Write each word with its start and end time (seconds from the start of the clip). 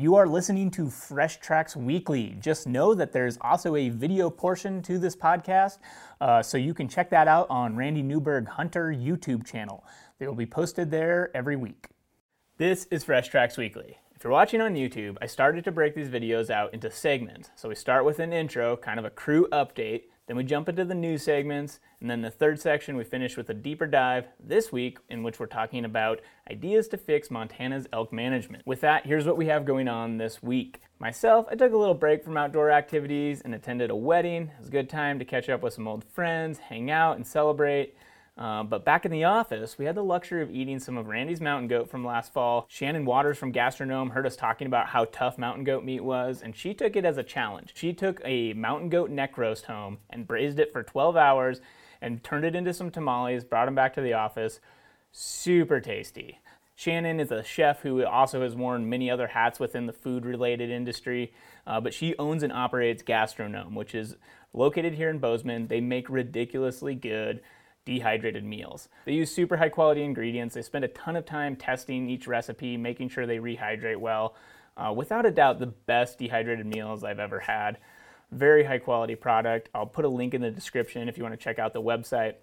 You 0.00 0.14
are 0.14 0.26
listening 0.26 0.70
to 0.70 0.88
Fresh 0.88 1.40
Tracks 1.40 1.76
Weekly. 1.76 2.34
Just 2.40 2.66
know 2.66 2.94
that 2.94 3.12
there's 3.12 3.36
also 3.42 3.76
a 3.76 3.90
video 3.90 4.30
portion 4.30 4.80
to 4.84 4.98
this 4.98 5.14
podcast, 5.14 5.76
uh, 6.22 6.42
so 6.42 6.56
you 6.56 6.72
can 6.72 6.88
check 6.88 7.10
that 7.10 7.28
out 7.28 7.46
on 7.50 7.76
Randy 7.76 8.02
Newberg 8.02 8.48
Hunter 8.48 8.86
YouTube 8.86 9.44
channel. 9.44 9.84
They 10.18 10.26
will 10.26 10.34
be 10.34 10.46
posted 10.46 10.90
there 10.90 11.30
every 11.36 11.54
week. 11.54 11.88
This 12.56 12.86
is 12.86 13.04
Fresh 13.04 13.28
Tracks 13.28 13.58
Weekly. 13.58 13.98
If 14.16 14.24
you're 14.24 14.32
watching 14.32 14.62
on 14.62 14.74
YouTube, 14.74 15.18
I 15.20 15.26
started 15.26 15.64
to 15.64 15.70
break 15.70 15.94
these 15.94 16.08
videos 16.08 16.48
out 16.48 16.72
into 16.72 16.90
segments. 16.90 17.50
So 17.54 17.68
we 17.68 17.74
start 17.74 18.06
with 18.06 18.20
an 18.20 18.32
intro, 18.32 18.78
kind 18.78 18.98
of 18.98 19.04
a 19.04 19.10
crew 19.10 19.48
update, 19.52 20.04
then 20.30 20.36
we 20.36 20.44
jump 20.44 20.68
into 20.68 20.84
the 20.84 20.94
news 20.94 21.24
segments, 21.24 21.80
and 22.00 22.08
then 22.08 22.22
the 22.22 22.30
third 22.30 22.60
section 22.60 22.96
we 22.96 23.02
finish 23.02 23.36
with 23.36 23.50
a 23.50 23.54
deeper 23.54 23.84
dive 23.84 24.28
this 24.38 24.70
week 24.70 24.98
in 25.08 25.24
which 25.24 25.40
we're 25.40 25.46
talking 25.46 25.84
about 25.84 26.20
ideas 26.48 26.86
to 26.86 26.96
fix 26.96 27.32
Montana's 27.32 27.88
elk 27.92 28.12
management. 28.12 28.64
With 28.64 28.80
that, 28.82 29.04
here's 29.04 29.26
what 29.26 29.36
we 29.36 29.46
have 29.46 29.64
going 29.64 29.88
on 29.88 30.18
this 30.18 30.40
week. 30.40 30.82
Myself, 31.00 31.46
I 31.50 31.56
took 31.56 31.72
a 31.72 31.76
little 31.76 31.94
break 31.94 32.22
from 32.22 32.36
outdoor 32.36 32.70
activities 32.70 33.40
and 33.40 33.56
attended 33.56 33.90
a 33.90 33.96
wedding. 33.96 34.42
It 34.42 34.60
was 34.60 34.68
a 34.68 34.70
good 34.70 34.88
time 34.88 35.18
to 35.18 35.24
catch 35.24 35.48
up 35.48 35.62
with 35.62 35.74
some 35.74 35.88
old 35.88 36.04
friends, 36.04 36.60
hang 36.60 36.92
out, 36.92 37.16
and 37.16 37.26
celebrate. 37.26 37.96
Uh, 38.40 38.62
but 38.62 38.86
back 38.86 39.04
in 39.04 39.10
the 39.10 39.24
office, 39.24 39.76
we 39.76 39.84
had 39.84 39.94
the 39.94 40.02
luxury 40.02 40.42
of 40.42 40.50
eating 40.50 40.78
some 40.78 40.96
of 40.96 41.08
Randy's 41.08 41.42
mountain 41.42 41.68
goat 41.68 41.90
from 41.90 42.06
last 42.06 42.32
fall. 42.32 42.64
Shannon 42.70 43.04
Waters 43.04 43.36
from 43.36 43.52
Gastrognome 43.52 44.12
heard 44.12 44.24
us 44.24 44.34
talking 44.34 44.66
about 44.66 44.86
how 44.86 45.04
tough 45.12 45.36
mountain 45.36 45.62
goat 45.62 45.84
meat 45.84 46.02
was, 46.02 46.40
and 46.40 46.56
she 46.56 46.72
took 46.72 46.96
it 46.96 47.04
as 47.04 47.18
a 47.18 47.22
challenge. 47.22 47.72
She 47.74 47.92
took 47.92 48.18
a 48.24 48.54
mountain 48.54 48.88
goat 48.88 49.10
neck 49.10 49.36
roast 49.36 49.66
home 49.66 49.98
and 50.08 50.26
braised 50.26 50.58
it 50.58 50.72
for 50.72 50.82
12 50.82 51.18
hours 51.18 51.60
and 52.00 52.24
turned 52.24 52.46
it 52.46 52.56
into 52.56 52.72
some 52.72 52.90
tamales, 52.90 53.44
brought 53.44 53.66
them 53.66 53.74
back 53.74 53.92
to 53.94 54.00
the 54.00 54.14
office. 54.14 54.58
Super 55.12 55.78
tasty. 55.78 56.38
Shannon 56.74 57.20
is 57.20 57.30
a 57.30 57.44
chef 57.44 57.82
who 57.82 58.02
also 58.06 58.40
has 58.40 58.56
worn 58.56 58.88
many 58.88 59.10
other 59.10 59.26
hats 59.26 59.60
within 59.60 59.84
the 59.84 59.92
food 59.92 60.24
related 60.24 60.70
industry, 60.70 61.34
uh, 61.66 61.78
but 61.78 61.92
she 61.92 62.16
owns 62.18 62.42
and 62.42 62.54
operates 62.54 63.02
Gastrognome, 63.02 63.74
which 63.74 63.94
is 63.94 64.16
located 64.54 64.94
here 64.94 65.10
in 65.10 65.18
Bozeman. 65.18 65.66
They 65.66 65.82
make 65.82 66.08
ridiculously 66.08 66.94
good 66.94 67.42
dehydrated 67.84 68.44
meals. 68.44 68.88
They 69.04 69.12
use 69.12 69.34
super 69.34 69.56
high 69.56 69.68
quality 69.68 70.02
ingredients. 70.02 70.54
They 70.54 70.62
spend 70.62 70.84
a 70.84 70.88
ton 70.88 71.16
of 71.16 71.26
time 71.26 71.56
testing 71.56 72.08
each 72.08 72.26
recipe, 72.26 72.76
making 72.76 73.08
sure 73.08 73.26
they 73.26 73.38
rehydrate 73.38 73.96
well. 73.96 74.36
Uh, 74.76 74.92
without 74.92 75.26
a 75.26 75.30
doubt, 75.30 75.58
the 75.58 75.66
best 75.66 76.18
dehydrated 76.18 76.66
meals 76.66 77.04
I've 77.04 77.18
ever 77.18 77.40
had. 77.40 77.78
Very 78.30 78.64
high 78.64 78.78
quality 78.78 79.14
product. 79.14 79.68
I'll 79.74 79.86
put 79.86 80.04
a 80.04 80.08
link 80.08 80.34
in 80.34 80.40
the 80.40 80.50
description 80.50 81.08
if 81.08 81.16
you 81.16 81.24
want 81.24 81.32
to 81.32 81.42
check 81.42 81.58
out 81.58 81.72
the 81.72 81.82
website. 81.82 82.34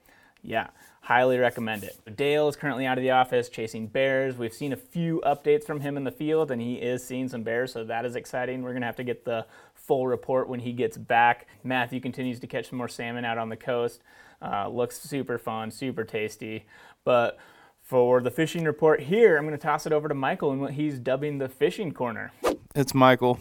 Yeah, 0.43 0.67
highly 1.01 1.37
recommend 1.39 1.83
it. 1.83 1.97
Dale 2.15 2.47
is 2.47 2.55
currently 2.55 2.85
out 2.85 2.97
of 2.97 3.03
the 3.03 3.11
office 3.11 3.49
chasing 3.49 3.87
bears. 3.87 4.37
We've 4.37 4.53
seen 4.53 4.71
a 4.71 4.77
few 4.77 5.21
updates 5.25 5.63
from 5.63 5.79
him 5.79 5.97
in 5.97 6.03
the 6.03 6.11
field, 6.11 6.51
and 6.51 6.61
he 6.61 6.75
is 6.75 7.03
seeing 7.03 7.27
some 7.27 7.43
bears, 7.43 7.73
so 7.73 7.83
that 7.85 8.05
is 8.05 8.15
exciting. 8.15 8.61
We're 8.61 8.71
going 8.71 8.81
to 8.81 8.87
have 8.87 8.97
to 8.97 9.03
get 9.03 9.25
the 9.25 9.45
full 9.73 10.07
report 10.07 10.47
when 10.47 10.59
he 10.59 10.73
gets 10.73 10.97
back. 10.97 11.47
Matthew 11.63 11.99
continues 11.99 12.39
to 12.41 12.47
catch 12.47 12.69
some 12.69 12.77
more 12.77 12.87
salmon 12.87 13.25
out 13.25 13.37
on 13.37 13.49
the 13.49 13.57
coast. 13.57 14.03
Uh, 14.41 14.69
looks 14.69 14.99
super 14.99 15.37
fun, 15.37 15.71
super 15.71 16.03
tasty. 16.03 16.65
But 17.03 17.37
for 17.81 18.21
the 18.21 18.31
fishing 18.31 18.65
report 18.65 19.01
here, 19.01 19.37
I'm 19.37 19.45
going 19.45 19.57
to 19.57 19.61
toss 19.61 19.85
it 19.85 19.93
over 19.93 20.07
to 20.07 20.13
Michael 20.13 20.51
and 20.51 20.61
what 20.61 20.73
he's 20.73 20.99
dubbing 20.99 21.37
the 21.37 21.49
fishing 21.49 21.93
corner. 21.93 22.31
It's 22.75 22.93
Michael 22.93 23.39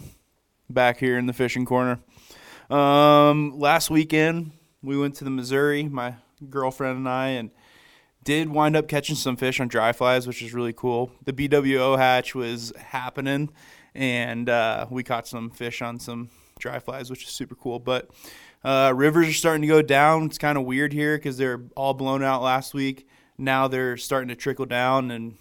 back 0.71 0.99
here 0.99 1.19
in 1.19 1.27
the 1.27 1.33
fishing 1.33 1.65
corner. 1.65 1.99
Um, 2.71 3.59
last 3.59 3.91
weekend, 3.91 4.53
we 4.83 4.97
went 4.97 5.17
to 5.17 5.25
the 5.25 5.31
Missouri, 5.31 5.85
my 5.85 6.15
girlfriend 6.49 6.99
and 6.99 7.09
I, 7.09 7.29
and 7.29 7.51
did 8.25 8.49
wind 8.49 8.77
up 8.77 8.89
catching 8.89 9.17
some 9.17 9.37
fish 9.37 9.61
on 9.61 9.69
dry 9.69 9.93
flies, 9.93 10.27
which 10.27 10.43
is 10.43 10.53
really 10.53 10.73
cool. 10.73 11.13
The 11.25 11.33
BWO 11.33 11.97
hatch 11.97 12.35
was 12.35 12.73
happening, 12.77 13.51
and 13.95 14.49
uh, 14.49 14.87
we 14.91 15.03
caught 15.03 15.29
some 15.29 15.51
fish 15.51 15.81
on 15.83 16.01
some 16.01 16.31
dry 16.59 16.79
flies, 16.79 17.11
which 17.11 17.25
is 17.25 17.31
super 17.31 17.55
cool. 17.55 17.79
But 17.79 18.11
uh, 18.67 18.93
rivers 18.93 19.29
are 19.29 19.33
starting 19.33 19.63
to 19.63 19.69
go 19.69 19.81
down. 19.81 20.25
It's 20.25 20.39
kind 20.39 20.59
of 20.59 20.65
weird 20.65 20.93
here 20.93 21.17
because 21.17 21.37
they're 21.37 21.63
all 21.77 21.95
blown 21.95 22.25
out 22.25 22.43
last 22.43 22.75
week. 22.75 23.07
Now 23.39 23.69
they're 23.69 23.97
starting 23.97 24.27
to 24.29 24.35
trickle 24.35 24.67
down 24.67 25.13
and 25.13 25.37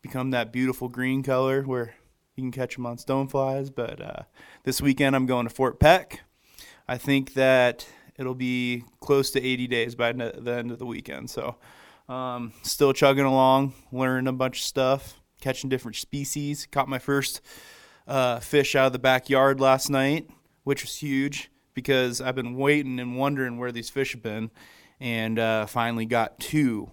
become 0.00 0.30
that 0.30 0.52
beautiful 0.52 0.88
green 0.88 1.24
color 1.24 1.62
where 1.62 1.96
you 2.36 2.44
can 2.44 2.52
catch 2.52 2.76
them 2.76 2.86
on 2.86 2.98
stoneflies. 2.98 3.74
But 3.74 4.00
uh, 4.00 4.22
this 4.62 4.80
weekend 4.80 5.16
I'm 5.16 5.26
going 5.26 5.48
to 5.48 5.52
Fort 5.52 5.80
Peck. 5.80 6.20
I 6.86 6.98
think 6.98 7.34
that 7.34 7.84
it'll 8.16 8.36
be 8.36 8.84
close 9.00 9.32
to 9.32 9.42
80 9.42 9.66
days 9.66 9.96
by 9.96 10.12
the 10.12 10.52
end 10.52 10.70
of 10.70 10.78
the 10.78 10.86
weekend. 10.86 11.28
So 11.30 11.56
um, 12.08 12.52
still 12.62 12.92
chugging 12.92 13.24
along, 13.24 13.74
learning 13.90 14.28
a 14.28 14.32
bunch 14.32 14.58
of 14.58 14.64
stuff, 14.64 15.20
catching 15.40 15.68
different 15.68 15.96
species. 15.96 16.68
Caught 16.70 16.88
my 16.88 17.00
first 17.00 17.40
uh, 18.06 18.38
fish 18.38 18.76
out 18.76 18.86
of 18.86 18.92
the 18.92 19.00
backyard 19.00 19.58
last 19.58 19.90
night, 19.90 20.30
which 20.62 20.82
was 20.82 20.94
huge 20.98 21.50
because 21.76 22.22
I've 22.22 22.34
been 22.34 22.56
waiting 22.56 22.98
and 22.98 23.16
wondering 23.16 23.58
where 23.58 23.70
these 23.70 23.90
fish 23.90 24.12
have 24.12 24.22
been, 24.22 24.50
and 24.98 25.38
uh, 25.38 25.66
finally 25.66 26.06
got 26.06 26.40
two 26.40 26.90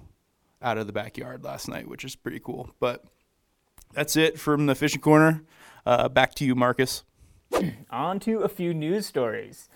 out 0.61 0.77
of 0.77 0.85
the 0.85 0.93
backyard 0.93 1.43
last 1.43 1.67
night, 1.67 1.87
which 1.87 2.03
is 2.03 2.15
pretty 2.15 2.39
cool. 2.39 2.69
But 2.79 3.03
that's 3.93 4.15
it 4.15 4.39
from 4.39 4.67
the 4.67 4.75
fishing 4.75 5.01
corner. 5.01 5.43
Uh, 5.85 6.09
back 6.09 6.35
to 6.35 6.45
you, 6.45 6.53
Marcus. 6.53 7.03
On 7.89 8.19
to 8.19 8.39
a 8.39 8.49
few 8.49 8.73
news 8.73 9.05
stories. 9.07 9.69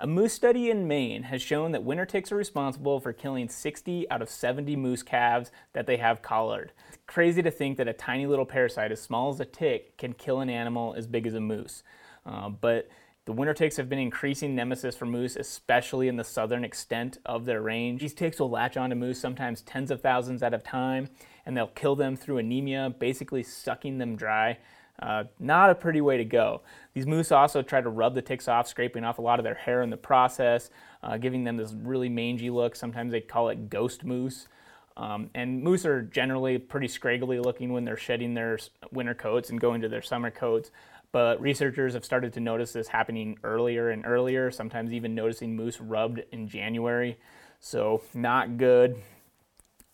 A 0.00 0.06
moose 0.06 0.32
study 0.32 0.70
in 0.70 0.88
Maine 0.88 1.24
has 1.24 1.40
shown 1.40 1.72
that 1.72 1.84
winter 1.84 2.04
ticks 2.04 2.32
are 2.32 2.36
responsible 2.36 3.00
for 3.00 3.12
killing 3.12 3.48
60 3.48 4.10
out 4.10 4.22
of 4.22 4.28
70 4.28 4.74
moose 4.76 5.02
calves 5.02 5.52
that 5.72 5.86
they 5.86 5.98
have 5.98 6.20
collared. 6.20 6.72
It's 6.88 6.98
crazy 7.06 7.42
to 7.42 7.50
think 7.50 7.76
that 7.76 7.86
a 7.86 7.92
tiny 7.92 8.26
little 8.26 8.46
parasite 8.46 8.92
as 8.92 9.00
small 9.00 9.30
as 9.30 9.40
a 9.40 9.44
tick 9.44 9.96
can 9.98 10.14
kill 10.14 10.40
an 10.40 10.50
animal 10.50 10.94
as 10.96 11.06
big 11.06 11.26
as 11.26 11.34
a 11.34 11.40
moose. 11.40 11.82
Uh, 12.26 12.48
but 12.48 12.88
the 13.26 13.32
winter 13.32 13.54
ticks 13.54 13.76
have 13.78 13.88
been 13.88 13.98
increasing 13.98 14.54
nemesis 14.54 14.94
for 14.94 15.06
moose, 15.06 15.36
especially 15.36 16.08
in 16.08 16.16
the 16.16 16.24
southern 16.24 16.62
extent 16.62 17.18
of 17.24 17.46
their 17.46 17.62
range. 17.62 18.02
These 18.02 18.14
ticks 18.14 18.38
will 18.38 18.50
latch 18.50 18.76
onto 18.76 18.96
moose 18.96 19.18
sometimes 19.18 19.62
tens 19.62 19.90
of 19.90 20.02
thousands 20.02 20.42
at 20.42 20.52
a 20.52 20.58
time, 20.58 21.08
and 21.46 21.56
they'll 21.56 21.68
kill 21.68 21.96
them 21.96 22.16
through 22.16 22.38
anemia, 22.38 22.94
basically 22.98 23.42
sucking 23.42 23.96
them 23.96 24.14
dry. 24.14 24.58
Uh, 25.00 25.24
not 25.38 25.70
a 25.70 25.74
pretty 25.74 26.00
way 26.00 26.18
to 26.18 26.24
go. 26.24 26.60
These 26.92 27.06
moose 27.06 27.32
also 27.32 27.62
try 27.62 27.80
to 27.80 27.88
rub 27.88 28.14
the 28.14 28.22
ticks 28.22 28.46
off, 28.46 28.68
scraping 28.68 29.04
off 29.04 29.18
a 29.18 29.22
lot 29.22 29.40
of 29.40 29.44
their 29.44 29.54
hair 29.54 29.82
in 29.82 29.90
the 29.90 29.96
process, 29.96 30.70
uh, 31.02 31.16
giving 31.16 31.44
them 31.44 31.56
this 31.56 31.72
really 31.72 32.08
mangy 32.08 32.50
look. 32.50 32.76
Sometimes 32.76 33.10
they 33.10 33.20
call 33.20 33.48
it 33.48 33.70
ghost 33.70 34.04
moose. 34.04 34.48
Um, 34.96 35.30
and 35.34 35.62
moose 35.62 35.84
are 35.84 36.02
generally 36.02 36.58
pretty 36.58 36.86
scraggly 36.86 37.40
looking 37.40 37.72
when 37.72 37.84
they're 37.84 37.96
shedding 37.96 38.34
their 38.34 38.58
winter 38.92 39.14
coats 39.14 39.50
and 39.50 39.60
going 39.60 39.80
to 39.80 39.88
their 39.88 40.02
summer 40.02 40.30
coats. 40.30 40.70
But 41.14 41.40
researchers 41.40 41.94
have 41.94 42.04
started 42.04 42.32
to 42.32 42.40
notice 42.40 42.72
this 42.72 42.88
happening 42.88 43.38
earlier 43.44 43.90
and 43.90 44.04
earlier, 44.04 44.50
sometimes 44.50 44.92
even 44.92 45.14
noticing 45.14 45.54
moose 45.54 45.80
rubbed 45.80 46.24
in 46.32 46.48
January. 46.48 47.20
So, 47.60 48.02
not 48.14 48.56
good. 48.56 48.96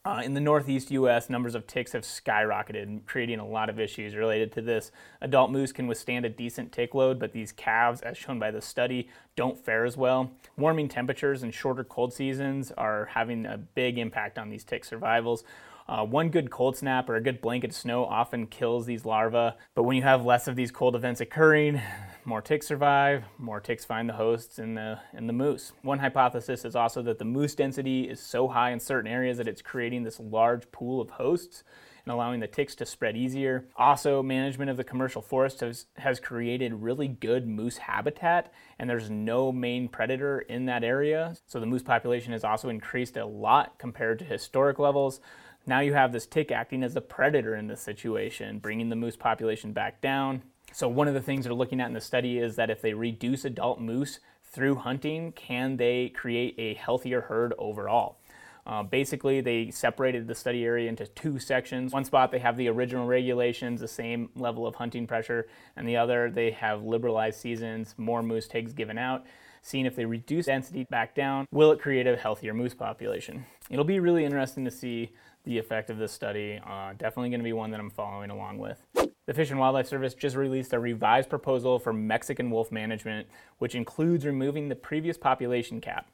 Uh, 0.03 0.22
in 0.25 0.32
the 0.32 0.41
northeast 0.41 0.91
U.S., 0.92 1.28
numbers 1.28 1.54
of 1.54 1.66
ticks 1.66 1.92
have 1.92 2.04
skyrocketed, 2.04 3.04
creating 3.04 3.38
a 3.38 3.47
lot 3.47 3.69
of 3.69 3.78
issues 3.78 4.16
related 4.16 4.50
to 4.53 4.62
this. 4.62 4.92
Adult 5.20 5.50
moose 5.50 5.72
can 5.72 5.86
withstand 5.86 6.25
a 6.25 6.30
decent 6.30 6.72
tick 6.72 6.94
load, 6.94 7.19
but 7.19 7.32
these 7.32 7.53
calves, 7.53 8.00
as 8.00 8.16
shown 8.16 8.38
by 8.38 8.50
the 8.50 8.62
study, 8.62 9.10
don't 9.36 9.62
fare 9.62 9.84
as 9.84 9.98
well. 9.98 10.30
Warming 10.56 10.88
temperatures 10.88 11.42
and 11.42 11.53
shorter 11.53 11.84
cold 11.84 12.14
seasons 12.14 12.72
are 12.78 13.10
having 13.12 13.44
a 13.44 13.59
big 13.59 13.98
impact 13.98 14.38
on 14.38 14.48
these 14.48 14.64
tick 14.64 14.86
survivals. 14.86 15.44
Uh, 15.91 16.05
one 16.05 16.28
good 16.28 16.53
cold 16.53 16.77
snap 16.77 17.11
or 17.11 17.17
a 17.17 17.21
good 17.21 17.41
blanket 17.41 17.71
of 17.71 17.77
snow 17.77 18.05
often 18.05 18.47
kills 18.47 18.87
these 18.87 19.05
larvae, 19.05 19.56
but 19.75 19.83
when 19.83 19.97
you 19.97 20.05
have 20.05 20.25
less 20.25 20.47
of 20.47 20.55
these 20.55 20.71
cold 20.71 20.95
events 20.95 21.21
occurring, 21.21 21.83
more 22.25 22.41
ticks 22.41 22.69
survive, 22.69 23.25
more 23.39 23.59
ticks 23.59 23.84
find 23.84 24.09
the 24.09 24.12
hosts 24.12 24.61
in 24.61 24.75
the, 24.75 25.01
in 25.15 25.27
the 25.27 25.33
moose. 25.33 25.73
One 25.83 25.99
hypothesis 25.99 26.65
is 26.65 26.77
also 26.77 27.03
that 27.03 27.19
the 27.19 27.25
moose 27.25 27.56
density 27.56 28.09
is 28.09 28.21
so 28.21 28.47
high 28.47 28.71
in 28.71 28.78
certain 28.78 29.11
areas 29.11 29.39
that 29.39 29.49
it's 29.49 29.62
creating 29.62 30.05
this 30.05 30.21
large 30.21 30.71
pool 30.71 31.01
of 31.01 31.11
hosts 31.11 31.65
and 32.05 32.12
allowing 32.12 32.39
the 32.39 32.47
ticks 32.47 32.77
to 32.77 32.87
spread 32.87 33.17
easier. 33.17 33.67
Also, 33.75 34.22
management 34.22 34.71
of 34.71 34.77
the 34.77 34.84
commercial 34.84 35.21
forest 35.21 35.59
has, 35.59 35.87
has 35.97 36.21
created 36.21 36.72
really 36.72 37.09
good 37.09 37.48
moose 37.48 37.78
habitat, 37.78 38.53
and 38.78 38.89
there's 38.89 39.10
no 39.10 39.51
main 39.51 39.89
predator 39.89 40.39
in 40.39 40.66
that 40.66 40.84
area. 40.84 41.34
So 41.47 41.59
the 41.59 41.66
moose 41.66 41.83
population 41.83 42.33
has 42.33 42.45
also 42.45 42.69
increased 42.69 43.16
a 43.16 43.27
lot 43.27 43.78
compared 43.78 44.21
to 44.21 44.25
historic 44.25 44.78
levels. 44.78 45.21
Now 45.71 45.78
you 45.78 45.95
have 45.95 46.11
this 46.11 46.27
tick 46.27 46.51
acting 46.51 46.83
as 46.83 46.97
a 46.97 47.01
predator 47.01 47.55
in 47.55 47.69
this 47.69 47.81
situation, 47.81 48.59
bringing 48.59 48.89
the 48.89 48.97
moose 48.97 49.15
population 49.15 49.72
back 49.72 50.01
down. 50.01 50.43
So 50.72 50.89
one 50.89 51.07
of 51.07 51.15
the 51.15 51.21
things 51.21 51.45
they're 51.45 51.55
looking 51.55 51.81
at 51.81 51.87
in 51.87 51.95
the 51.95 52.01
study 52.01 52.39
is 52.39 52.57
that 52.57 52.71
if 52.71 52.83
they 52.83 52.93
reduce 52.93 53.45
adult 53.45 53.81
moose 53.81 54.19
through 54.43 54.75
hunting, 54.75 55.31
can 55.31 55.77
they 55.77 56.09
create 56.09 56.57
a 56.59 56.75
healthier 56.75 57.21
herd 57.21 57.55
overall? 57.57 58.19
Uh, 58.67 58.83
basically, 58.83 59.41
they 59.41 59.71
separated 59.71 60.27
the 60.27 60.34
study 60.34 60.65
area 60.65 60.89
into 60.89 61.07
two 61.07 61.39
sections. 61.39 61.93
One 61.93 62.05
spot, 62.05 62.33
they 62.33 62.41
have 62.41 62.57
the 62.57 62.67
original 62.67 63.07
regulations, 63.07 63.81
the 63.81 63.87
same 63.87 64.31
level 64.34 64.67
of 64.67 64.75
hunting 64.75 65.07
pressure, 65.07 65.47
and 65.77 65.87
the 65.87 65.97
other, 65.97 66.33
they 66.33 66.51
have 66.51 66.83
liberalized 66.83 67.39
seasons, 67.39 67.95
more 67.97 68.25
moose 68.25 68.49
tags 68.49 68.72
given 68.72 68.99
out 68.99 69.25
seeing 69.63 69.87
if 69.87 69.97
they 69.97 70.05
reduce 70.05 70.47
density 70.47 70.84
back 70.84 71.15
down, 71.15 71.47
will 71.53 71.72
it 71.72 71.81
create 71.81 72.07
a 72.07 72.17
healthier 72.17 72.55
moose 72.55 72.75
population? 72.75 73.45
It'll 73.69 73.84
be 73.84 74.01
really 74.01 74.25
interesting 74.25 74.65
to 74.65 74.71
see 74.71 75.13
the 75.50 75.58
effect 75.58 75.91
of 75.91 75.98
this 75.98 76.12
study. 76.12 76.60
Uh, 76.64 76.92
definitely 76.92 77.28
going 77.28 77.41
to 77.41 77.44
be 77.44 77.52
one 77.52 77.72
that 77.72 77.80
I'm 77.80 77.91
following 77.91 78.30
along 78.30 78.58
with. 78.58 78.80
The 79.26 79.34
Fish 79.34 79.50
and 79.50 79.58
Wildlife 79.58 79.88
Service 79.88 80.14
just 80.14 80.36
released 80.36 80.72
a 80.72 80.78
revised 80.78 81.28
proposal 81.28 81.78
for 81.78 81.92
Mexican 81.92 82.50
wolf 82.50 82.70
management, 82.70 83.28
which 83.58 83.74
includes 83.74 84.24
removing 84.24 84.68
the 84.68 84.76
previous 84.76 85.18
population 85.18 85.80
cap. 85.80 86.08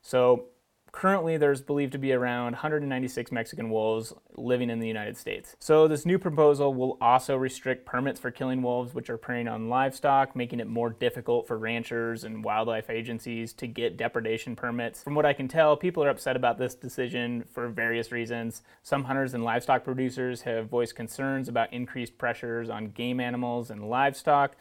So, 0.00 0.46
currently 0.92 1.36
there's 1.36 1.60
believed 1.60 1.92
to 1.92 1.98
be 1.98 2.12
around 2.12 2.52
196 2.52 3.32
Mexican 3.32 3.70
wolves 3.70 4.12
living 4.36 4.70
in 4.70 4.78
the 4.80 4.86
United 4.86 5.16
States. 5.16 5.56
So 5.58 5.88
this 5.88 6.06
new 6.06 6.18
proposal 6.18 6.74
will 6.74 6.98
also 7.00 7.36
restrict 7.36 7.86
permits 7.86 8.20
for 8.20 8.30
killing 8.30 8.62
wolves 8.62 8.94
which 8.94 9.10
are 9.10 9.16
preying 9.16 9.48
on 9.48 9.68
livestock, 9.68 10.34
making 10.34 10.60
it 10.60 10.66
more 10.66 10.90
difficult 10.90 11.46
for 11.46 11.58
ranchers 11.58 12.24
and 12.24 12.44
wildlife 12.44 12.90
agencies 12.90 13.52
to 13.54 13.66
get 13.66 13.96
depredation 13.96 14.56
permits. 14.56 15.02
From 15.02 15.14
what 15.14 15.26
I 15.26 15.32
can 15.32 15.48
tell, 15.48 15.76
people 15.76 16.04
are 16.04 16.08
upset 16.08 16.36
about 16.36 16.58
this 16.58 16.74
decision 16.74 17.44
for 17.52 17.68
various 17.68 18.12
reasons. 18.12 18.62
Some 18.82 19.04
hunters 19.04 19.34
and 19.34 19.44
livestock 19.44 19.84
producers 19.84 20.42
have 20.42 20.68
voiced 20.68 20.96
concerns 20.96 21.48
about 21.48 21.72
increased 21.72 22.18
pressures 22.18 22.70
on 22.70 22.90
game 22.90 23.20
animals 23.20 23.70
and 23.70 23.88
livestock. 23.88 24.56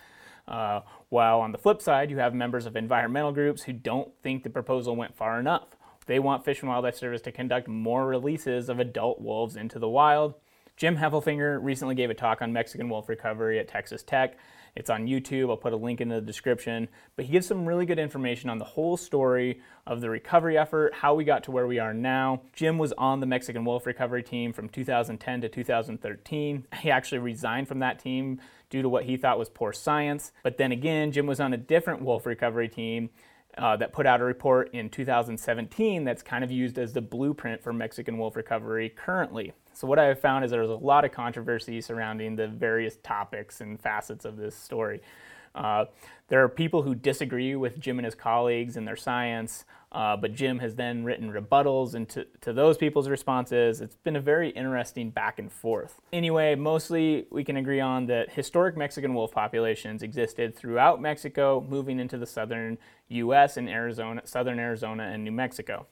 Uh, 0.47 0.81
while 1.09 1.41
on 1.41 1.51
the 1.51 1.57
flip 1.57 1.81
side, 1.81 2.09
you 2.09 2.17
have 2.17 2.33
members 2.33 2.65
of 2.65 2.75
environmental 2.75 3.31
groups 3.31 3.63
who 3.63 3.73
don't 3.73 4.11
think 4.23 4.43
the 4.43 4.49
proposal 4.49 4.95
went 4.95 5.15
far 5.15 5.39
enough. 5.39 5.76
They 6.07 6.19
want 6.19 6.45
Fish 6.45 6.61
and 6.61 6.69
Wildlife 6.69 6.95
Service 6.95 7.21
to 7.23 7.31
conduct 7.31 7.67
more 7.67 8.07
releases 8.07 8.69
of 8.69 8.79
adult 8.79 9.21
wolves 9.21 9.55
into 9.55 9.77
the 9.77 9.89
wild. 9.89 10.35
Jim 10.77 10.95
Heffelfinger 10.95 11.59
recently 11.61 11.95
gave 11.95 12.09
a 12.09 12.13
talk 12.13 12.41
on 12.41 12.53
Mexican 12.53 12.87
wolf 12.87 13.09
recovery 13.09 13.59
at 13.59 13.67
Texas 13.67 14.03
Tech. 14.03 14.37
It's 14.75 14.91
on 14.91 15.07
YouTube. 15.07 15.49
I'll 15.49 15.57
put 15.57 15.73
a 15.73 15.77
link 15.77 16.01
in 16.01 16.07
the 16.07 16.21
description. 16.21 16.87
But 17.15 17.25
he 17.25 17.31
gives 17.31 17.47
some 17.47 17.65
really 17.65 17.87
good 17.87 17.97
information 17.97 18.51
on 18.51 18.59
the 18.59 18.65
whole 18.65 18.95
story 18.95 19.59
of 19.87 20.01
the 20.01 20.09
recovery 20.09 20.55
effort, 20.55 20.93
how 20.93 21.15
we 21.15 21.23
got 21.23 21.43
to 21.45 21.51
where 21.51 21.65
we 21.65 21.79
are 21.79 21.95
now. 21.95 22.43
Jim 22.53 22.77
was 22.77 22.93
on 22.93 23.19
the 23.19 23.25
Mexican 23.25 23.65
wolf 23.65 23.87
recovery 23.87 24.21
team 24.21 24.53
from 24.53 24.69
2010 24.69 25.41
to 25.41 25.49
2013. 25.49 26.67
He 26.81 26.91
actually 26.91 27.19
resigned 27.19 27.67
from 27.67 27.79
that 27.79 27.97
team 27.97 28.39
due 28.69 28.83
to 28.83 28.89
what 28.89 29.05
he 29.05 29.17
thought 29.17 29.39
was 29.39 29.49
poor 29.49 29.73
science. 29.73 30.31
But 30.43 30.57
then 30.57 30.71
again, 30.71 31.11
Jim 31.11 31.25
was 31.25 31.39
on 31.39 31.53
a 31.53 31.57
different 31.57 32.03
wolf 32.03 32.27
recovery 32.27 32.69
team 32.69 33.09
uh, 33.57 33.75
that 33.77 33.93
put 33.93 34.05
out 34.05 34.21
a 34.21 34.23
report 34.23 34.73
in 34.73 34.89
2017 34.89 36.03
that's 36.03 36.21
kind 36.21 36.43
of 36.43 36.51
used 36.51 36.77
as 36.77 36.93
the 36.93 37.01
blueprint 37.01 37.61
for 37.61 37.73
Mexican 37.73 38.17
wolf 38.17 38.35
recovery 38.35 38.89
currently. 38.89 39.53
So, 39.73 39.87
what 39.87 39.99
I 39.99 40.05
have 40.05 40.19
found 40.19 40.45
is 40.45 40.51
there's 40.51 40.69
a 40.69 40.75
lot 40.75 41.05
of 41.05 41.11
controversy 41.11 41.81
surrounding 41.81 42.35
the 42.35 42.47
various 42.47 42.97
topics 43.03 43.61
and 43.61 43.79
facets 43.79 44.25
of 44.25 44.37
this 44.37 44.55
story. 44.55 45.01
Uh, 45.53 45.85
there 46.27 46.43
are 46.43 46.49
people 46.49 46.83
who 46.83 46.93
disagree 46.93 47.55
with 47.55 47.79
Jim 47.79 47.97
and 47.99 48.05
his 48.05 48.15
colleagues 48.15 48.77
and 48.77 48.87
their 48.87 48.95
science, 48.95 49.65
uh, 49.91 50.17
but 50.17 50.33
Jim 50.33 50.59
has 50.59 50.75
then 50.75 51.03
written 51.03 51.31
rebuttals 51.31 51.95
into 51.95 52.25
to 52.41 52.51
those 52.51 52.77
people's 52.77 53.07
responses. 53.07 53.79
It's 53.79 53.95
been 53.95 54.17
a 54.17 54.21
very 54.21 54.49
interesting 54.49 55.09
back 55.09 55.39
and 55.39 55.51
forth. 55.51 56.01
Anyway, 56.11 56.55
mostly 56.55 57.25
we 57.31 57.43
can 57.43 57.57
agree 57.57 57.79
on 57.79 58.05
that 58.07 58.31
historic 58.31 58.75
Mexican 58.75 59.13
wolf 59.13 59.31
populations 59.31 60.03
existed 60.03 60.55
throughout 60.55 61.01
Mexico, 61.01 61.65
moving 61.69 61.99
into 61.99 62.17
the 62.17 62.25
southern 62.25 62.77
U.S. 63.09 63.55
and 63.55 63.69
Arizona, 63.69 64.21
southern 64.25 64.59
Arizona 64.59 65.03
and 65.03 65.23
New 65.23 65.31
Mexico. 65.31 65.87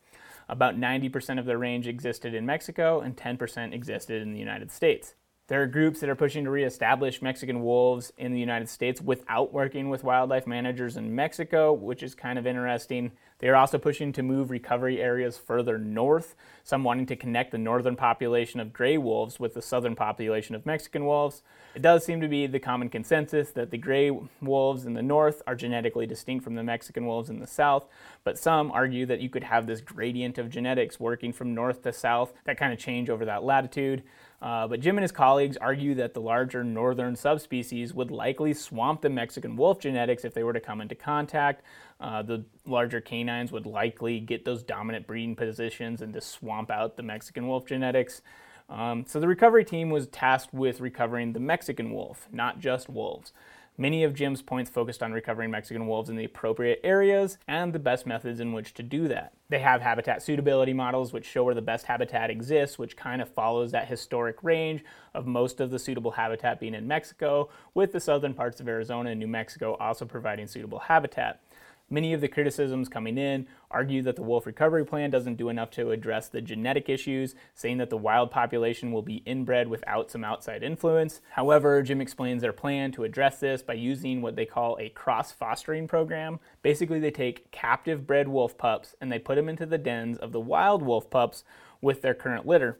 About 0.49 0.77
90% 0.77 1.39
of 1.39 1.45
their 1.45 1.57
range 1.57 1.87
existed 1.87 2.33
in 2.33 2.45
Mexico, 2.45 2.99
and 2.99 3.15
10% 3.17 3.73
existed 3.73 4.21
in 4.21 4.31
the 4.31 4.39
United 4.39 4.71
States. 4.71 5.15
There 5.47 5.61
are 5.61 5.67
groups 5.67 5.99
that 5.99 6.09
are 6.09 6.15
pushing 6.15 6.43
to 6.45 6.49
reestablish 6.49 7.21
Mexican 7.21 7.61
wolves 7.61 8.11
in 8.17 8.33
the 8.33 8.39
United 8.39 8.67
States 8.67 8.99
without 8.99 9.53
working 9.53 9.89
with 9.89 10.03
wildlife 10.03 10.47
managers 10.47 10.97
in 10.97 11.13
Mexico, 11.13 11.71
which 11.71 12.01
is 12.01 12.15
kind 12.15 12.39
of 12.39 12.47
interesting. 12.47 13.11
They 13.45 13.51
are 13.51 13.55
also 13.57 13.77
pushing 13.77 14.11
to 14.13 14.23
move 14.23 14.49
recovery 14.49 14.99
areas 14.99 15.37
further 15.37 15.77
north, 15.77 16.35
some 16.63 16.83
wanting 16.83 17.05
to 17.05 17.15
connect 17.15 17.51
the 17.51 17.59
northern 17.59 17.95
population 17.95 18.59
of 18.59 18.73
gray 18.73 18.97
wolves 18.97 19.39
with 19.39 19.53
the 19.53 19.61
southern 19.61 19.95
population 19.95 20.55
of 20.55 20.65
Mexican 20.65 21.05
wolves. 21.05 21.43
It 21.75 21.83
does 21.83 22.03
seem 22.03 22.21
to 22.21 22.27
be 22.27 22.47
the 22.47 22.57
common 22.57 22.89
consensus 22.89 23.51
that 23.51 23.69
the 23.69 23.77
gray 23.77 24.09
wolves 24.41 24.87
in 24.87 24.95
the 24.95 25.03
north 25.03 25.43
are 25.45 25.53
genetically 25.53 26.07
distinct 26.07 26.43
from 26.43 26.55
the 26.55 26.63
Mexican 26.63 27.05
wolves 27.05 27.29
in 27.29 27.39
the 27.39 27.45
south, 27.45 27.85
but 28.23 28.39
some 28.39 28.71
argue 28.71 29.05
that 29.05 29.21
you 29.21 29.29
could 29.29 29.43
have 29.43 29.67
this 29.67 29.79
gradient 29.79 30.39
of 30.39 30.49
genetics 30.49 30.99
working 30.99 31.31
from 31.31 31.53
north 31.53 31.83
to 31.83 31.93
south 31.93 32.33
that 32.45 32.57
kind 32.57 32.73
of 32.73 32.79
change 32.79 33.11
over 33.11 33.25
that 33.25 33.43
latitude. 33.43 34.01
Uh, 34.41 34.67
but 34.67 34.79
Jim 34.79 34.97
and 34.97 35.03
his 35.03 35.11
colleagues 35.11 35.57
argue 35.57 35.95
that 35.95 36.13
the 36.13 36.21
larger 36.21 36.63
northern 36.63 37.15
subspecies 37.15 37.93
would 37.93 38.11
likely 38.11 38.53
swamp 38.53 39.01
the 39.01 39.09
Mexican 39.09 39.55
wolf 39.55 39.79
genetics 39.79 40.25
if 40.25 40.33
they 40.33 40.43
were 40.43 40.53
to 40.53 40.59
come 40.59 40.81
into 40.81 40.95
contact. 40.95 41.63
Uh, 41.99 42.21
the 42.21 42.43
larger 42.65 42.99
canines 42.99 43.51
would 43.51 43.65
likely 43.65 44.19
get 44.19 44.43
those 44.43 44.61
dominant 44.61 45.07
breeding 45.07 45.35
positions 45.35 46.01
and 46.01 46.13
to 46.13 46.21
swamp 46.21 46.69
out 46.69 46.97
the 46.97 47.03
Mexican 47.03 47.47
wolf 47.47 47.65
genetics. 47.65 48.21
Um, 48.69 49.05
so 49.07 49.19
the 49.19 49.27
recovery 49.27 49.63
team 49.63 49.89
was 49.89 50.07
tasked 50.07 50.53
with 50.53 50.81
recovering 50.81 51.33
the 51.33 51.39
Mexican 51.39 51.91
wolf, 51.91 52.27
not 52.31 52.59
just 52.59 52.89
wolves. 52.89 53.31
Many 53.77 54.05
of 54.05 54.13
Jim's 54.13 54.41
points 54.41 54.71
focused 54.71 55.03
on 55.03 55.11
recovering 55.11 55.51
Mexican 55.51 55.85
wolves 55.85 56.09
in 56.09 56.15
the 56.15 56.23
appropriate 56.23 56.79
areas 56.81 57.37
and 57.45 57.73
the 57.73 57.79
best 57.79 58.05
methods 58.05 58.39
in 58.39 58.53
which 58.53 58.73
to 58.75 58.83
do 58.83 59.09
that. 59.09 59.33
They 59.49 59.59
have 59.59 59.81
habitat 59.81 60.23
suitability 60.23 60.71
models 60.71 61.11
which 61.11 61.25
show 61.25 61.43
where 61.43 61.53
the 61.53 61.61
best 61.61 61.85
habitat 61.85 62.29
exists, 62.29 62.79
which 62.79 62.95
kind 62.95 63.21
of 63.21 63.27
follows 63.27 63.73
that 63.73 63.89
historic 63.89 64.41
range 64.41 64.85
of 65.13 65.27
most 65.27 65.59
of 65.59 65.71
the 65.71 65.79
suitable 65.79 66.11
habitat 66.11 66.57
being 66.57 66.73
in 66.73 66.87
Mexico, 66.87 67.49
with 67.73 67.91
the 67.91 67.99
southern 67.99 68.33
parts 68.33 68.61
of 68.61 68.69
Arizona 68.69 69.09
and 69.09 69.19
New 69.19 69.27
Mexico 69.27 69.75
also 69.77 70.05
providing 70.05 70.47
suitable 70.47 70.79
habitat. 70.79 71.41
Many 71.87 72.13
of 72.13 72.21
the 72.21 72.27
criticisms 72.27 72.89
coming 72.89 73.15
in 73.15 73.47
argue 73.69 74.01
that 74.01 74.15
the 74.15 74.23
wolf 74.23 74.47
recovery 74.47 74.83
plan 74.83 75.11
doesn't 75.11 75.35
do 75.35 75.49
enough 75.49 75.69
to 75.71 75.91
address 75.91 76.27
the 76.27 76.41
genetic 76.41 76.89
issues, 76.89 77.35
saying 77.53 77.77
that 77.77 77.91
the 77.91 77.97
wild 77.97 78.31
population 78.31 78.91
will 78.91 79.03
be 79.03 79.21
inbred 79.27 79.67
without 79.67 80.09
some 80.09 80.23
outside 80.23 80.63
influence. 80.63 81.21
However, 81.29 81.83
Jim 81.83 82.01
explains 82.01 82.41
their 82.41 82.53
plan 82.53 82.91
to 82.93 83.03
address 83.03 83.39
this 83.39 83.61
by 83.61 83.73
using 83.73 84.23
what 84.23 84.35
they 84.35 84.47
call 84.47 84.77
a 84.79 84.89
cross 84.89 85.31
fostering 85.31 85.87
program. 85.87 86.39
Basically, 86.63 86.99
they 86.99 87.11
take 87.11 87.51
captive 87.51 88.07
bred 88.07 88.27
wolf 88.27 88.57
pups 88.57 88.95
and 88.99 89.11
they 89.11 89.19
put 89.19 89.35
them 89.35 89.47
into 89.47 89.67
the 89.67 89.77
dens 89.77 90.17
of 90.17 90.31
the 90.31 90.39
wild 90.39 90.81
wolf 90.81 91.11
pups 91.11 91.43
with 91.81 92.01
their 92.01 92.15
current 92.15 92.47
litter 92.47 92.79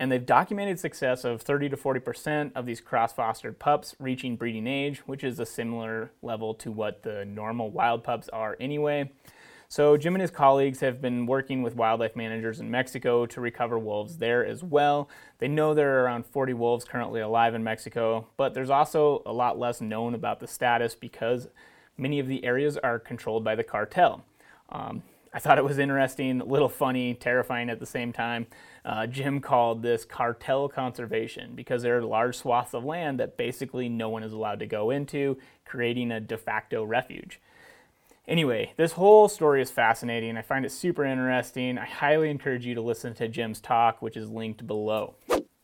and 0.00 0.10
they've 0.10 0.24
documented 0.24 0.80
success 0.80 1.24
of 1.24 1.42
30 1.42 1.68
to 1.68 1.76
40% 1.76 2.52
of 2.54 2.64
these 2.64 2.80
cross-fostered 2.80 3.58
pups 3.58 3.94
reaching 3.98 4.34
breeding 4.34 4.66
age, 4.66 5.00
which 5.00 5.22
is 5.22 5.38
a 5.38 5.44
similar 5.44 6.10
level 6.22 6.54
to 6.54 6.72
what 6.72 7.02
the 7.02 7.26
normal 7.26 7.70
wild 7.70 8.02
pups 8.02 8.26
are 8.30 8.56
anyway. 8.58 9.12
So 9.68 9.98
Jim 9.98 10.14
and 10.14 10.22
his 10.22 10.30
colleagues 10.30 10.80
have 10.80 11.02
been 11.02 11.26
working 11.26 11.62
with 11.62 11.76
wildlife 11.76 12.16
managers 12.16 12.60
in 12.60 12.70
Mexico 12.70 13.26
to 13.26 13.42
recover 13.42 13.78
wolves 13.78 14.16
there 14.16 14.44
as 14.44 14.64
well. 14.64 15.10
They 15.38 15.48
know 15.48 15.74
there 15.74 15.98
are 15.98 16.04
around 16.04 16.24
40 16.24 16.54
wolves 16.54 16.86
currently 16.86 17.20
alive 17.20 17.54
in 17.54 17.62
Mexico, 17.62 18.26
but 18.38 18.54
there's 18.54 18.70
also 18.70 19.22
a 19.26 19.32
lot 19.34 19.58
less 19.58 19.82
known 19.82 20.14
about 20.14 20.40
the 20.40 20.46
status 20.46 20.94
because 20.94 21.48
many 21.98 22.18
of 22.18 22.26
the 22.26 22.42
areas 22.42 22.78
are 22.78 22.98
controlled 22.98 23.44
by 23.44 23.54
the 23.54 23.64
cartel. 23.64 24.24
Um, 24.70 25.02
I 25.34 25.40
thought 25.40 25.58
it 25.58 25.64
was 25.64 25.78
interesting, 25.78 26.40
a 26.40 26.44
little 26.44 26.70
funny, 26.70 27.12
terrifying 27.12 27.68
at 27.68 27.78
the 27.78 27.86
same 27.86 28.14
time. 28.14 28.46
Uh, 28.84 29.06
Jim 29.06 29.40
called 29.40 29.82
this 29.82 30.04
cartel 30.04 30.68
conservation 30.68 31.54
because 31.54 31.82
there 31.82 31.98
are 31.98 32.02
large 32.02 32.36
swaths 32.36 32.74
of 32.74 32.84
land 32.84 33.20
that 33.20 33.36
basically 33.36 33.88
no 33.88 34.08
one 34.08 34.22
is 34.22 34.32
allowed 34.32 34.58
to 34.60 34.66
go 34.66 34.90
into, 34.90 35.36
creating 35.64 36.10
a 36.10 36.20
de 36.20 36.36
facto 36.36 36.82
refuge. 36.84 37.40
Anyway, 38.26 38.72
this 38.76 38.92
whole 38.92 39.28
story 39.28 39.60
is 39.60 39.70
fascinating. 39.70 40.36
I 40.36 40.42
find 40.42 40.64
it 40.64 40.70
super 40.70 41.04
interesting. 41.04 41.78
I 41.78 41.84
highly 41.84 42.30
encourage 42.30 42.64
you 42.64 42.74
to 42.74 42.80
listen 42.80 43.14
to 43.14 43.28
Jim's 43.28 43.60
talk, 43.60 44.00
which 44.00 44.16
is 44.16 44.30
linked 44.30 44.66
below. 44.66 45.14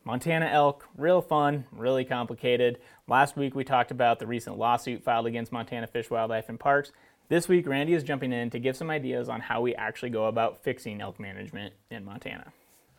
Montana 0.05 0.47
elk, 0.47 0.87
real 0.97 1.21
fun, 1.21 1.65
really 1.73 2.05
complicated. 2.05 2.79
Last 3.09 3.37
week 3.37 3.55
we 3.55 3.65
talked 3.65 3.91
about 3.91 4.19
the 4.19 4.27
recent 4.27 4.59
lawsuit 4.59 5.03
filed 5.03 5.27
against 5.27 5.53
Montana 5.53 5.87
Fish, 5.87 6.11
Wildlife, 6.11 6.49
and 6.49 6.61
Parks. 6.61 6.93
This 7.29 7.49
week, 7.49 7.67
Randy 7.67 7.93
is 7.93 8.05
jumping 8.05 8.33
in 8.33 8.51
to 8.51 8.61
give 8.61 8.77
some 8.77 8.89
ideas 8.89 9.29
on 9.29 9.41
how 9.41 9.61
we 9.61 9.75
actually 9.75 10.11
go 10.11 10.27
about 10.27 10.63
fixing 10.63 11.01
elk 11.01 11.19
management 11.19 11.75
in 11.91 12.05
Montana. 12.05 12.53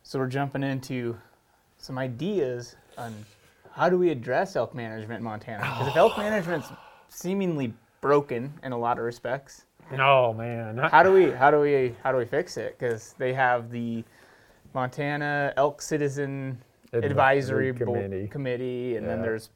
So 0.07 0.19
we're 0.19 0.27
jumping 0.27 0.63
into 0.63 1.17
some 1.79 1.97
ideas 1.97 2.77
on 2.97 3.13
how 3.73 3.89
do 3.89 3.97
we 3.97 4.09
address 4.09 4.55
elk 4.55 4.73
management 4.73 5.17
in 5.17 5.23
Montana? 5.25 5.59
Because 5.59 5.89
if 5.89 5.97
elk 5.97 6.17
management's 6.17 6.69
seemingly 7.09 7.73
broken 7.99 8.53
in 8.63 8.71
a 8.71 8.77
lot 8.77 8.99
of 8.99 9.03
respects, 9.03 9.65
Oh 9.99 10.31
man. 10.31 10.77
how 10.77 11.03
do 11.03 11.11
we 11.11 11.31
how 11.31 11.51
do 11.51 11.59
we 11.59 11.93
how 12.03 12.13
do 12.13 12.17
we 12.19 12.23
fix 12.23 12.55
it? 12.55 12.77
Because 12.79 13.15
they 13.17 13.33
have 13.33 13.69
the 13.69 14.05
Montana 14.73 15.51
Elk 15.57 15.81
Citizen 15.81 16.57
Advisory 16.93 17.09
Advisory 17.09 17.71
Bo- 17.73 17.85
Committee. 17.93 18.27
Committee, 18.29 18.95
and 18.95 19.05
then 19.05 19.21
there's 19.21 19.49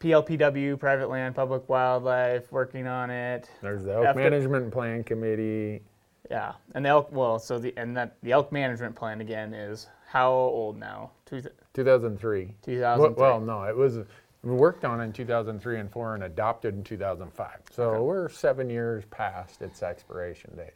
PLPW, 0.00 0.78
Private 0.80 1.10
Land, 1.10 1.34
Public 1.34 1.68
Wildlife, 1.68 2.50
working 2.50 2.86
on 2.86 3.10
it. 3.10 3.50
There's 3.60 3.84
the 3.84 3.92
Elk 3.92 4.06
After- 4.06 4.22
Management 4.22 4.72
Plan 4.72 5.04
Committee. 5.04 5.82
Yeah, 6.30 6.52
and 6.74 6.84
the 6.84 6.88
elk. 6.90 7.08
Well, 7.12 7.38
so 7.38 7.58
the 7.58 7.72
and 7.76 7.96
that 7.96 8.16
the 8.22 8.32
elk 8.32 8.50
management 8.52 8.94
plan 8.94 9.20
again 9.20 9.54
is 9.54 9.88
how 10.06 10.30
old 10.32 10.76
now? 10.78 11.10
Two, 11.26 11.42
2003. 11.74 12.54
2003. 12.62 13.20
Well, 13.22 13.40
no, 13.40 13.62
it 13.64 13.76
was 13.76 13.98
we 14.42 14.52
worked 14.52 14.84
on 14.84 15.00
in 15.00 15.12
2003 15.12 15.78
and 15.80 15.90
4 15.90 16.14
and 16.14 16.24
adopted 16.24 16.74
in 16.74 16.82
2005. 16.82 17.60
So 17.70 17.90
Okay. 17.90 18.00
we're 18.00 18.28
seven 18.28 18.68
years 18.70 19.04
past 19.10 19.60
its 19.62 19.82
expiration 19.82 20.54
date. 20.56 20.72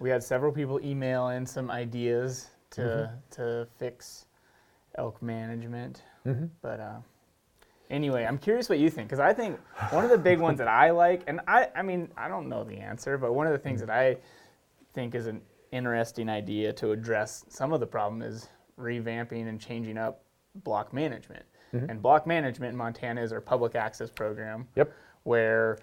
we 0.00 0.10
had 0.10 0.22
several 0.22 0.52
people 0.52 0.80
email 0.84 1.28
in 1.28 1.46
some 1.46 1.70
ideas 1.70 2.48
to 2.70 2.80
Mm-hmm. 2.82 3.14
to 3.42 3.66
fix 3.78 4.26
elk 4.96 5.20
management, 5.22 6.02
Mhm. 6.26 6.48
but 6.60 6.80
uh, 6.80 6.96
Anyway, 7.92 8.24
I'm 8.24 8.38
curious 8.38 8.70
what 8.70 8.78
you 8.78 8.88
think 8.90 9.06
because 9.08 9.20
I 9.20 9.34
think 9.34 9.60
one 9.90 10.02
of 10.02 10.10
the 10.10 10.16
big 10.18 10.40
ones 10.40 10.56
that 10.58 10.66
I 10.66 10.90
like, 10.90 11.22
and 11.26 11.40
I, 11.46 11.68
I 11.76 11.82
mean, 11.82 12.08
I 12.16 12.26
don't 12.26 12.48
know 12.48 12.64
the 12.64 12.78
answer, 12.78 13.18
but 13.18 13.34
one 13.34 13.46
of 13.46 13.52
the 13.52 13.58
things 13.58 13.80
that 13.80 13.90
I 13.90 14.16
think 14.94 15.14
is 15.14 15.26
an 15.26 15.42
interesting 15.72 16.30
idea 16.30 16.72
to 16.72 16.92
address 16.92 17.44
some 17.48 17.72
of 17.72 17.80
the 17.80 17.86
problem 17.86 18.22
is 18.22 18.48
revamping 18.78 19.46
and 19.48 19.60
changing 19.60 19.98
up 19.98 20.24
block 20.64 20.92
management. 20.92 21.44
And 21.88 22.02
block 22.02 22.26
management 22.26 22.72
in 22.72 22.76
Montana 22.76 23.22
is 23.22 23.32
our 23.32 23.40
public 23.40 23.74
access 23.74 24.10
program 24.10 24.68
Yep. 24.76 24.92
where 25.22 25.78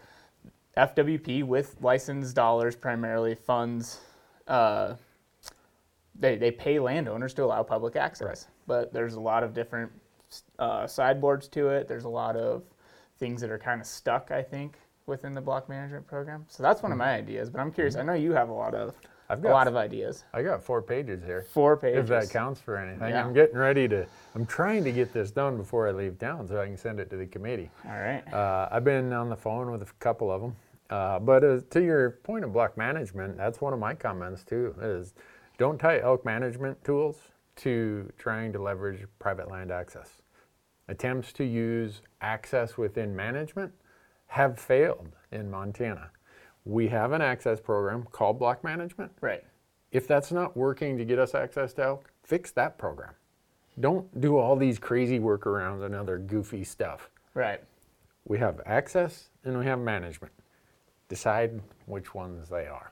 FWP 0.78 1.44
with 1.44 1.76
licensed 1.82 2.36
dollars 2.36 2.76
primarily 2.76 3.34
funds. 3.34 4.00
Uh, 4.48 4.94
they, 6.14 6.36
they 6.38 6.52
pay 6.52 6.78
landowners 6.80 7.34
to 7.36 7.44
allow 7.44 7.64
public 7.64 7.96
access, 7.96 8.48
but 8.68 8.94
there's 8.94 9.16
a 9.16 9.20
lot 9.20 9.42
of 9.44 9.56
different 9.56 9.92
uh, 10.58 10.88
sideboards 10.88 11.48
to 11.50 11.70
it. 11.70 11.88
There's 11.88 12.06
a 12.06 12.10
lot 12.10 12.36
of 12.36 12.64
things 13.18 13.42
that 13.42 13.50
are 13.50 13.60
kind 13.60 13.82
of 13.82 13.88
stuck, 13.88 14.32
I 14.32 14.42
think, 14.42 14.78
within 15.06 15.34
the 15.34 15.42
block 15.42 15.70
management 15.70 16.08
program. 16.08 16.46
So 16.48 16.64
that's 16.64 16.82
one 16.82 16.92
of 16.92 16.98
my 16.98 17.12
ideas. 17.12 17.50
But 17.50 17.62
I'm 17.62 17.72
curious. 17.72 17.96
I 17.96 18.04
know 18.04 18.14
you 18.14 18.32
have 18.32 18.50
a 18.50 18.54
lot 18.54 18.76
of 18.76 18.96
I've 19.30 19.40
a 19.40 19.42
got 19.44 19.52
lot 19.52 19.68
of 19.68 19.76
ideas. 19.76 20.24
I 20.34 20.42
got 20.42 20.64
four 20.64 20.82
pages 20.82 21.24
here. 21.24 21.46
Four 21.52 21.78
pages. 21.78 22.00
If 22.00 22.08
that 22.08 22.30
counts 22.32 22.60
for 22.60 22.78
anything. 22.78 23.10
Yeah. 23.10 23.24
I'm 23.24 23.34
getting 23.34 23.58
ready 23.58 23.88
to, 23.88 24.08
I'm 24.34 24.46
trying 24.46 24.84
to 24.86 24.92
get 24.92 25.14
this 25.14 25.30
done 25.30 25.56
before 25.56 25.88
I 25.88 25.92
leave 25.92 26.18
town 26.18 26.48
so 26.48 26.60
I 26.60 26.66
can 26.66 26.78
send 26.78 27.00
it 27.00 27.12
to 27.12 27.18
the 27.18 27.28
committee. 27.28 27.70
All 27.86 27.92
right. 27.92 28.24
Uh, 28.34 28.70
I've 28.72 28.84
been 28.84 29.14
on 29.14 29.30
the 29.30 29.36
phone 29.36 29.72
with 29.72 29.84
a 29.84 29.86
couple 30.00 30.32
of 30.32 30.42
them. 30.42 30.56
Uh, 30.90 31.20
but 31.20 31.44
uh, 31.44 31.60
to 31.70 31.84
your 31.84 32.12
point 32.24 32.44
of 32.44 32.52
block 32.52 32.76
management, 32.76 33.38
that's 33.38 33.62
one 33.62 33.74
of 33.74 33.80
my 33.80 33.94
comments 33.94 34.44
too, 34.44 34.74
is 34.82 35.14
don't 35.60 35.78
tie 35.78 36.00
elk 36.00 36.26
management 36.26 36.84
tools 36.84 37.18
to 37.58 38.12
trying 38.18 38.52
to 38.54 38.60
leverage 38.60 39.06
private 39.20 39.52
land 39.52 39.72
access. 39.72 40.19
Attempts 40.90 41.32
to 41.34 41.44
use 41.44 42.02
access 42.20 42.76
within 42.76 43.16
management 43.16 43.72
have 44.26 44.60
failed 44.60 45.10
in 45.32 45.50
Montana. 45.52 46.10
We 46.66 46.88
have 46.88 47.12
an 47.12 47.22
access 47.22 47.60
program 47.60 48.06
called 48.12 48.40
block 48.40 48.64
management. 48.64 49.12
right. 49.22 49.44
If 49.92 50.08
that's 50.08 50.32
not 50.32 50.56
working 50.56 50.98
to 50.98 51.06
get 51.06 51.18
us 51.18 51.34
access 51.34 51.74
to 51.74 51.84
elk, 51.84 52.12
fix 52.24 52.52
that 52.52 52.78
program. 52.78 53.14
Don't 53.80 54.22
do 54.22 54.38
all 54.38 54.56
these 54.56 54.78
crazy 54.78 55.20
workarounds 55.20 55.84
and 55.84 55.96
other 55.96 56.18
goofy 56.20 56.64
stuff. 56.64 57.10
Right. 57.34 57.64
We 58.26 58.38
have 58.40 58.62
access 58.66 59.30
and 59.44 59.58
we 59.58 59.66
have 59.66 59.80
management. 59.80 60.34
Decide 61.08 61.60
which 61.86 62.14
ones 62.14 62.50
they 62.50 62.68
are. 62.68 62.92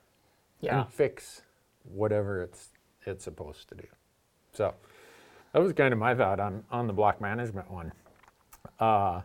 Yeah. 0.61 0.81
And 0.81 0.89
fix 0.93 1.41
whatever 1.83 2.41
it's 2.41 2.69
it's 3.05 3.23
supposed 3.23 3.69
to 3.69 3.75
do. 3.75 3.87
So 4.53 4.73
that 5.57 5.63
was 5.63 5.73
kind 5.73 5.91
of 5.91 5.97
my 5.97 6.13
thought 6.13 6.39
on, 6.39 6.63
on 6.69 6.85
the 6.85 6.93
block 6.93 7.19
management 7.19 7.71
one. 7.71 7.91
Uh, 8.79 9.21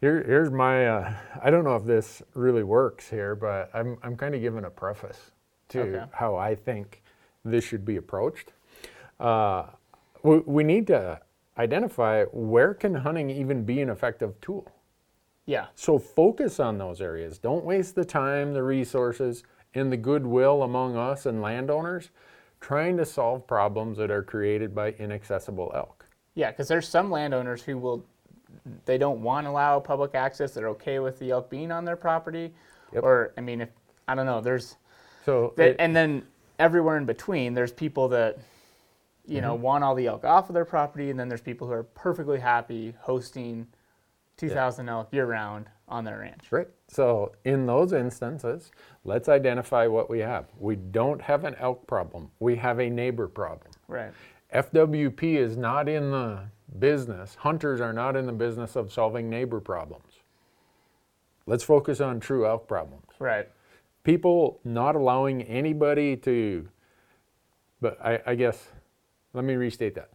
here, 0.00 0.22
here's 0.22 0.52
my, 0.52 0.86
uh, 0.86 1.12
I 1.42 1.50
don't 1.50 1.64
know 1.64 1.74
if 1.74 1.84
this 1.84 2.22
really 2.34 2.62
works 2.62 3.10
here, 3.10 3.34
but 3.34 3.70
I'm, 3.74 3.98
I'm 4.04 4.16
kind 4.16 4.36
of 4.36 4.40
giving 4.40 4.66
a 4.66 4.70
preface 4.70 5.32
to 5.70 5.80
Okay. 5.80 6.04
how 6.12 6.36
I 6.36 6.54
think 6.54 7.02
this 7.44 7.64
should 7.64 7.84
be 7.84 7.96
approached. 7.96 8.52
Uh, 9.18 9.64
we, 10.22 10.38
we 10.46 10.62
need 10.62 10.86
to 10.86 11.20
identify 11.58 12.22
where 12.26 12.72
can 12.72 12.94
hunting 12.94 13.28
even 13.28 13.64
be 13.64 13.80
an 13.80 13.88
effective 13.88 14.40
tool. 14.40 14.70
Yeah. 15.44 15.66
So 15.74 15.98
focus 15.98 16.60
on 16.60 16.78
those 16.78 17.00
areas. 17.00 17.38
Don't 17.38 17.64
waste 17.64 17.96
the 17.96 18.04
time, 18.04 18.54
the 18.54 18.62
resources, 18.62 19.42
and 19.74 19.90
the 19.90 19.96
goodwill 19.96 20.62
among 20.62 20.96
us 20.96 21.26
and 21.26 21.42
landowners 21.42 22.10
trying 22.64 22.96
to 22.96 23.04
solve 23.04 23.46
problems 23.46 23.98
that 23.98 24.10
are 24.10 24.22
created 24.22 24.74
by 24.74 24.90
inaccessible 24.92 25.70
elk. 25.74 26.06
Yeah, 26.34 26.50
because 26.50 26.66
there's 26.66 26.88
some 26.88 27.10
landowners 27.10 27.62
who 27.62 27.76
will, 27.76 28.06
they 28.86 28.96
don't 28.96 29.20
want 29.20 29.44
to 29.44 29.50
allow 29.50 29.78
public 29.80 30.14
access. 30.14 30.52
They're 30.54 30.70
okay 30.70 30.98
with 30.98 31.18
the 31.18 31.30
elk 31.32 31.50
being 31.50 31.70
on 31.70 31.84
their 31.84 31.96
property, 31.96 32.54
Yep. 32.94 33.02
or 33.02 33.34
I 33.36 33.42
mean, 33.42 33.60
if 33.60 33.68
I 34.08 34.14
don't 34.14 34.24
know, 34.24 34.40
there's 34.40 34.76
So 35.26 35.52
that, 35.58 35.72
it- 35.72 35.76
and 35.78 35.94
then 35.94 36.24
everywhere 36.58 36.96
in 36.96 37.04
between, 37.04 37.52
there's 37.52 37.70
people 37.70 38.08
that, 38.08 38.38
you 39.26 39.42
know, 39.42 39.52
mm-hmm. 39.52 39.62
want 39.62 39.84
all 39.84 39.94
the 39.94 40.06
elk 40.06 40.24
off 40.24 40.48
of 40.48 40.54
their 40.54 40.64
property, 40.64 41.10
and 41.10 41.20
then 41.20 41.28
there's 41.28 41.42
people 41.42 41.66
who 41.66 41.74
are 41.74 41.82
perfectly 41.82 42.40
happy 42.40 42.94
hosting 43.00 43.66
2,000 44.38 44.88
elk 44.88 45.12
year 45.12 45.26
round 45.26 45.66
on 45.88 46.04
their 46.04 46.20
ranch. 46.20 46.46
Right. 46.50 46.68
So 46.88 47.32
in 47.44 47.66
those 47.66 47.92
instances, 47.92 48.70
let's 49.04 49.28
identify 49.28 49.86
what 49.86 50.08
we 50.08 50.20
have. 50.20 50.46
We 50.58 50.76
don't 50.76 51.20
have 51.20 51.44
an 51.44 51.54
elk 51.60 51.86
problem. 51.86 52.30
We 52.40 52.56
have 52.56 52.78
a 52.80 52.88
neighbor 52.88 53.28
problem. 53.28 53.72
Right. 53.88 54.12
FWP 54.54 55.36
is 55.36 55.56
not 55.56 55.88
in 55.88 56.10
the 56.10 56.40
business, 56.78 57.34
hunters 57.36 57.80
are 57.80 57.92
not 57.92 58.16
in 58.16 58.26
the 58.26 58.32
business 58.32 58.76
of 58.76 58.92
solving 58.92 59.28
neighbor 59.28 59.60
problems. 59.60 60.14
Let's 61.46 61.62
focus 61.64 62.00
on 62.00 62.20
true 62.20 62.46
elk 62.46 62.66
problems. 62.66 63.06
Right. 63.18 63.48
people 64.04 64.60
not 64.64 64.96
allowing 64.96 65.42
anybody 65.42 66.16
to, 66.18 66.68
but 67.80 67.98
I, 68.04 68.20
I 68.26 68.34
guess, 68.34 68.68
let 69.34 69.44
me 69.44 69.54
restate 69.54 69.94
that. 69.96 70.10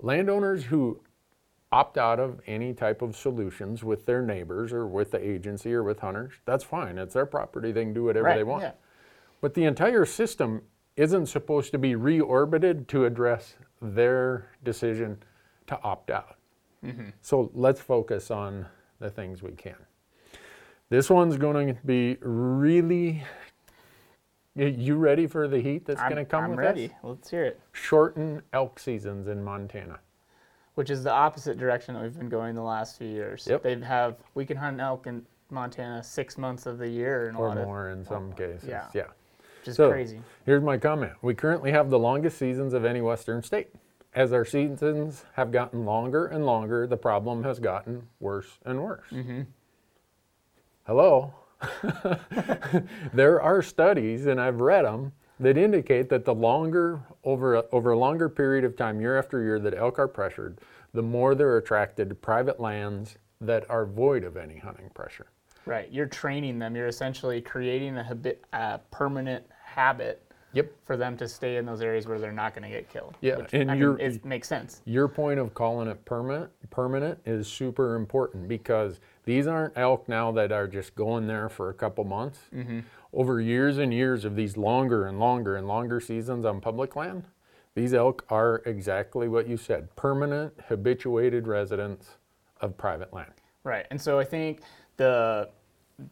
Landowners 0.00 0.64
who 0.64 1.00
opt 1.72 1.96
out 1.98 2.18
of 2.18 2.40
any 2.46 2.74
type 2.74 3.00
of 3.02 3.16
solutions 3.16 3.84
with 3.84 4.04
their 4.06 4.22
neighbors 4.22 4.72
or 4.72 4.86
with 4.86 5.10
the 5.12 5.24
agency 5.24 5.72
or 5.72 5.82
with 5.84 6.00
hunters, 6.00 6.32
that's 6.44 6.64
fine. 6.64 6.98
It's 6.98 7.14
their 7.14 7.26
property. 7.26 7.70
They 7.72 7.84
can 7.84 7.94
do 7.94 8.04
whatever 8.04 8.26
Right. 8.26 8.36
they 8.36 8.42
want. 8.44 8.62
Yeah. 8.62 8.72
But 9.40 9.54
the 9.54 9.64
entire 9.64 10.04
system 10.04 10.62
isn't 10.96 11.26
supposed 11.26 11.70
to 11.72 11.78
be 11.78 11.94
reorbited 11.94 12.86
to 12.88 13.04
address 13.04 13.54
their 13.80 14.50
decision 14.64 15.22
to 15.68 15.80
opt 15.82 16.10
out. 16.10 16.36
Mm-hmm. 16.84 17.10
So 17.20 17.50
let's 17.54 17.80
focus 17.80 18.30
on 18.30 18.66
the 18.98 19.08
things 19.10 19.42
we 19.42 19.52
can. 19.52 19.76
This 20.88 21.08
one's 21.08 21.36
going 21.36 21.68
to 21.76 21.80
be 21.86 22.16
really. 22.20 23.22
You 24.56 24.96
ready 24.96 25.28
for 25.28 25.46
the 25.46 25.60
heat 25.60 25.86
that's 25.86 26.00
going 26.02 26.16
to 26.16 26.24
come 26.24 26.44
I'm 26.44 26.50
with 26.50 26.58
ready. 26.58 26.86
this? 26.88 26.96
Let's 27.04 27.30
hear 27.30 27.44
it. 27.44 27.60
Shorten 27.72 28.42
elk 28.52 28.80
seasons 28.80 29.28
in 29.28 29.44
Montana. 29.44 30.00
Which 30.80 30.88
is 30.88 31.04
the 31.04 31.12
opposite 31.12 31.58
direction 31.58 31.92
that 31.92 32.02
we've 32.02 32.16
been 32.16 32.30
going 32.30 32.54
the 32.54 32.62
last 32.62 32.96
few 32.96 33.06
years. 33.06 33.46
Yep. 33.46 33.62
They 33.64 33.78
have 33.80 34.16
we 34.34 34.46
can 34.46 34.56
hunt 34.56 34.80
elk 34.80 35.06
in 35.06 35.26
Montana 35.50 36.02
six 36.02 36.38
months 36.38 36.64
of 36.64 36.78
the 36.78 36.88
year 36.88 37.28
in 37.28 37.34
a 37.34 37.38
or 37.38 37.48
lot 37.48 37.58
of, 37.58 37.66
more 37.66 37.90
in 37.90 38.02
some 38.02 38.32
cases. 38.32 38.66
yeah. 38.66 38.86
yeah. 38.94 39.02
which 39.58 39.68
is 39.68 39.76
So- 39.76 39.90
crazy. 39.90 40.22
Here's 40.46 40.62
my 40.62 40.78
comment. 40.78 41.12
We 41.20 41.34
currently 41.34 41.70
have 41.70 41.90
the 41.90 41.98
longest 41.98 42.38
seasons 42.38 42.72
of 42.72 42.86
any 42.86 43.02
western 43.02 43.42
state. 43.42 43.68
As 44.14 44.32
our 44.32 44.46
seasons 44.46 45.26
have 45.34 45.52
gotten 45.52 45.84
longer 45.84 46.24
and 46.24 46.46
longer, 46.46 46.86
the 46.86 46.96
problem 46.96 47.44
has 47.44 47.60
gotten 47.60 48.08
worse 48.18 48.48
and 48.64 48.82
worse. 48.82 49.04
Mm-hmm. 49.12 49.42
Hello? 50.86 51.34
there 53.12 53.38
are 53.42 53.60
studies, 53.60 54.24
and 54.24 54.40
I've 54.40 54.62
read 54.62 54.86
them, 54.86 55.12
that 55.40 55.56
indicate 55.56 56.08
that 56.10 56.24
the 56.24 56.34
longer, 56.34 57.00
over 57.24 57.56
a, 57.56 57.64
over 57.72 57.92
a 57.92 57.98
longer 57.98 58.28
period 58.28 58.64
of 58.64 58.76
time, 58.76 59.00
year 59.00 59.18
after 59.18 59.42
year, 59.42 59.58
that 59.58 59.74
elk 59.74 59.98
are 59.98 60.06
pressured, 60.06 60.58
the 60.92 61.02
more 61.02 61.34
they're 61.34 61.56
attracted 61.56 62.08
to 62.10 62.14
private 62.14 62.60
lands 62.60 63.16
that 63.40 63.68
are 63.70 63.86
void 63.86 64.22
of 64.22 64.36
any 64.36 64.58
hunting 64.58 64.90
pressure. 64.94 65.26
Right. 65.64 65.90
You're 65.90 66.06
training 66.06 66.58
them. 66.58 66.76
You're 66.76 66.88
essentially 66.88 67.40
creating 67.40 67.96
a 67.96 68.02
habit, 68.02 68.44
a 68.52 68.78
permanent 68.90 69.44
habit 69.64 70.29
Yep. 70.52 70.72
for 70.84 70.96
them 70.96 71.16
to 71.18 71.28
stay 71.28 71.56
in 71.56 71.66
those 71.66 71.80
areas 71.80 72.06
where 72.06 72.18
they're 72.18 72.32
not 72.32 72.54
going 72.54 72.64
to 72.64 72.68
get 72.68 72.88
killed. 72.88 73.16
Yeah, 73.20 73.36
Which, 73.36 73.54
and 73.54 73.70
I 73.70 73.76
mean, 73.76 73.96
it 74.00 74.24
makes 74.24 74.48
sense. 74.48 74.82
Your 74.84 75.08
point 75.08 75.38
of 75.38 75.54
calling 75.54 75.88
it 75.88 76.04
permanent, 76.04 76.50
permanent 76.70 77.18
is 77.24 77.46
super 77.46 77.94
important 77.94 78.48
because 78.48 79.00
these 79.24 79.46
aren't 79.46 79.76
elk 79.76 80.08
now 80.08 80.32
that 80.32 80.52
are 80.52 80.66
just 80.66 80.94
going 80.94 81.26
there 81.26 81.48
for 81.48 81.68
a 81.70 81.74
couple 81.74 82.04
months. 82.04 82.40
Mm-hmm. 82.54 82.80
Over 83.12 83.40
years 83.40 83.78
and 83.78 83.92
years 83.92 84.24
of 84.24 84.36
these 84.36 84.56
longer 84.56 85.06
and 85.06 85.18
longer 85.18 85.56
and 85.56 85.66
longer 85.66 86.00
seasons 86.00 86.44
on 86.44 86.60
public 86.60 86.96
land, 86.96 87.24
these 87.74 87.94
elk 87.94 88.24
are 88.28 88.62
exactly 88.66 89.28
what 89.28 89.48
you 89.48 89.56
said, 89.56 89.94
permanent, 89.96 90.52
habituated 90.68 91.46
residents 91.46 92.18
of 92.60 92.76
private 92.76 93.12
land. 93.12 93.32
Right. 93.62 93.86
And 93.90 94.00
so 94.00 94.18
I 94.18 94.24
think 94.24 94.62
the 94.96 95.48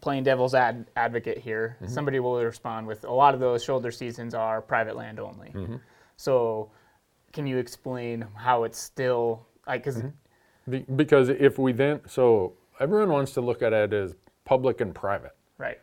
playing 0.01 0.25
devil's 0.25 0.55
ad- 0.55 0.87
advocate 0.97 1.39
here, 1.39 1.77
Mm-hmm. 1.83 1.93
somebody 1.93 2.21
will 2.21 2.43
respond 2.43 2.87
with 2.87 3.05
a 3.05 3.13
lot 3.13 3.35
of 3.35 3.41
those 3.41 3.63
shoulder 3.65 3.91
seasons 3.91 4.35
are 4.35 4.61
private 4.63 4.97
land 4.97 5.19
only. 5.21 5.49
Mm-hmm. 5.51 5.77
So 6.17 6.71
can 7.33 7.47
you 7.47 7.59
explain 7.59 8.25
how 8.35 8.65
it's 8.65 8.79
still 8.79 9.47
like 9.67 9.83
because 9.83 9.99
Mm-hmm. 9.99 10.71
Be- 10.71 10.87
Because 10.97 11.31
if 11.31 11.59
we 11.59 11.73
then, 11.73 12.01
so 12.07 12.53
everyone 12.79 13.11
wants 13.11 13.33
to 13.33 13.41
look 13.41 13.63
at 13.63 13.73
it 13.73 13.93
as 13.95 14.15
public 14.45 14.81
and 14.81 14.95
private. 14.95 15.35
right. 15.57 15.79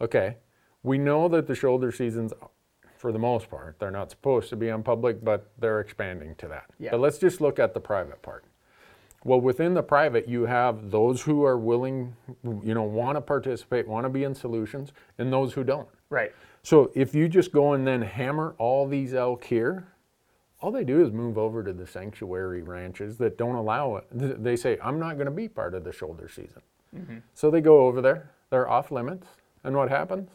Okay, 0.00 0.36
we 0.82 0.96
know 0.96 1.28
that 1.28 1.46
the 1.46 1.54
shoulder 1.54 1.92
seasons, 1.92 2.32
for 2.96 3.12
the 3.12 3.18
most 3.18 3.50
part, 3.50 3.76
they're 3.78 3.90
not 3.90 4.10
supposed 4.10 4.48
to 4.48 4.56
be 4.56 4.70
on 4.70 4.82
public, 4.82 5.22
but 5.22 5.52
they're 5.58 5.80
expanding 5.80 6.34
to 6.36 6.48
that. 6.48 6.64
Yeah. 6.78 6.90
But 6.92 7.00
let's 7.00 7.18
just 7.18 7.42
look 7.42 7.58
at 7.58 7.74
the 7.74 7.80
private 7.80 8.22
part. 8.22 8.44
Well, 9.24 9.40
within 9.40 9.74
the 9.74 9.82
private, 9.82 10.26
you 10.26 10.46
have 10.46 10.90
those 10.90 11.20
who 11.20 11.44
are 11.44 11.58
willing, 11.58 12.16
you 12.42 12.74
know, 12.74 12.84
want 12.84 13.16
to 13.16 13.20
participate, 13.20 13.86
want 13.86 14.04
to 14.04 14.08
be 14.08 14.24
in 14.24 14.34
solutions, 14.34 14.92
and 15.18 15.30
those 15.32 15.52
who 15.52 15.62
don't. 15.62 15.88
Right. 16.08 16.32
So 16.62 16.90
if 16.94 17.14
you 17.14 17.28
just 17.28 17.52
go 17.52 17.74
and 17.74 17.86
then 17.86 18.00
hammer 18.00 18.54
all 18.58 18.88
these 18.88 19.12
elk 19.12 19.44
here, 19.44 19.86
all 20.60 20.72
they 20.72 20.84
do 20.84 21.04
is 21.04 21.10
move 21.12 21.38
over 21.38 21.62
to 21.62 21.72
the 21.72 21.86
sanctuary 21.86 22.62
ranches 22.62 23.16
that 23.18 23.38
don't 23.38 23.54
allow 23.54 23.96
it. 23.96 24.06
They 24.12 24.56
say, 24.56 24.78
I'm 24.82 24.98
not 24.98 25.14
going 25.14 25.26
to 25.26 25.32
be 25.32 25.48
part 25.48 25.74
of 25.74 25.84
the 25.84 25.92
shoulder 25.92 26.28
season. 26.28 26.62
Mm-hmm. 26.96 27.18
So 27.34 27.50
they 27.50 27.60
go 27.60 27.86
over 27.86 28.00
there, 28.00 28.30
they're 28.50 28.68
off 28.68 28.90
limits, 28.90 29.26
and 29.64 29.76
what 29.76 29.90
happens? 29.90 30.30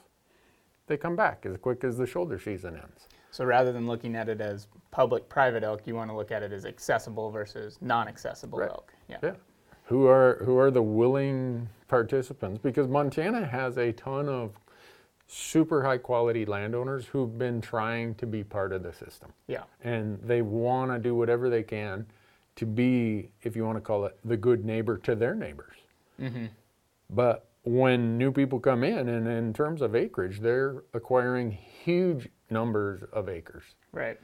They 0.88 0.98
come 0.98 1.15
back 1.15 1.46
as 1.46 1.58
quick 1.58 1.84
as 1.84 1.98
the 1.98 2.06
shoulder 2.06 2.39
season 2.39 2.75
ends. 2.75 3.08
So 3.36 3.44
rather 3.44 3.74
than 3.74 3.86
looking 3.86 4.15
at 4.15 4.30
it 4.30 4.39
as 4.39 4.68
public 4.92 5.27
private 5.27 5.62
elk, 5.62 5.82
you 5.86 5.94
want 5.94 6.10
to 6.10 6.15
look 6.15 6.32
at 6.32 6.42
it 6.42 6.54
as 6.54 6.65
accessible 6.65 7.32
versus 7.32 7.77
non-accessible 7.82 8.60
Right. 8.60 8.70
elk. 8.70 8.94
Yeah. 9.10 9.18
Yeah. 9.22 9.34
Who 9.88 10.08
are 10.08 10.42
who 10.46 10.58
are 10.58 10.72
the 10.72 10.82
willing 10.82 11.68
participants? 11.89 12.62
Because 12.63 12.88
Montana 12.88 13.46
has 13.46 13.77
a 13.77 13.92
ton 13.92 14.30
of 14.30 14.58
super 15.27 15.84
high 15.84 15.98
quality 15.98 16.46
landowners 16.46 17.08
who've 17.08 17.38
been 17.38 17.60
trying 17.60 18.15
to 18.15 18.25
be 18.25 18.42
part 18.42 18.72
of 18.72 18.84
the 18.84 18.94
system. 18.94 19.34
Yeah. 19.48 19.63
And 19.84 20.18
they 20.24 20.42
want 20.42 20.92
to 20.92 20.98
do 20.98 21.13
whatever 21.13 21.50
they 21.50 21.63
can 21.63 22.06
to 22.56 22.65
be, 22.65 23.32
if 23.42 23.54
you 23.58 23.65
want 23.65 23.75
to 23.75 23.82
call 23.82 24.06
it, 24.06 24.18
the 24.24 24.38
good 24.38 24.63
neighbor 24.63 24.98
to 25.00 25.13
their 25.13 25.36
neighbors. 25.36 25.75
Mm-hmm. 26.22 26.46
But 27.10 27.50
when 27.63 28.18
new 28.18 28.32
people 28.32 28.62
come 28.62 28.86
in, 28.86 29.10
and 29.10 29.27
in 29.27 29.51
terms 29.51 29.82
of 29.82 29.94
acreage, 29.94 30.39
they're 30.39 30.84
acquiring 30.94 31.51
huge 31.51 32.30
numbers 32.49 33.01
of 33.11 33.27
acres 33.29 33.63
Right. 33.91 34.19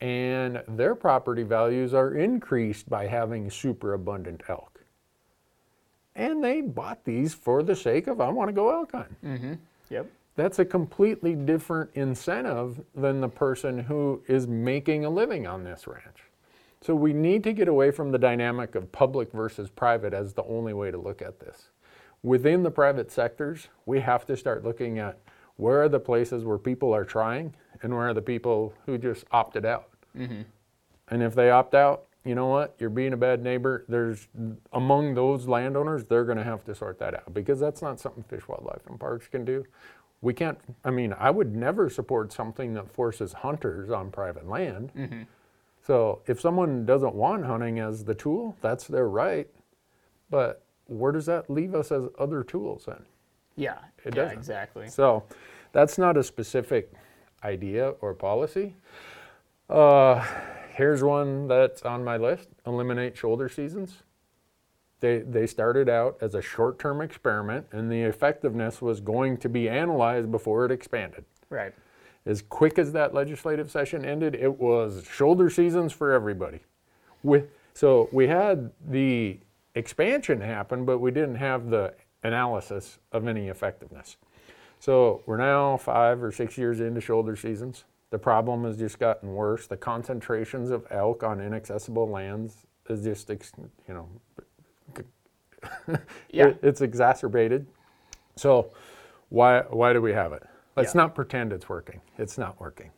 and 0.00 0.62
their 0.68 0.94
property 0.94 1.42
values 1.42 1.94
are 1.94 2.14
increased 2.14 2.88
by 2.88 3.06
having 3.06 3.50
super 3.50 3.94
abundant 3.94 4.42
elk. 4.48 4.80
And 6.14 6.42
they 6.42 6.60
bought 6.62 7.04
these 7.04 7.34
for 7.34 7.62
the 7.62 7.76
sake 7.76 8.06
of 8.06 8.20
I 8.20 8.28
want 8.30 8.48
to 8.48 8.52
go 8.52 8.70
elk 8.70 8.92
hunting. 8.92 9.16
Mm-hmm. 9.24 9.52
Yep. 9.90 10.06
That's 10.34 10.58
a 10.58 10.64
completely 10.64 11.34
different 11.34 11.90
incentive 11.94 12.80
than 12.94 13.20
the 13.20 13.28
person 13.28 13.78
who 13.78 14.22
is 14.26 14.46
making 14.46 15.04
a 15.04 15.10
living 15.10 15.46
on 15.46 15.64
this 15.64 15.86
ranch. 15.86 16.24
So 16.82 16.94
we 16.94 17.12
need 17.12 17.42
to 17.44 17.52
get 17.52 17.68
away 17.68 17.90
from 17.90 18.12
the 18.12 18.18
dynamic 18.18 18.74
of 18.74 18.92
public 18.92 19.32
versus 19.32 19.70
private 19.70 20.12
as 20.14 20.34
the 20.34 20.44
only 20.44 20.72
way 20.74 20.90
to 20.90 20.98
look 20.98 21.20
at 21.22 21.40
this. 21.40 21.70
Within 22.22 22.62
the 22.62 22.70
private 22.70 23.10
sectors, 23.10 23.68
we 23.86 24.00
have 24.00 24.26
to 24.26 24.36
start 24.36 24.62
looking 24.64 24.98
at 24.98 25.18
where 25.56 25.82
are 25.82 25.88
the 25.88 26.00
places 26.00 26.44
where 26.44 26.58
people 26.58 26.92
are 26.94 27.04
trying 27.04 27.54
and 27.82 27.94
where 27.94 28.08
are 28.08 28.14
the 28.14 28.22
people 28.22 28.74
who 28.84 28.98
just 28.98 29.24
opted 29.30 29.64
out. 29.64 29.88
Mm-hmm. 30.16 30.42
And 31.08 31.22
if 31.22 31.34
they 31.34 31.50
opt 31.50 31.74
out, 31.74 32.04
you 32.24 32.34
know 32.34 32.46
what? 32.46 32.74
You're 32.78 32.90
being 32.90 33.12
a 33.12 33.16
bad 33.16 33.42
neighbor. 33.42 33.84
There's 33.88 34.28
among 34.72 35.14
those 35.14 35.46
landowners, 35.46 36.04
they're 36.04 36.24
going 36.24 36.38
to 36.38 36.44
have 36.44 36.64
to 36.64 36.74
sort 36.74 36.98
that 36.98 37.14
out 37.14 37.32
because 37.32 37.60
that's 37.60 37.82
not 37.82 38.00
something 38.00 38.24
Fish, 38.24 38.48
Wildlife, 38.48 38.86
and 38.88 38.98
Parks 38.98 39.28
can 39.28 39.44
do. 39.44 39.64
We 40.22 40.34
can't. 40.34 40.58
I 40.84 40.90
mean, 40.90 41.14
I 41.18 41.30
would 41.30 41.54
never 41.54 41.88
support 41.88 42.32
something 42.32 42.74
that 42.74 42.90
forces 42.90 43.32
hunters 43.32 43.90
on 43.90 44.10
private 44.10 44.48
land. 44.48 44.90
Mm-hmm. 44.96 45.22
So 45.86 46.22
if 46.26 46.40
someone 46.40 46.84
doesn't 46.84 47.14
want 47.14 47.46
hunting 47.46 47.78
as 47.78 48.04
the 48.04 48.14
tool, 48.14 48.56
that's 48.60 48.88
their 48.88 49.08
right. 49.08 49.46
But 50.28 50.64
where 50.86 51.12
does 51.12 51.26
that 51.26 51.48
leave 51.48 51.76
us 51.76 51.92
as 51.92 52.04
other 52.18 52.42
tools 52.42 52.86
then? 52.86 53.04
Yeah. 53.56 53.78
It 54.04 54.14
yeah. 54.14 54.22
doesn't. 54.22 54.38
Exactly. 54.38 54.88
So 54.88 55.24
that's 55.72 55.98
not 55.98 56.16
a 56.16 56.22
specific 56.22 56.92
idea 57.42 57.90
or 58.00 58.14
policy. 58.14 58.74
Uh, 59.68 60.24
here's 60.74 61.02
one 61.02 61.48
that's 61.48 61.82
on 61.82 62.04
my 62.04 62.16
list 62.16 62.48
eliminate 62.66 63.16
shoulder 63.16 63.48
seasons. 63.48 64.02
They, 65.00 65.18
they 65.18 65.46
started 65.46 65.88
out 65.88 66.16
as 66.20 66.34
a 66.34 66.40
short 66.40 66.78
term 66.78 67.00
experiment, 67.00 67.66
and 67.72 67.90
the 67.90 68.00
effectiveness 68.02 68.80
was 68.80 69.00
going 69.00 69.36
to 69.38 69.48
be 69.48 69.68
analyzed 69.68 70.30
before 70.30 70.64
it 70.64 70.70
expanded. 70.70 71.24
Right. 71.50 71.74
As 72.24 72.42
quick 72.42 72.78
as 72.78 72.92
that 72.92 73.14
legislative 73.14 73.70
session 73.70 74.04
ended, 74.04 74.34
it 74.34 74.58
was 74.58 75.06
shoulder 75.10 75.50
seasons 75.50 75.92
for 75.92 76.12
everybody. 76.12 76.60
With, 77.22 77.48
so 77.74 78.08
we 78.10 78.26
had 78.26 78.72
the 78.88 79.38
expansion 79.74 80.40
happen, 80.40 80.84
but 80.84 80.98
we 80.98 81.10
didn't 81.10 81.36
have 81.36 81.68
the 81.68 81.94
analysis 82.22 82.98
of 83.12 83.26
any 83.26 83.48
effectiveness. 83.48 84.16
So 84.78 85.22
we're 85.26 85.36
now 85.38 85.76
five 85.78 86.22
or 86.22 86.30
six 86.32 86.58
years 86.58 86.80
into 86.80 87.00
shoulder 87.00 87.36
seasons. 87.36 87.84
The 88.10 88.18
problem 88.18 88.64
has 88.64 88.76
just 88.76 88.98
gotten 88.98 89.34
worse. 89.34 89.66
The 89.66 89.76
concentrations 89.76 90.70
of 90.70 90.86
elk 90.90 91.22
on 91.22 91.40
inaccessible 91.40 92.08
lands 92.08 92.66
is 92.88 93.02
just, 93.02 93.30
ex- 93.30 93.52
you 93.88 93.94
know, 93.94 94.08
Yeah. 96.30 96.52
it's 96.62 96.80
exacerbated. 96.80 97.66
So 98.36 98.70
why 99.30 99.60
why 99.70 99.92
do 99.92 100.00
we 100.00 100.12
have 100.12 100.32
it? 100.32 100.42
Let's 100.76 100.94
Yeah. 100.94 101.02
not 101.02 101.14
pretend 101.14 101.52
it's 101.52 101.68
working. 101.68 102.00
It's 102.18 102.38
not 102.38 102.60
working. 102.60 102.90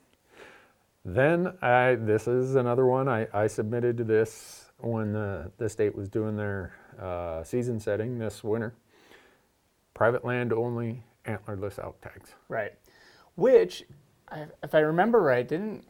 Then 1.05 1.57
I 1.63 1.95
this 1.95 2.29
is 2.29 2.57
another 2.57 2.85
one 2.85 3.09
I, 3.09 3.27
I 3.33 3.47
submitted 3.47 3.97
to 3.99 4.05
this 4.05 4.71
when 4.79 5.13
the, 5.13 5.51
the 5.59 5.69
state 5.69 5.95
was 5.95 6.09
doing 6.09 6.37
their 6.37 6.75
uh, 7.01 7.43
season 7.45 7.81
setting 7.81 8.19
this 8.19 8.45
winter. 8.45 8.75
Private 9.99 10.25
land 10.25 10.53
only 10.53 11.03
antlerless 11.27 11.83
elk 11.83 12.01
tags. 12.01 12.31
Right. 12.49 12.73
Which, 13.35 13.83
if 14.63 14.73
I 14.73 14.79
remember 14.79 15.21
right, 15.21 15.47
didn't 15.47 15.85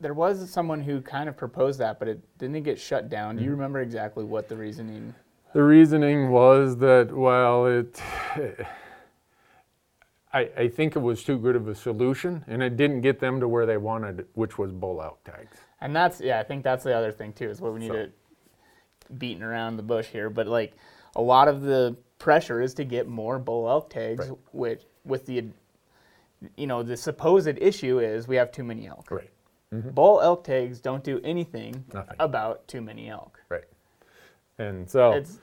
there 0.00 0.14
was 0.14 0.50
someone 0.50 0.80
who 0.80 1.00
kind 1.00 1.28
of 1.28 1.36
proposed 1.36 1.78
that, 1.78 2.00
but 2.00 2.08
it 2.08 2.20
didn't 2.38 2.56
it 2.56 2.64
get 2.64 2.80
shut 2.80 3.08
down? 3.08 3.36
Do 3.36 3.42
you 3.42 3.50
mm-hmm. 3.50 3.58
remember 3.58 3.80
exactly 3.80 4.24
what 4.24 4.48
the 4.48 4.56
reasoning? 4.56 5.14
The 5.52 5.62
reasoning 5.62 6.30
was 6.30 6.76
that 6.78 7.16
well 7.16 7.66
it 7.66 8.02
I, 10.32 10.40
I 10.56 10.68
think 10.68 10.96
it 10.96 10.98
was 10.98 11.22
too 11.22 11.38
good 11.38 11.54
of 11.54 11.68
a 11.68 11.74
solution 11.76 12.44
and 12.48 12.64
it 12.64 12.76
didn't 12.76 13.02
get 13.02 13.20
them 13.20 13.38
to 13.38 13.46
where 13.46 13.64
they 13.64 13.76
wanted, 13.76 14.26
which 14.32 14.58
was 14.58 14.72
bull 14.72 15.00
elk 15.00 15.22
tags. 15.22 15.56
And 15.80 15.94
that's 15.94 16.20
yeah, 16.20 16.40
I 16.40 16.42
think 16.42 16.64
that's 16.64 16.82
the 16.82 16.96
other 16.96 17.12
thing 17.12 17.32
too 17.32 17.48
is 17.48 17.60
what 17.60 17.72
we 17.74 17.78
need 17.78 17.92
So- 17.92 18.06
to 18.06 18.10
beating 19.16 19.44
around 19.44 19.76
the 19.76 19.84
bush 19.84 20.08
here. 20.08 20.30
But 20.30 20.48
like 20.48 20.72
a 21.14 21.22
lot 21.22 21.46
of 21.46 21.62
the 21.62 21.96
pressure 22.22 22.62
is 22.62 22.72
to 22.74 22.84
get 22.84 23.08
more 23.08 23.38
bull 23.38 23.68
elk 23.68 23.90
tags, 23.90 24.28
Right. 24.28 24.38
which 24.52 24.82
with 25.04 25.26
the 25.26 25.44
you 26.56 26.66
know 26.68 26.82
the 26.82 26.96
supposed 26.96 27.48
issue 27.58 27.98
is 27.98 28.28
we 28.28 28.36
have 28.36 28.52
too 28.52 28.62
many 28.64 28.86
elk. 28.86 29.10
Right. 29.10 29.30
Bull 29.72 30.20
elk 30.20 30.44
tags 30.44 30.80
don't 30.80 31.02
do 31.02 31.20
anything 31.24 31.84
Nothing. 31.92 32.16
about 32.20 32.68
too 32.68 32.80
many 32.80 33.08
elk. 33.10 33.40
Right. 33.48 33.64
And 34.58 34.88
so 34.88 35.12
It's 35.12 35.38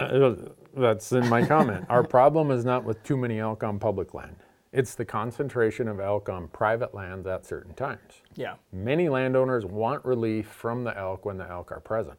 Uh, 0.00 0.34
That's 0.76 1.12
in 1.12 1.28
my 1.28 1.46
comment. 1.46 1.86
Our 1.90 2.02
problem 2.02 2.50
is 2.50 2.64
not 2.64 2.82
with 2.84 3.00
too 3.04 3.16
many 3.16 3.38
elk 3.38 3.62
on 3.62 3.78
public 3.78 4.14
land. 4.14 4.36
It's 4.72 4.94
the 4.96 5.04
concentration 5.04 5.86
of 5.86 6.00
elk 6.00 6.28
on 6.28 6.48
private 6.48 6.94
lands 6.94 7.26
at 7.28 7.44
certain 7.46 7.74
times. 7.74 8.22
yeah, 8.34 8.54
Many 8.72 9.08
landowners 9.08 9.64
want 9.64 10.04
relief 10.04 10.48
from 10.48 10.82
the 10.82 10.96
elk 10.98 11.24
when 11.24 11.36
the 11.36 11.48
elk 11.48 11.70
are 11.70 11.78
present. 11.80 12.18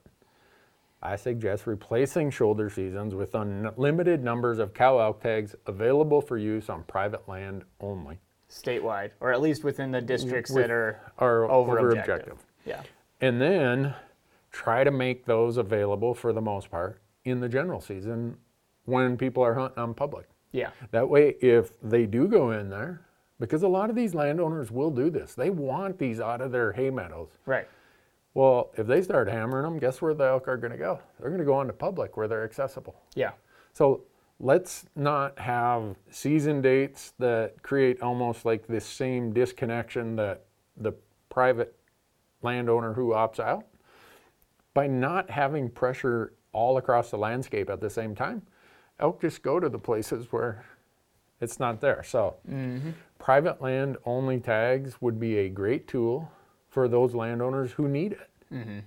I 1.05 1.15
suggest 1.17 1.67
replacing 1.67 2.31
shoulder 2.31 2.69
seasons 2.69 3.13
with 3.13 3.35
unlimited 3.35 4.23
numbers 4.23 4.57
of 4.57 4.73
cow 4.73 4.97
elk 4.99 5.21
tags 5.21 5.55
available 5.67 6.19
for 6.19 6.37
use 6.37 6.67
on 6.69 6.83
private 6.83 7.27
land 7.29 7.63
only. 7.79 8.19
statewide 8.49 9.09
or 9.19 9.33
at 9.33 9.41
least 9.41 9.63
within 9.63 9.91
the 9.91 9.99
districts 10.01 10.51
With- 10.51 10.63
that 10.65 10.71
are 10.71 11.11
Are 11.17 11.45
over, 11.49 11.77
over 11.79 11.89
objective. 11.89 12.13
objective. 12.33 12.45
Yeah. 12.65 12.83
And 13.21 13.41
then 13.41 13.93
try 14.51 14.83
to 14.83 14.91
make 14.91 15.25
those 15.25 15.57
available 15.57 16.13
for 16.13 16.31
the 16.31 16.41
most 16.41 16.69
part 16.71 16.99
in 17.25 17.39
the 17.39 17.49
general 17.49 17.81
season 17.81 18.37
when 18.85 19.17
people 19.17 19.43
are 19.43 19.53
hunting 19.55 19.77
on 19.79 19.89
um, 19.89 19.93
public. 19.95 20.27
Yeah. 20.51 20.69
That 20.91 21.09
way, 21.09 21.35
if 21.41 21.73
they 21.81 22.05
do 22.05 22.27
go 22.27 22.51
in 22.51 22.69
there, 22.69 23.01
because 23.39 23.63
a 23.63 23.67
lot 23.67 23.89
of 23.89 23.95
these 23.95 24.13
landowners 24.15 24.71
will 24.71 24.91
do 24.91 25.09
this, 25.09 25.33
they 25.35 25.49
want 25.49 25.97
these 25.99 26.19
out 26.21 26.39
of 26.39 26.51
their 26.51 26.71
hay 26.71 26.89
meadows. 26.89 27.29
Right. 27.45 27.67
Well, 28.35 28.71
if 28.75 28.85
they 28.85 29.01
start 29.01 29.29
hammering 29.29 29.63
them, 29.63 29.79
guess 29.79 30.01
where 30.01 30.13
the 30.13 30.25
elk 30.25 30.49
are 30.49 30.57
going 30.57 30.73
to 30.73 30.77
go? 30.77 30.99
They're 31.19 31.29
going 31.29 31.39
to 31.39 31.45
go 31.45 31.53
on 31.53 31.67
to 31.67 31.73
public 31.73 32.17
where 32.17 32.27
they're 32.27 32.43
accessible. 32.43 33.01
Yeah. 33.15 33.31
So 33.73 34.03
let's 34.41 34.85
not 34.95 35.39
have 35.39 35.95
season 36.11 36.61
dates 36.61 37.13
that 37.17 37.63
create 37.63 38.01
almost 38.01 38.43
like 38.43 38.67
this 38.67 38.85
same 38.85 39.31
disconnection 39.31 40.17
that 40.17 40.43
the 40.75 40.93
private 41.29 41.75
landowner 42.41 42.93
who 42.93 43.11
opts 43.11 43.39
out. 43.39 43.65
By 44.73 44.87
not 44.87 45.29
having 45.29 45.69
pressure 45.69 46.33
all 46.51 46.77
across 46.77 47.11
the 47.11 47.17
landscape 47.17 47.69
at 47.69 47.79
the 47.79 47.89
same 47.89 48.13
time, 48.13 48.41
elk 48.99 49.21
just 49.21 49.43
go 49.43 49.61
to 49.61 49.69
the 49.69 49.79
places 49.79 50.27
where 50.31 50.65
it's 51.39 51.57
not 51.57 51.79
there. 51.79 52.03
So 52.03 52.35
mm-hmm. 52.49 52.89
private 53.17 53.61
land 53.61 53.95
only 54.05 54.41
tags 54.41 55.01
would 55.01 55.21
be 55.21 55.37
a 55.37 55.49
great 55.49 55.87
tool 55.87 56.29
for 56.75 56.89
those 56.89 57.15
landowners 57.15 57.71
who 57.71 57.87
need 57.87 58.11
it. 58.11 58.29
Mm-hmm. 58.53 58.79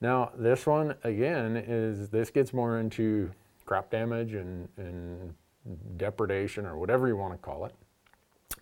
Now, 0.00 0.30
this 0.38 0.64
one 0.64 0.94
again 1.02 1.56
is 1.56 2.08
this 2.08 2.30
gets 2.30 2.54
more 2.54 2.78
into 2.78 3.32
crop 3.66 3.90
damage 3.90 4.34
and, 4.34 4.68
and 4.76 5.34
depredation 5.96 6.66
or 6.66 6.78
whatever 6.78 7.08
you 7.08 7.16
want 7.16 7.32
to 7.32 7.38
call 7.38 7.64
it. 7.64 7.74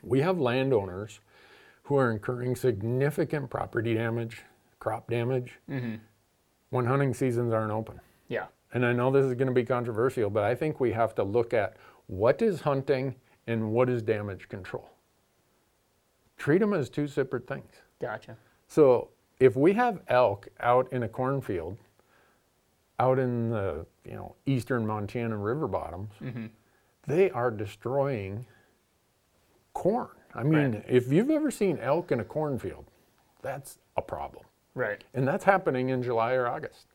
We 0.03 0.23
have 0.23 0.41
landowners 0.41 1.21
who 1.83 1.99
are 1.99 2.11
incurring 2.11 2.57
significant 2.57 3.51
property 3.51 3.93
damage, 3.93 4.41
crop 4.79 5.11
damage, 5.11 5.59
mm-hmm. 5.69 5.97
when 6.71 6.87
hunting 6.87 7.13
seasons 7.13 7.53
aren't 7.53 7.71
open. 7.71 8.01
Yeah. 8.29 8.47
And 8.73 8.87
I 8.87 8.95
know 8.95 9.11
this 9.11 9.27
is 9.27 9.35
going 9.35 9.49
to 9.49 9.53
be 9.53 9.65
controversial, 9.65 10.31
but 10.31 10.45
I 10.45 10.55
think 10.55 10.81
we 10.81 10.93
have 10.93 11.15
to 11.17 11.23
look 11.23 11.53
at 11.53 11.77
what 12.07 12.41
is 12.41 12.63
hunting 12.63 13.15
and 13.47 13.73
what 13.73 13.91
is 13.91 14.01
damage 14.01 14.49
control. 14.49 14.89
Treat 16.39 16.61
them 16.61 16.73
as 16.73 16.89
two 16.89 17.07
separate 17.07 17.47
things. 17.47 17.73
Gotcha. 18.03 18.37
So 18.67 19.09
if 19.39 19.57
we 19.57 19.73
have 19.75 20.01
elk 20.09 20.49
out 20.61 20.93
in 20.93 21.05
a 21.05 21.09
cornfield, 21.09 21.79
out 22.99 23.19
in 23.19 23.49
the 23.51 23.87
you 24.05 24.15
know 24.15 24.35
eastern 24.45 24.87
Montana 24.87 25.37
river 25.37 25.69
bottoms, 25.69 26.11
mm-hmm. 26.21 26.47
they 27.07 27.31
are 27.31 27.51
destroying 27.51 28.45
corn. 29.73 30.09
I 30.35 30.43
mean, 30.43 30.73
Right. 30.73 30.85
if 30.89 31.13
you've 31.13 31.31
ever 31.31 31.51
seen 31.51 31.79
elk 31.79 32.11
in 32.11 32.19
a 32.21 32.25
cornfield, 32.25 32.87
that's 33.41 33.79
a 33.97 34.03
problem, 34.03 34.45
Right. 34.75 35.05
and 35.15 35.27
that's 35.29 35.45
happening 35.45 35.91
in 35.91 36.03
July 36.03 36.33
or 36.33 36.49
August. 36.49 36.87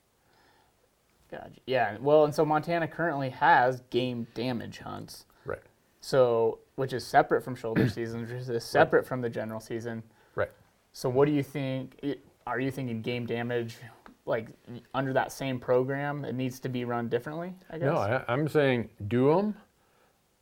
Gotcha. 1.31 1.59
Yeah. 1.65 1.97
Well, 2.01 2.25
and 2.25 2.33
so 2.33 2.45
Montana 2.45 2.87
currently 2.87 3.29
has 3.29 3.81
game 3.89 4.27
damage 4.33 4.79
hunts. 4.79 5.25
Right. 5.45 5.61
So, 5.99 6.59
which 6.75 6.93
is 6.93 7.05
separate 7.05 7.43
from 7.43 7.55
shoulder 7.55 7.89
season, 7.97 8.21
which 8.21 8.31
is 8.31 8.63
separate 8.63 9.05
from 9.05 9.21
the 9.21 9.29
general 9.29 9.59
season. 9.59 10.03
Right. 10.35 10.49
So, 10.97 11.09
what 11.09 11.27
do 11.27 11.31
you 11.31 11.43
think? 11.43 12.03
Are 12.47 12.59
you 12.59 12.71
thinking 12.71 13.03
game 13.03 13.27
damage, 13.27 13.77
like 14.25 14.47
under 14.95 15.13
that 15.13 15.31
same 15.31 15.59
program, 15.59 16.25
it 16.25 16.33
needs 16.33 16.59
to 16.61 16.69
be 16.69 16.85
run 16.85 17.07
differently? 17.07 17.53
I 17.69 17.77
guess. 17.77 17.85
No, 17.85 17.97
I, 17.97 18.23
I'm 18.27 18.47
saying 18.47 18.89
do 19.07 19.27
them 19.27 19.55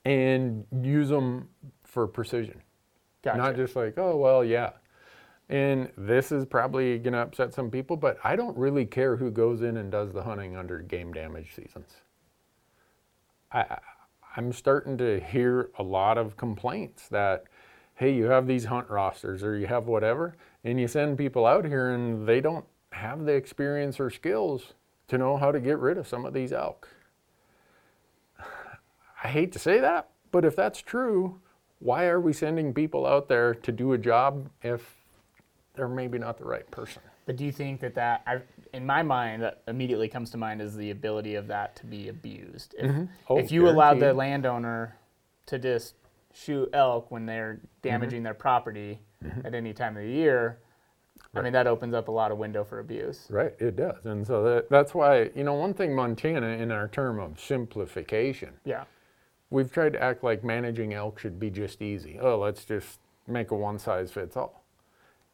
and 0.06 0.66
use 0.82 1.10
them 1.10 1.50
for 1.84 2.08
precision. 2.08 2.62
gotcha. 3.22 3.38
Not 3.38 3.58
just 3.58 3.76
like, 3.76 3.98
oh, 3.98 4.16
well, 4.16 4.46
yeah. 4.46 4.70
And 5.50 5.92
this 5.98 6.32
is 6.32 6.46
probably 6.46 7.00
going 7.00 7.12
to 7.16 7.20
upset 7.20 7.54
some 7.54 7.70
people, 7.70 7.98
but 7.98 8.18
I 8.24 8.38
don't 8.38 8.58
really 8.58 8.86
care 8.86 9.18
who 9.18 9.32
goes 9.32 9.62
in 9.62 9.76
and 9.76 9.92
does 9.92 10.14
the 10.14 10.24
hunting 10.24 10.56
under 10.56 10.80
game 10.80 11.12
damage 11.12 11.54
seasons. 11.54 11.98
I, 13.52 13.60
I- 13.60 13.80
I'm 14.38 14.52
starting 14.52 14.98
to 14.98 15.20
hear 15.20 15.72
a 15.80 15.84
lot 15.84 16.18
of 16.18 16.36
complaints 16.36 17.08
that, 17.10 17.46
hey, 17.96 18.14
you 18.14 18.26
have 18.26 18.46
these 18.46 18.66
hunt 18.66 18.90
rosters 18.90 19.44
or 19.44 19.58
you 19.58 19.68
have 19.68 19.88
whatever, 19.88 20.36
and 20.64 20.80
you 20.80 20.88
send 20.88 21.18
people 21.18 21.46
out 21.46 21.66
here 21.66 21.92
and 21.92 22.28
they 22.28 22.42
don't 22.42 22.66
have 22.92 23.26
the 23.26 23.34
experience 23.34 24.00
or 24.00 24.10
skills 24.10 24.74
to 25.08 25.18
know 25.18 25.38
how 25.38 25.52
to 25.52 25.60
get 25.60 25.80
rid 25.80 25.98
of 25.98 26.08
some 26.08 26.26
of 26.26 26.34
these 26.34 26.52
elk. 26.52 26.90
I 29.24 29.28
hate 29.28 29.52
to 29.54 29.60
say 29.60 29.80
that, 29.80 30.10
but 30.32 30.46
if 30.46 30.56
that's 30.56 30.82
true, 30.82 31.40
why 31.80 32.06
are 32.06 32.20
we 32.20 32.34
sending 32.34 32.74
people 32.74 33.06
out 33.06 33.28
there 33.28 33.54
to 33.54 33.72
do 33.72 33.94
a 33.94 33.98
job 33.98 34.50
if 34.62 34.96
they're 35.74 35.88
maybe 35.88 36.18
not 36.18 36.38
the 36.38 36.46
right 36.46 36.70
person? 36.72 37.02
But 37.26 37.38
do 37.38 37.46
you 37.46 37.52
think 37.52 37.80
that 37.80 37.96
that, 37.96 38.22
I, 38.28 38.42
in 38.74 38.86
my 38.86 39.02
mind, 39.02 39.42
that 39.42 39.62
immediately 39.68 40.08
comes 40.08 40.30
to 40.32 40.38
mind 40.38 40.62
is 40.62 40.76
the 40.76 40.92
ability 40.92 41.36
of 41.36 41.48
that 41.48 41.76
to 41.78 41.86
be 41.86 42.10
abused. 42.10 42.76
If, 42.78 42.92
mm-hmm. 42.92 43.06
Oh, 43.30 43.38
if 43.38 43.52
you 43.52 43.68
allowed 43.68 44.00
the 44.00 44.14
landowner 44.14 44.96
to 45.48 45.58
just 45.58 45.96
shoot 46.36 46.70
elk 46.74 47.10
when 47.12 47.26
they're 47.26 47.56
Mm-hmm. 47.56 47.90
damaging 48.00 48.24
their 48.24 48.34
property 48.34 49.00
at 49.44 49.54
any 49.54 49.72
time 49.74 49.96
of 49.96 50.02
the 50.04 50.10
year, 50.10 50.58
I 51.36 51.42
mean, 51.42 51.54
that 51.54 51.68
opens 51.68 51.94
up 51.94 52.08
a 52.08 52.12
lot 52.12 52.32
of 52.32 52.38
window 52.40 52.64
for 52.64 52.80
abuse. 52.80 53.28
Right, 53.30 53.54
it 53.60 53.76
does. 53.76 54.06
And 54.06 54.26
so 54.26 54.44
that, 54.44 54.70
that's 54.72 54.94
why, 54.96 55.30
you 55.36 55.44
know, 55.44 55.54
one 55.54 55.74
thing 55.76 55.96
Montana, 55.96 56.48
in 56.48 56.72
our 56.72 56.88
term 56.88 57.20
of 57.20 57.40
simplification, 57.40 58.54
Yeah. 58.66 58.86
we've 59.52 59.72
tried 59.72 59.94
to 59.94 60.02
act 60.04 60.24
like 60.24 60.44
managing 60.44 60.94
elk 60.96 61.20
should 61.20 61.40
be 61.40 61.50
just 61.52 61.82
easy. 61.82 62.18
Oh, 62.20 62.40
let's 62.40 62.66
just 62.66 63.00
make 63.28 63.52
a 63.52 63.56
one 63.56 63.78
size 63.78 64.12
fits 64.12 64.36
all. 64.36 64.64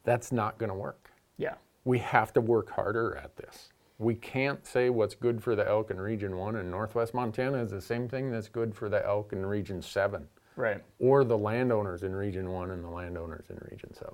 That's 0.04 0.30
not 0.32 0.58
going 0.58 0.68
to 0.70 0.74
work. 0.76 1.10
Yeah. 1.38 1.54
we 1.84 1.98
have 2.00 2.32
to 2.34 2.40
work 2.42 2.70
harder 2.70 3.16
at 3.16 3.36
this. 3.36 3.70
We 3.98 4.14
can't 4.14 4.66
say 4.66 4.90
what's 4.90 5.14
good 5.14 5.42
for 5.42 5.56
the 5.56 5.66
elk 5.66 5.90
in 5.90 5.98
Region 6.00 6.36
1 6.36 6.56
in 6.56 6.70
Northwest 6.70 7.14
Montana 7.14 7.58
is 7.62 7.70
the 7.70 7.80
same 7.80 8.08
thing 8.08 8.30
that's 8.30 8.48
good 8.48 8.74
for 8.74 8.88
the 8.90 9.04
elk 9.06 9.32
in 9.32 9.44
Region 9.46 9.80
7 9.82 10.28
Right. 10.56 10.82
or 10.98 11.24
the 11.24 11.38
landowners 11.38 12.02
in 12.02 12.14
Region 12.14 12.50
1 12.50 12.70
and 12.70 12.84
the 12.84 12.88
landowners 12.90 13.46
in 13.48 13.56
Region 13.70 13.94
7. 13.94 14.12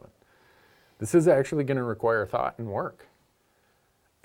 This 0.99 1.15
is 1.15 1.27
actually 1.29 1.65
going 1.65 1.77
to 1.79 1.83
require 1.85 2.25
thought 2.27 2.55
and 2.59 2.69
work. 2.69 3.07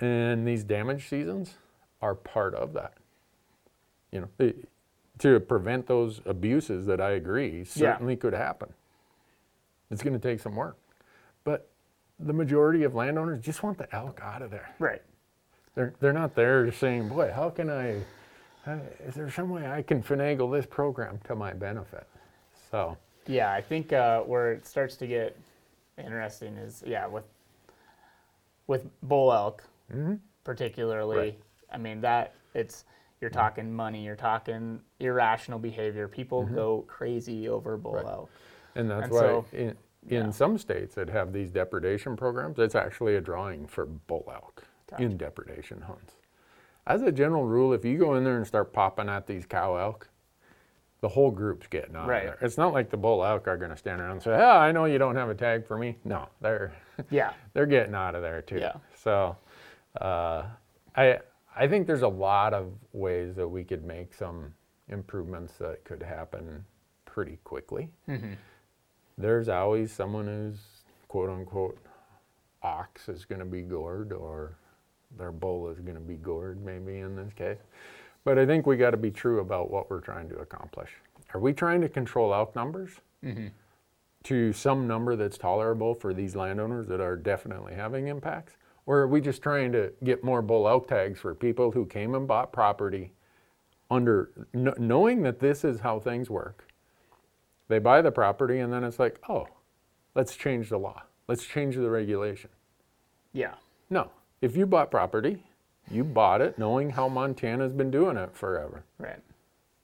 And 0.00 0.46
these 0.46 0.64
damage 0.64 1.08
seasons 1.08 1.54
are 2.02 2.14
part 2.14 2.54
of 2.54 2.72
that. 2.74 2.94
You 4.10 4.20
know, 4.22 4.28
it- 4.38 4.68
to 5.18 5.38
prevent 5.38 5.86
those 5.86 6.20
abuses 6.26 6.86
that 6.86 7.00
I 7.00 7.10
agree 7.10 7.62
certainly 7.64 8.16
could 8.16 8.32
happen. 8.32 8.72
It's 9.90 10.02
going 10.02 10.12
to 10.12 10.18
take 10.18 10.40
some 10.40 10.56
work. 10.56 10.76
But 11.44 11.68
the 12.18 12.32
majority 12.32 12.82
of 12.82 12.94
landowners 12.96 13.40
just 13.40 13.62
want 13.62 13.78
the 13.78 13.92
elk 13.94 14.20
out 14.20 14.42
of 14.42 14.50
there. 14.50 14.74
Right. 14.80 15.02
They're, 15.76 15.94
they're 16.00 16.12
not 16.12 16.34
there 16.34 16.70
saying, 16.72 17.08
boy, 17.10 17.30
how 17.32 17.50
can 17.50 17.70
I, 17.70 18.00
is 19.06 19.14
there 19.14 19.30
some 19.30 19.50
way 19.50 19.66
I 19.66 19.82
can 19.82 20.02
finagle 20.02 20.52
this 20.52 20.66
program 20.66 21.18
to 21.24 21.34
my 21.34 21.52
benefit? 21.52 22.06
So, 22.70 22.96
Yeah, 23.26 23.52
I 23.52 23.60
think 23.60 23.92
uh, 23.92 24.20
where 24.20 24.52
it 24.52 24.66
starts 24.66 24.96
to 24.96 25.06
get 25.06 25.38
interesting 25.96 26.56
is 26.56 26.82
yeah 26.84 27.06
with 27.06 27.24
with 28.66 28.86
bull 29.02 29.32
elk 29.32 29.62
mm-hmm. 29.92 30.14
particularly. 30.42 31.16
Right. 31.16 31.38
I 31.72 31.78
mean 31.78 32.00
that 32.00 32.34
it's 32.54 32.84
you're 33.20 33.30
mm-hmm. 33.30 33.38
talking 33.38 33.72
money, 33.72 34.04
you're 34.04 34.16
talking 34.16 34.80
irrational 35.00 35.58
behavior. 35.58 36.08
People 36.08 36.44
mm-hmm. 36.44 36.54
go 36.54 36.84
crazy 36.88 37.48
over 37.48 37.76
bull 37.76 37.94
Right. 37.94 38.06
elk. 38.06 38.30
and 38.74 38.90
that's 38.90 39.04
And 39.04 39.12
why 39.12 39.20
so- 39.20 39.44
in, 39.52 39.76
in 40.08 40.24
yeah. 40.26 40.30
some 40.30 40.58
states 40.58 40.94
that 40.96 41.08
have 41.08 41.32
these 41.32 41.50
depredation 41.50 42.16
programs, 42.16 42.58
it's 42.58 42.74
actually 42.74 43.16
a 43.16 43.20
drawing 43.20 43.66
for 43.66 43.86
bull 43.86 44.30
elk 44.32 44.64
in 44.98 45.16
depredation 45.16 45.80
hunts. 45.80 46.14
As 46.86 47.02
a 47.02 47.10
general 47.12 47.44
rule, 47.44 47.72
if 47.72 47.84
you 47.84 47.98
go 47.98 48.14
in 48.16 48.24
there 48.24 48.36
and 48.36 48.46
start 48.46 48.72
popping 48.72 49.08
at 49.08 49.26
these 49.26 49.46
cow 49.46 49.76
elk, 49.76 50.08
the 51.00 51.08
whole 51.08 51.30
group's 51.30 51.66
getting 51.66 51.96
out 51.96 52.08
Right. 52.08 52.26
of 52.26 52.38
there. 52.38 52.46
It's 52.46 52.56
not 52.58 52.72
like 52.72 52.90
the 52.90 52.96
bull 52.96 53.24
elk 53.24 53.46
are 53.48 53.56
going 53.56 53.70
to 53.70 53.76
stand 53.76 54.00
around 54.00 54.12
and 54.12 54.22
say, 54.22 54.30
"Yeah, 54.32 54.56
I 54.58 54.72
know 54.72 54.84
you 54.86 54.98
don't 54.98 55.16
have 55.16 55.28
a 55.28 55.34
tag 55.34 55.66
for 55.66 55.76
me." 55.78 55.98
No, 56.04 56.28
they're 56.40 56.72
Yeah. 57.10 57.32
they're 57.52 57.66
getting 57.66 57.94
out 57.94 58.14
of 58.14 58.22
there 58.22 58.40
too. 58.42 58.58
Yeah. 58.58 58.74
So, 58.94 59.36
uh, 60.00 60.44
I 60.96 61.20
I 61.56 61.68
think 61.68 61.86
there's 61.86 62.02
a 62.02 62.08
lot 62.08 62.52
of 62.54 62.72
ways 62.92 63.34
that 63.36 63.46
we 63.48 63.64
could 63.64 63.84
make 63.84 64.12
some 64.14 64.54
improvements 64.88 65.56
that 65.58 65.84
could 65.84 66.02
happen 66.02 66.64
pretty 67.04 67.38
quickly. 67.44 67.90
There's 69.16 69.48
always 69.48 69.92
someone 69.92 70.26
who's 70.26 70.58
quote 71.08 71.30
unquote 71.30 71.78
ox 72.62 73.08
is 73.08 73.24
going 73.24 73.38
to 73.38 73.44
be 73.44 73.62
gored 73.62 74.12
or 74.12 74.56
their 75.18 75.32
bull 75.32 75.68
is 75.70 75.78
going 75.80 75.94
to 75.94 76.00
be 76.00 76.14
gored 76.16 76.64
maybe 76.64 76.98
in 76.98 77.16
this 77.16 77.32
case. 77.32 77.58
But 78.24 78.38
I 78.38 78.46
think 78.46 78.66
we 78.66 78.76
got 78.76 78.90
to 78.90 78.96
be 78.96 79.10
true 79.10 79.40
about 79.40 79.70
what 79.70 79.90
we're 79.90 80.00
trying 80.00 80.28
to 80.30 80.36
accomplish. 80.36 80.90
Are 81.34 81.40
we 81.40 81.52
trying 81.52 81.80
to 81.82 81.88
control 81.88 82.32
elk 82.34 82.54
numbers? 82.56 82.90
Mm-hmm. 83.24 83.46
to 84.24 84.52
some 84.52 84.86
number 84.86 85.16
that's 85.16 85.38
tolerable 85.38 85.94
for 85.94 86.12
these 86.12 86.36
landowners 86.36 86.86
that 86.88 87.00
are 87.00 87.16
definitely 87.16 87.74
having 87.74 88.08
impacts? 88.08 88.54
Or 88.86 88.98
are 88.98 89.08
we 89.08 89.20
just 89.22 89.42
trying 89.42 89.72
to 89.72 89.92
get 90.02 90.22
more 90.22 90.42
bull 90.42 90.68
elk 90.68 90.88
tags 90.88 91.20
for 91.20 91.34
people 91.34 91.70
who 91.70 91.86
came 91.86 92.14
and 92.14 92.28
bought 92.28 92.52
property 92.52 93.12
under 93.90 94.30
kn- 94.52 94.74
knowing 94.78 95.22
that 95.22 95.40
this 95.40 95.64
is 95.64 95.80
how 95.80 96.00
things 96.00 96.28
work? 96.28 96.68
They 97.68 97.78
buy 97.78 98.02
the 98.02 98.10
property 98.12 98.58
and 98.58 98.70
then 98.70 98.84
it's 98.84 98.98
like, 98.98 99.20
oh, 99.28 99.46
let's 100.14 100.36
change 100.36 100.68
the 100.68 100.78
law. 100.78 101.02
Let's 101.28 101.44
change 101.46 101.76
the 101.76 101.88
regulation. 101.88 102.50
Yeah. 103.32 103.54
No. 103.88 104.10
If 104.44 104.58
you 104.58 104.66
bought 104.66 104.90
property, 104.90 105.42
you 105.90 106.04
bought 106.04 106.42
it 106.42 106.58
knowing 106.58 106.90
how 106.90 107.08
Montana's 107.08 107.72
been 107.72 107.90
doing 107.90 108.18
it 108.18 108.36
forever. 108.36 108.84
Right. 108.98 109.20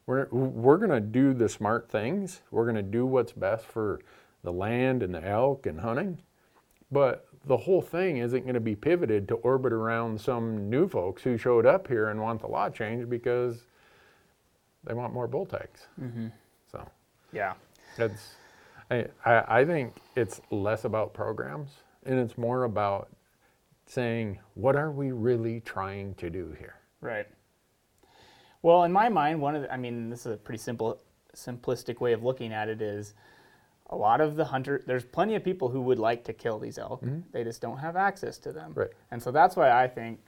We're, 0.04 0.26
we're 0.30 0.76
going 0.76 0.90
to 0.90 1.00
do 1.00 1.32
the 1.32 1.48
smart 1.48 1.90
things. 1.90 2.42
We're 2.50 2.64
going 2.64 2.76
to 2.76 2.82
do 2.82 3.06
what's 3.06 3.32
best 3.32 3.64
for 3.64 4.00
the 4.42 4.52
land 4.52 5.02
and 5.02 5.14
the 5.14 5.26
elk 5.26 5.64
and 5.64 5.80
hunting. 5.80 6.18
But 6.92 7.26
the 7.46 7.56
whole 7.56 7.80
thing 7.80 8.18
isn't 8.18 8.42
going 8.42 8.52
to 8.52 8.60
be 8.60 8.76
pivoted 8.76 9.28
to 9.28 9.36
orbit 9.36 9.72
around 9.72 10.20
some 10.20 10.68
new 10.68 10.86
folks 10.86 11.22
who 11.22 11.38
showed 11.38 11.64
up 11.64 11.88
here 11.88 12.10
and 12.10 12.20
want 12.20 12.42
the 12.42 12.46
law 12.46 12.68
changed 12.68 13.08
because 13.08 13.62
they 14.84 14.92
want 14.92 15.14
more 15.14 15.26
bull 15.26 15.46
tags. 15.46 15.86
Mm-hmm. 15.98 16.26
So 16.70 16.86
Yeah. 17.32 17.54
it's, 17.96 18.34
I, 18.90 19.06
I, 19.24 19.60
I 19.60 19.64
think 19.64 19.94
it's 20.16 20.42
less 20.50 20.84
about 20.84 21.14
programs 21.14 21.70
and 22.04 22.18
it's 22.18 22.36
more 22.36 22.64
about 22.64 23.08
saying, 23.90 24.38
what 24.54 24.76
are 24.76 24.92
we 24.92 25.10
really 25.10 25.60
trying 25.60 26.14
to 26.14 26.30
do 26.30 26.54
here? 26.58 26.76
Right. 27.00 27.26
Well, 28.62 28.84
in 28.84 28.92
my 28.92 29.08
mind, 29.08 29.40
one 29.40 29.56
of 29.56 29.62
the, 29.62 29.72
I 29.72 29.76
mean, 29.76 30.10
this 30.10 30.20
is 30.20 30.34
a 30.34 30.36
pretty 30.36 30.58
simple, 30.58 31.02
simplistic 31.34 32.00
way 32.00 32.12
of 32.12 32.22
looking 32.22 32.52
at 32.52 32.68
it 32.68 32.80
is 32.80 33.14
a 33.88 33.96
lot 33.96 34.20
of 34.20 34.36
the 34.36 34.44
hunter, 34.44 34.82
there's 34.86 35.04
plenty 35.04 35.34
of 35.34 35.42
people 35.42 35.68
who 35.68 35.80
would 35.80 35.98
like 35.98 36.22
to 36.24 36.32
kill 36.32 36.60
these 36.60 36.78
elk. 36.78 37.02
Mm-hmm. 37.02 37.20
They 37.32 37.42
just 37.42 37.60
don't 37.60 37.78
have 37.78 37.96
access 37.96 38.38
to 38.38 38.52
them. 38.52 38.72
Right. 38.74 38.90
And 39.10 39.20
so 39.20 39.32
that's 39.32 39.56
why 39.56 39.72
I 39.72 39.88
think 39.88 40.20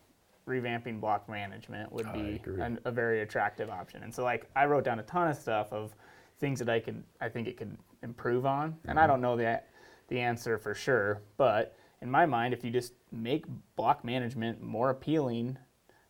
revamping 0.48 1.00
block 1.00 1.28
management 1.28 1.92
would 1.92 2.12
be 2.12 2.40
an, 2.60 2.80
a 2.84 2.90
very 2.90 3.20
attractive 3.20 3.70
option. 3.70 4.02
And 4.02 4.12
so 4.12 4.24
like 4.24 4.50
I 4.56 4.66
wrote 4.66 4.82
down 4.82 4.98
a 4.98 5.04
ton 5.04 5.28
of 5.28 5.36
stuff 5.36 5.72
of 5.72 5.94
things 6.40 6.58
that 6.58 6.68
I 6.68 6.80
could, 6.80 7.04
I 7.20 7.28
think 7.28 7.46
it 7.46 7.56
could 7.56 7.76
improve 8.02 8.44
on. 8.44 8.76
And 8.86 8.98
I 8.98 9.02
mm-hmm. 9.02 9.12
don't 9.12 9.20
know 9.20 9.36
the, 9.36 9.62
the 10.08 10.18
answer 10.18 10.58
for 10.58 10.74
sure, 10.74 11.22
but 11.36 11.76
in 12.02 12.10
my 12.10 12.26
mind, 12.26 12.52
if 12.52 12.64
you 12.64 12.70
just 12.70 12.92
make 13.12 13.44
block 13.76 14.04
management 14.04 14.60
more 14.60 14.90
appealing 14.90 15.56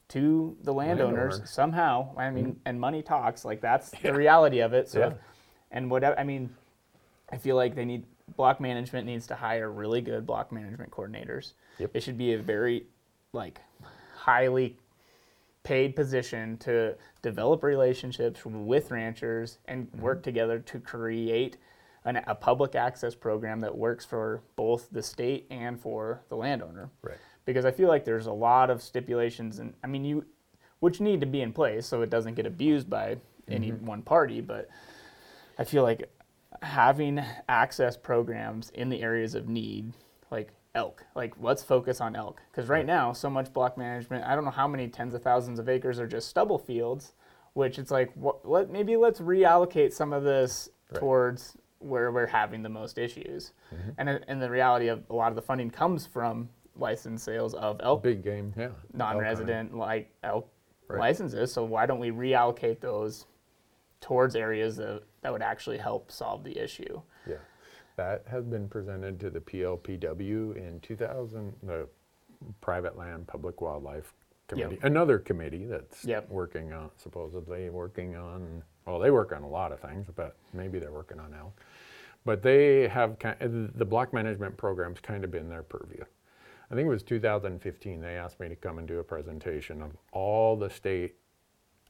to 0.09 0.57
the 0.63 0.73
landowners 0.73 1.35
Landowner. 1.35 1.47
somehow. 1.47 2.17
I 2.17 2.31
mean, 2.31 2.59
and 2.65 2.81
money 2.81 3.03
talks. 3.03 3.45
Like 3.45 3.61
that's 3.61 3.91
the 4.03 4.13
reality 4.15 4.61
of 4.61 4.73
it. 4.73 4.89
So, 4.89 4.99
Yeah. 5.01 5.07
if- 5.09 5.15
and 5.71 5.91
whatever. 5.91 6.19
I 6.19 6.25
mean, 6.25 6.55
I 7.31 7.37
feel 7.37 7.57
like 7.57 7.75
they 7.75 7.85
need 7.85 8.05
block 8.37 8.61
management 8.61 9.07
needs 9.07 9.27
to 9.29 9.35
hire 9.35 9.71
really 9.71 10.01
good 10.03 10.27
block 10.27 10.51
management 10.53 10.91
coordinators. 10.91 11.53
Yep. 11.79 11.91
It 11.95 12.03
should 12.03 12.19
be 12.19 12.33
a 12.35 12.39
very 12.39 12.87
like 13.33 13.61
highly 14.15 14.77
paid 15.63 15.95
position 15.97 16.57
to 16.59 16.95
develop 17.23 17.63
relationships 17.63 18.45
with 18.45 18.91
ranchers 18.91 19.59
and 19.67 19.87
Mm-hmm. 19.93 20.01
work 20.03 20.23
together 20.23 20.59
to 20.59 20.79
create 20.81 21.57
an, 22.05 22.17
a 22.27 22.35
public 22.35 22.75
access 22.75 23.15
program 23.15 23.61
that 23.61 23.77
works 23.77 24.05
for 24.05 24.43
both 24.57 24.89
the 24.91 25.03
state 25.03 25.47
and 25.51 25.81
for 25.81 26.23
the 26.29 26.37
landowner. 26.37 26.91
Right. 27.03 27.17
Because 27.45 27.65
I 27.65 27.71
feel 27.71 27.89
like 27.89 28.05
there's 28.05 28.27
a 28.27 28.33
lot 28.33 28.71
of 28.71 28.83
stipulations 28.83 29.59
and 29.59 29.75
I 29.83 29.87
mean 29.87 30.05
you 30.05 30.25
which 30.81 31.01
need 31.01 31.21
to 31.21 31.27
be 31.27 31.41
in 31.43 31.53
place 31.53 31.87
so 31.87 32.03
it 32.03 32.11
doesn't 32.11 32.35
get 32.35 32.47
abused 32.47 32.91
by 32.91 33.17
any 33.49 33.71
Mm-hmm. 33.71 33.87
one 33.87 34.03
party, 34.03 34.41
but 34.41 34.69
I 35.59 35.65
feel 35.65 35.83
like 35.83 36.11
having 36.63 37.21
access 37.49 37.97
programs 37.97 38.71
in 38.71 38.89
the 38.89 39.03
areas 39.03 39.35
of 39.35 39.49
need, 39.49 39.93
like 40.31 40.51
elk, 40.75 41.05
like 41.15 41.35
let's 41.41 41.63
focus 41.63 42.01
on 42.01 42.17
elk. 42.17 42.41
Because 42.51 42.69
right 42.69 42.87
now, 42.87 43.13
so 43.13 43.29
much 43.31 43.53
block 43.53 43.77
management, 43.79 44.25
I 44.25 44.35
don't 44.35 44.45
know 44.45 44.51
how 44.51 44.67
many 44.69 44.89
tens 44.89 45.15
of 45.15 45.23
thousands 45.23 45.59
of 45.59 45.69
acres 45.69 45.99
are 46.01 46.07
just 46.07 46.29
stubble 46.29 46.59
fields, 46.59 47.13
which 47.55 47.79
it's 47.79 47.91
like, 47.91 48.13
what, 48.15 48.49
let, 48.49 48.71
maybe 48.71 48.97
let's 48.97 49.21
reallocate 49.21 49.93
some 49.93 50.13
of 50.13 50.23
this 50.25 50.69
Right. 50.91 51.01
towards 51.01 51.57
where 51.83 52.13
we're 52.13 52.27
having 52.27 52.63
the 52.63 52.69
most 52.69 52.99
issues. 52.99 53.53
Mm-hmm. 53.75 53.91
And, 53.99 54.09
it- 54.09 54.25
and 54.29 54.41
the 54.41 54.51
reality 54.51 54.89
of 54.89 55.03
a 55.11 55.15
lot 55.15 55.29
of 55.31 55.37
the 55.37 55.43
funding 55.43 55.71
comes 55.71 56.07
from 56.07 56.49
license 56.77 57.23
sales 57.23 57.55
of 57.55 57.81
elk 57.83 58.03
Big 58.03 58.23
game, 58.23 58.53
yeah. 58.57 58.69
non-resident 58.95 59.77
like 59.77 60.11
elk 60.23 60.49
Right. 60.89 60.99
licenses. 60.99 61.53
So 61.53 61.65
why 61.65 61.87
don't 61.87 62.01
we 62.01 62.11
reallocate 62.11 62.81
those 62.81 63.27
towards 64.01 64.35
areas 64.35 64.77
that, 64.77 65.03
that 65.23 65.33
would 65.33 65.41
actually 65.43 65.79
help 65.79 66.11
solve 66.11 66.45
the 66.45 66.59
issue? 66.59 67.01
Yeah, 67.27 67.37
that 67.97 68.25
has 68.27 68.45
been 68.45 68.69
presented 68.69 69.19
to 69.21 69.31
the 69.31 69.41
PLPW 69.41 70.57
in 70.57 70.81
2000, 70.81 71.55
the 71.63 71.89
Private 72.61 72.99
Land 72.99 73.27
Public 73.29 73.61
Wildlife 73.61 74.13
Committee, 74.49 74.79
another 74.83 75.19
committee 75.19 75.65
that's 75.65 76.05
Yep. 76.05 76.29
working 76.29 76.73
on, 76.73 76.91
supposedly 76.97 77.71
working 77.71 78.17
on, 78.17 78.63
well, 78.85 78.99
they 78.99 79.11
work 79.13 79.33
on 79.33 79.43
a 79.45 79.49
lot 79.49 79.73
of 79.73 79.81
things, 79.81 80.09
but 80.15 80.37
maybe 80.53 80.79
they're 80.79 80.93
working 80.93 81.21
on 81.21 81.33
elk. 81.33 81.59
But 82.25 82.43
they 82.43 82.89
have, 82.89 83.17
the 83.19 83.85
block 83.85 84.13
management 84.13 84.57
program's 84.57 85.01
kind 85.01 85.25
of 85.25 85.31
been 85.31 85.49
their 85.49 85.63
purview. 85.63 86.05
I 86.71 86.75
think 86.75 86.87
it 86.87 86.91
was 86.91 87.03
2015, 87.03 88.01
they 88.01 88.17
asked 88.17 88.41
me 88.41 88.49
to 88.49 88.57
come 88.57 88.79
and 88.79 88.89
do 88.89 88.99
a 89.01 89.05
presentation 89.05 89.83
of 89.83 89.91
all 90.13 90.57
the 90.57 90.71
state 90.71 91.17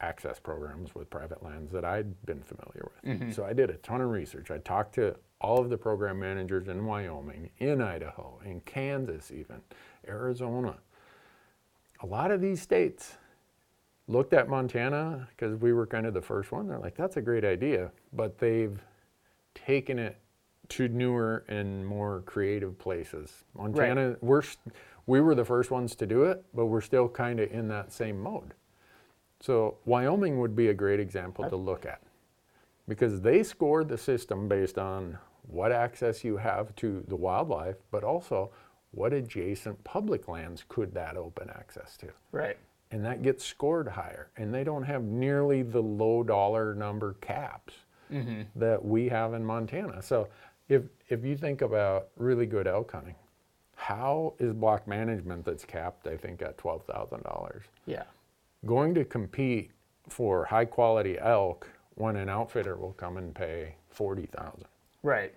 access 0.01 0.40
programs 0.40 0.95
with 0.95 1.09
private 1.09 1.42
lands 1.45 1.71
that 1.71 1.85
I'd 1.85 2.27
been 2.27 2.42
familiar 2.42 2.90
with. 2.90 3.05
Mm-hmm. 3.05 3.31
So 3.31 3.45
I 3.45 3.53
did 3.53 3.71
a 3.71 3.75
ton 3.75 4.01
of 4.01 4.11
research. 4.11 4.51
I 4.51 4.59
talked 4.59 4.95
to 4.97 5.14
all 5.40 5.61
of 5.61 5.71
the 5.71 5.77
program 5.77 6.18
managers 6.18 6.66
in 6.66 6.85
Wyoming, 6.85 7.51
in 7.59 7.81
Idaho, 7.81 8.40
in 8.45 8.61
Kansas, 8.62 9.31
even, 9.31 9.61
Arizona. 10.09 10.77
A 12.03 12.07
lot 12.07 12.33
of 12.33 12.40
these 12.40 12.61
states 12.61 13.14
looked 14.09 14.33
at 14.33 14.49
Montana 14.49 15.29
because 15.31 15.55
we 15.61 15.73
were 15.73 15.87
kind 15.87 16.07
of 16.07 16.14
the 16.14 16.23
first 16.23 16.51
one. 16.51 16.66
They're 16.66 16.81
like, 16.81 16.97
that's 16.97 17.16
a 17.16 17.23
great 17.23 17.45
idea, 17.45 17.92
but 18.12 18.38
they've 18.38 18.83
taken 19.55 20.01
it 20.01 20.16
to 20.72 20.88
newer 20.88 21.44
and 21.48 21.87
more 21.87 22.22
creative 22.24 22.78
places. 22.78 23.44
Montana, 23.54 24.16
we're 24.20 24.42
we 25.06 25.20
were 25.20 25.35
the 25.35 25.44
first 25.44 25.70
ones 25.70 25.94
to 25.96 26.06
do 26.06 26.24
it, 26.24 26.44
but 26.54 26.66
we're 26.66 26.80
still 26.80 27.08
kind 27.08 27.40
of 27.40 27.50
in 27.50 27.68
that 27.68 27.92
same 27.92 28.20
mode. 28.20 28.54
So 29.40 29.78
Wyoming 29.85 30.38
would 30.38 30.54
be 30.54 30.68
a 30.68 30.74
great 30.74 31.00
example 31.00 31.48
to 31.48 31.56
look 31.56 31.85
at 31.85 32.00
because 32.88 33.20
they 33.20 33.42
scored 33.42 33.88
the 33.88 33.98
system 33.98 34.48
based 34.48 34.78
on 34.78 35.18
what 35.42 35.72
access 35.72 36.22
you 36.22 36.37
have 36.37 36.74
to 36.76 37.04
the 37.08 37.16
wildlife, 37.16 37.76
but 37.90 38.04
also 38.04 38.50
what 38.92 39.12
adjacent 39.12 39.82
public 39.85 40.28
lands 40.28 40.64
could 40.68 40.94
that 40.94 41.16
open 41.16 41.50
access 41.50 41.96
to. 41.98 42.08
Right. 42.30 42.56
And 42.92 43.04
that 43.04 43.22
gets 43.22 43.44
scored 43.44 43.88
higher. 43.88 44.30
And 44.37 44.54
they 44.54 44.64
don't 44.64 44.85
have 44.85 45.02
nearly 45.02 45.62
the 45.62 45.82
low 45.82 46.22
dollar 46.22 46.74
number 46.74 47.14
caps 47.20 47.74
mm-hmm. 48.12 48.42
that 48.54 48.85
we 48.85 49.08
have 49.08 49.35
in 49.35 49.44
Montana. 49.44 50.02
So 50.02 50.28
if, 50.68 50.83
if 51.09 51.25
you 51.25 51.37
think 51.37 51.62
about 51.62 52.09
really 52.16 52.46
good 52.46 52.66
elk 52.66 52.92
hunting, 52.92 53.14
how 53.77 54.35
is 54.38 54.53
block 54.53 54.87
management 54.87 55.44
that's 55.44 55.64
capped, 55.64 56.07
I 56.07 56.16
think, 56.16 56.42
at 56.42 56.57
$12,000? 56.57 57.61
Yeah. 57.87 58.05
going 58.64 58.94
to 58.94 59.05
compete 59.05 59.70
for 60.09 60.44
high 60.44 60.64
quality 60.64 61.18
elk 61.18 61.68
when 61.96 62.16
an 62.16 62.29
outfitter 62.29 62.77
will 62.77 62.92
come 62.92 63.16
and 63.16 63.35
pay 63.35 63.75
40,000. 63.90 64.64
Right. 65.03 65.35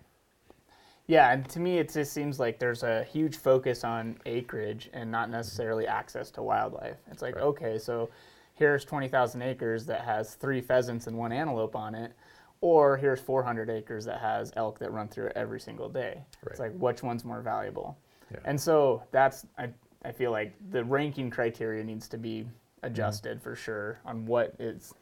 Yeah, 1.08 1.32
and 1.34 1.48
to 1.50 1.60
me, 1.60 1.78
it 1.78 1.92
just 1.92 2.14
seems 2.14 2.40
like 2.40 2.58
there's 2.58 2.84
a 2.84 3.04
huge 3.04 3.38
focus 3.38 3.84
on 3.84 4.18
acreage 4.26 4.90
and 4.94 5.12
not 5.12 5.30
necessarily 5.30 5.86
access 5.86 6.32
to 6.32 6.42
wildlife. 6.42 6.98
It's 7.12 7.22
like, 7.22 7.36
Right. 7.36 7.44
okay, 7.44 7.78
so 7.78 8.10
here's 8.56 8.86
20,000 8.86 9.42
acres 9.42 9.86
that 9.88 10.02
has 10.02 10.36
three 10.36 10.62
pheasants 10.62 11.08
and 11.08 11.18
one 11.18 11.32
antelope 11.32 11.76
on 11.76 11.94
it, 11.94 12.14
or 12.62 12.98
here's 12.98 13.20
400 13.20 13.70
acres 13.70 14.06
that 14.06 14.20
has 14.20 14.52
elk 14.56 14.80
that 14.80 14.92
run 14.92 15.08
through 15.08 15.28
it 15.28 15.34
every 15.36 15.60
single 15.60 15.90
day. 15.90 16.24
It's 16.48 16.60
like, 16.60 16.74
which 16.78 17.04
one's 17.04 17.24
more 17.26 17.42
valuable? 17.42 17.98
Yeah. 18.32 18.40
And 18.46 18.60
so 18.60 19.04
that's, 19.12 19.46
I, 19.58 19.70
I 20.04 20.12
feel 20.12 20.32
like 20.32 20.54
the 20.72 20.84
ranking 20.84 21.30
criteria 21.30 21.84
needs 21.84 22.08
to 22.10 22.18
be 22.18 22.48
adjusted 22.84 23.42
for 23.42 23.56
sure 23.56 24.00
on 24.06 24.26
what 24.26 24.56
is, 24.60 24.94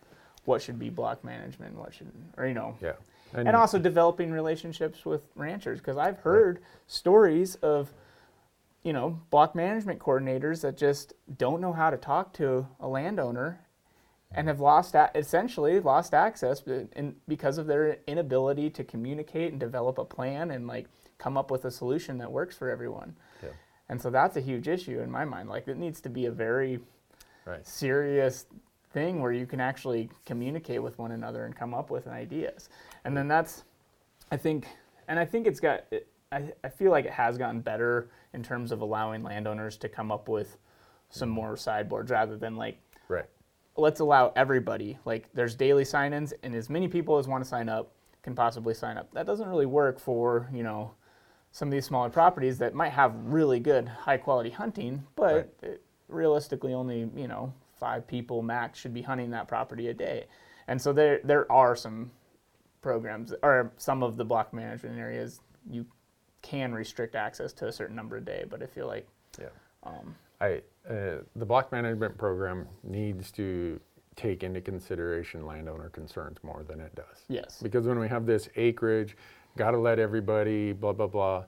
what 0.45 0.61
should 0.61 0.77
be 0.79 0.89
block 0.89 1.23
management, 1.23 1.75
what 1.77 1.93
should, 1.93 2.11
or 2.37 2.47
you 2.47 2.53
know, 2.53 2.75
Yeah. 2.81 2.93
and, 3.33 3.55
also 3.55 3.79
developing 3.79 4.31
relationships 4.31 5.05
with 5.05 5.21
ranchers 5.35 5.79
because 5.79 5.97
I've 5.97 6.19
heard 6.19 6.59
stories 6.87 7.55
of 7.55 7.93
you 8.83 8.91
know 8.91 9.17
block 9.29 9.55
management 9.55 9.99
coordinators 9.99 10.61
that 10.61 10.75
just 10.77 11.13
don't 11.37 11.61
know 11.61 11.71
how 11.71 11.89
to 11.89 11.95
talk 11.97 12.33
to 12.33 12.67
a 12.81 12.87
landowner 12.87 13.61
and 14.35 14.47
have 14.47 14.59
lost 14.59 14.95
essentially 15.15 15.79
lost 15.79 16.13
access 16.13 16.61
in, 16.95 17.15
because 17.27 17.57
of 17.57 17.67
their 17.67 17.99
inability 18.07 18.69
to 18.69 18.83
communicate 18.83 19.51
and 19.51 19.59
develop 19.59 19.97
a 19.97 20.05
plan 20.05 20.51
and 20.51 20.67
like 20.67 20.87
come 21.17 21.37
up 21.37 21.51
with 21.51 21.65
a 21.65 21.71
solution 21.71 22.17
that 22.17 22.31
works 22.31 22.55
for 22.55 22.69
everyone 22.69 23.15
Yeah. 23.41 23.49
and 23.89 24.01
so 24.01 24.09
that's 24.09 24.35
a 24.35 24.41
huge 24.41 24.67
issue 24.67 24.99
in 24.99 25.09
my 25.11 25.25
mind 25.25 25.49
like 25.49 25.67
it 25.67 25.77
needs 25.77 26.01
to 26.01 26.09
be 26.09 26.25
a 26.25 26.31
very 26.31 26.79
Right. 27.45 27.65
serious 27.67 28.45
thing 28.93 29.21
where 29.21 29.31
you 29.31 29.45
can 29.45 29.59
actually 29.59 30.09
communicate 30.25 30.81
with 30.81 30.97
one 30.97 31.11
another 31.11 31.45
and 31.45 31.55
come 31.55 31.73
up 31.73 31.89
with 31.89 32.07
ideas. 32.07 32.69
And 33.03 33.17
then 33.17 33.27
that's, 33.27 33.63
I 34.31 34.37
think, 34.37 34.67
and 35.07 35.19
I 35.19 35.25
think 35.25 35.47
it's 35.47 35.59
got, 35.59 35.83
it, 35.91 36.07
I, 36.31 36.53
I 36.63 36.69
feel 36.69 36.91
like 36.91 37.05
it 37.05 37.11
has 37.11 37.37
gotten 37.37 37.59
better 37.59 38.09
in 38.33 38.43
terms 38.43 38.71
of 38.71 38.81
allowing 38.81 39.23
landowners 39.23 39.77
to 39.77 39.89
come 39.89 40.11
up 40.11 40.29
with 40.29 40.57
some 41.09 41.29
mm-hmm. 41.29 41.35
more 41.35 41.57
sideboards 41.57 42.11
rather 42.11 42.37
than 42.37 42.55
like. 42.55 42.77
Let's 43.75 43.99
allow 43.99 44.31
everybody, 44.35 44.97
like 45.05 45.29
there's 45.33 45.55
daily 45.55 45.85
sign 45.85 46.13
ins 46.13 46.33
and 46.43 46.55
as 46.55 46.69
many 46.69 46.87
people 46.87 47.17
as 47.17 47.27
want 47.27 47.43
to 47.43 47.49
sign 47.49 47.69
up 47.69 47.91
can 48.21 48.35
possibly 48.35 48.73
sign 48.73 48.97
up. 48.97 49.11
That 49.13 49.25
doesn't 49.25 49.47
really 49.47 49.65
work 49.65 49.99
for, 49.99 50.49
you 50.53 50.63
know, 50.63 50.91
some 51.51 51.67
of 51.67 51.71
these 51.71 51.85
smaller 51.85 52.09
properties 52.09 52.57
that 52.59 52.73
might 52.73 52.91
have 52.91 53.13
really 53.15 53.59
good 53.59 53.87
high 53.87 54.17
quality 54.17 54.49
hunting, 54.49 55.03
but 55.15 55.53
it, 55.61 55.81
realistically 56.07 56.73
only, 56.73 57.09
you 57.15 57.27
know, 57.27 57.53
five 57.75 58.07
people 58.07 58.41
max 58.41 58.79
should 58.79 58.93
be 58.93 59.01
hunting 59.01 59.31
that 59.31 59.47
property 59.47 59.89
a 59.89 59.93
day. 59.93 60.25
And 60.67 60.81
so 60.81 60.93
there 60.93 61.19
there 61.23 61.51
are 61.51 61.75
some 61.75 62.11
programs 62.81 63.33
or 63.43 63.71
some 63.77 64.03
of 64.03 64.17
the 64.17 64.25
block 64.25 64.53
management 64.53 64.97
areas 64.99 65.41
you 65.69 65.85
can 66.41 66.73
restrict 66.73 67.15
access 67.15 67.53
to 67.53 67.67
a 67.67 67.71
certain 67.71 67.95
number 67.95 68.17
a 68.17 68.21
day, 68.21 68.45
but 68.49 68.61
I 68.61 68.65
feel 68.65 68.87
like 68.87 69.07
Yeah. 69.39 69.47
um, 69.83 70.15
I, 70.41 70.61
uh, 70.89 71.17
the 71.35 71.45
block 71.45 71.71
management 71.71 72.17
program 72.17 72.67
needs 72.83 73.31
to 73.31 73.79
take 74.15 74.43
into 74.43 74.61
consideration 74.61 75.45
landowner 75.45 75.89
concerns 75.89 76.37
more 76.43 76.63
than 76.63 76.79
it 76.79 76.93
does. 76.95 77.23
yes. 77.29 77.59
Because 77.63 77.87
when 77.87 77.97
we 77.99 78.07
have 78.07 78.25
this 78.25 78.47
acreage, 78.55 79.17
got 79.57 79.71
to 79.71 79.77
let 79.77 79.97
everybody, 79.97 80.71
blah, 80.71 80.93
blah, 80.93 81.07
blah, 81.07 81.45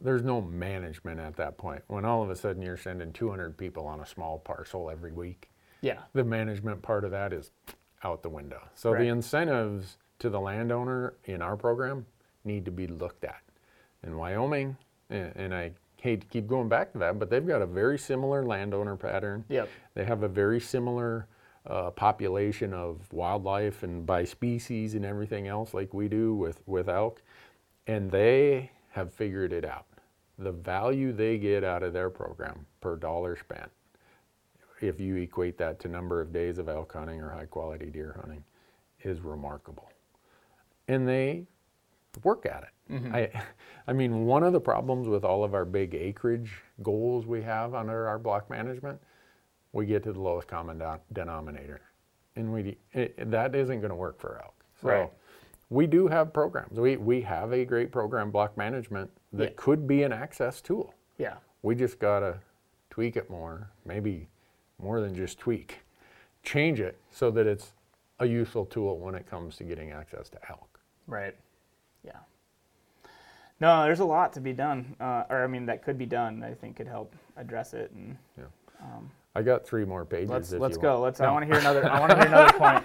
there's 0.00 0.22
no 0.22 0.40
management 0.40 1.18
at 1.18 1.36
that 1.36 1.56
point. 1.58 1.82
When 1.88 2.04
all 2.04 2.22
of 2.22 2.30
a 2.30 2.36
sudden 2.36 2.62
you're 2.62 2.76
sending 2.76 3.12
200 3.12 3.56
people 3.56 3.86
on 3.86 4.00
a 4.00 4.06
small 4.06 4.38
parcel 4.38 4.90
every 4.90 5.10
week, 5.12 5.50
Yeah. 5.80 6.00
the 6.12 6.22
management 6.24 6.82
part 6.82 7.04
of 7.04 7.10
that 7.12 7.32
is 7.32 7.50
out 8.04 8.22
the 8.22 8.28
window. 8.28 8.60
So 8.74 8.92
Right. 8.92 9.00
the 9.00 9.08
incentives 9.08 9.96
to 10.20 10.28
the 10.30 10.38
landowner 10.40 11.14
in 11.24 11.42
our 11.42 11.56
program 11.56 12.06
need 12.44 12.64
to 12.66 12.70
be 12.70 12.86
looked 12.86 13.24
at. 13.24 13.42
In 14.04 14.16
Wyoming, 14.16 14.76
and, 15.10 15.32
and 15.34 15.54
I 15.54 15.72
hate 16.00 16.20
to 16.20 16.26
keep 16.26 16.46
going 16.46 16.68
back 16.68 16.92
to 16.92 16.98
that, 16.98 17.18
but 17.18 17.30
they've 17.30 17.46
got 17.46 17.62
a 17.62 17.66
very 17.66 17.98
similar 17.98 18.44
landowner 18.44 18.96
pattern. 18.96 19.44
Yep. 19.48 19.68
They 19.94 20.04
have 20.04 20.22
a 20.22 20.28
very 20.28 20.60
similar 20.60 21.26
uh, 21.66 21.90
population 21.90 22.72
of 22.72 23.12
wildlife 23.12 23.82
and 23.82 24.06
by 24.06 24.24
species 24.24 24.94
and 24.94 25.04
everything 25.04 25.48
else 25.48 25.74
like 25.74 25.92
we 25.92 26.08
do 26.08 26.34
with, 26.34 26.62
with 26.66 26.88
elk. 26.88 27.22
And 27.86 28.10
they 28.10 28.70
have 28.90 29.12
figured 29.12 29.52
it 29.52 29.64
out. 29.64 29.86
The 30.38 30.52
value 30.52 31.12
they 31.12 31.38
get 31.38 31.64
out 31.64 31.82
of 31.82 31.92
their 31.92 32.10
program 32.10 32.66
per 32.80 32.96
dollar 32.96 33.36
spent 33.36 33.70
if 34.80 35.00
you 35.00 35.16
equate 35.16 35.58
that 35.58 35.80
to 35.80 35.88
number 35.88 36.20
of 36.20 36.32
days 36.32 36.58
of 36.58 36.68
elk 36.68 36.92
hunting 36.92 37.20
or 37.20 37.30
high 37.30 37.46
quality 37.46 37.86
deer 37.86 38.16
hunting, 38.20 38.44
is 39.02 39.20
remarkable. 39.20 39.90
And 40.88 41.08
they 41.08 41.46
work 42.22 42.46
at 42.46 42.62
it. 42.62 42.68
Mm-hmm. 42.90 43.14
I, 43.14 43.30
I 43.88 43.92
mean, 43.92 44.26
one 44.26 44.42
of 44.42 44.52
the 44.52 44.60
problems 44.60 45.08
with 45.08 45.24
all 45.24 45.42
of 45.44 45.54
our 45.54 45.64
big 45.64 45.94
acreage 45.94 46.52
goals 46.82 47.26
we 47.26 47.42
have 47.42 47.74
under 47.74 48.06
our 48.08 48.18
block 48.18 48.48
management, 48.50 49.00
we 49.72 49.86
get 49.86 50.02
to 50.04 50.12
the 50.12 50.20
lowest 50.20 50.48
common 50.48 50.78
do- 50.78 51.00
denominator, 51.12 51.80
and 52.36 52.52
we 52.52 52.76
it, 52.92 53.30
that 53.30 53.54
isn't 53.54 53.80
going 53.80 53.90
to 53.90 53.96
work 53.96 54.18
for 54.20 54.40
elk. 54.44 54.54
So 54.80 54.88
Right. 54.88 55.12
we 55.70 55.86
do 55.86 56.06
have 56.06 56.32
programs. 56.32 56.78
We 56.78 56.96
we 56.96 57.20
have 57.22 57.52
a 57.52 57.64
great 57.64 57.90
program, 57.92 58.30
block 58.30 58.56
management, 58.56 59.10
that 59.32 59.50
Yeah. 59.50 59.54
could 59.56 59.86
be 59.86 60.02
an 60.04 60.12
access 60.12 60.60
tool. 60.60 60.94
Yeah. 61.18 61.36
We 61.62 61.74
just 61.74 61.98
gotta 61.98 62.38
tweak 62.90 63.16
it 63.16 63.28
more, 63.28 63.68
maybe 63.84 64.28
more 64.78 65.00
than 65.00 65.14
just 65.14 65.38
tweak, 65.38 65.80
change 66.42 66.80
it 66.80 66.98
so 67.10 67.30
that 67.32 67.46
it's 67.46 67.72
a 68.20 68.26
useful 68.26 68.64
tool 68.64 68.98
when 68.98 69.14
it 69.14 69.26
comes 69.26 69.56
to 69.56 69.64
getting 69.64 69.90
access 69.90 70.28
to 70.30 70.38
elk. 70.48 70.80
Right. 71.06 71.34
Yeah. 72.04 72.18
No, 73.60 73.84
there's 73.84 74.00
a 74.00 74.04
lot 74.04 74.32
to 74.34 74.40
be 74.40 74.52
done, 74.52 74.94
uh, 75.00 75.24
or 75.30 75.42
I 75.42 75.46
mean, 75.46 75.66
that 75.66 75.82
could 75.82 75.96
be 75.96 76.06
done. 76.06 76.42
I 76.42 76.52
think 76.52 76.76
could 76.76 76.86
help 76.88 77.14
address 77.36 77.72
it. 77.74 77.90
And 77.92 78.16
I 79.34 79.42
got 79.42 79.66
three 79.66 79.84
more 79.84 80.04
pages. 80.04 80.30
let's 80.30 80.52
let's 80.52 80.76
go. 80.78 80.92
want. 80.92 81.02
Let's. 81.02 81.20
I 81.20 81.30
want 81.30 81.42
to 81.42 81.46
hear 81.46 81.60
another. 81.60 81.90
I 81.90 82.00
want 82.00 82.12
to 82.12 82.18
hear 82.18 82.26
another 82.26 82.52
point. 82.58 82.84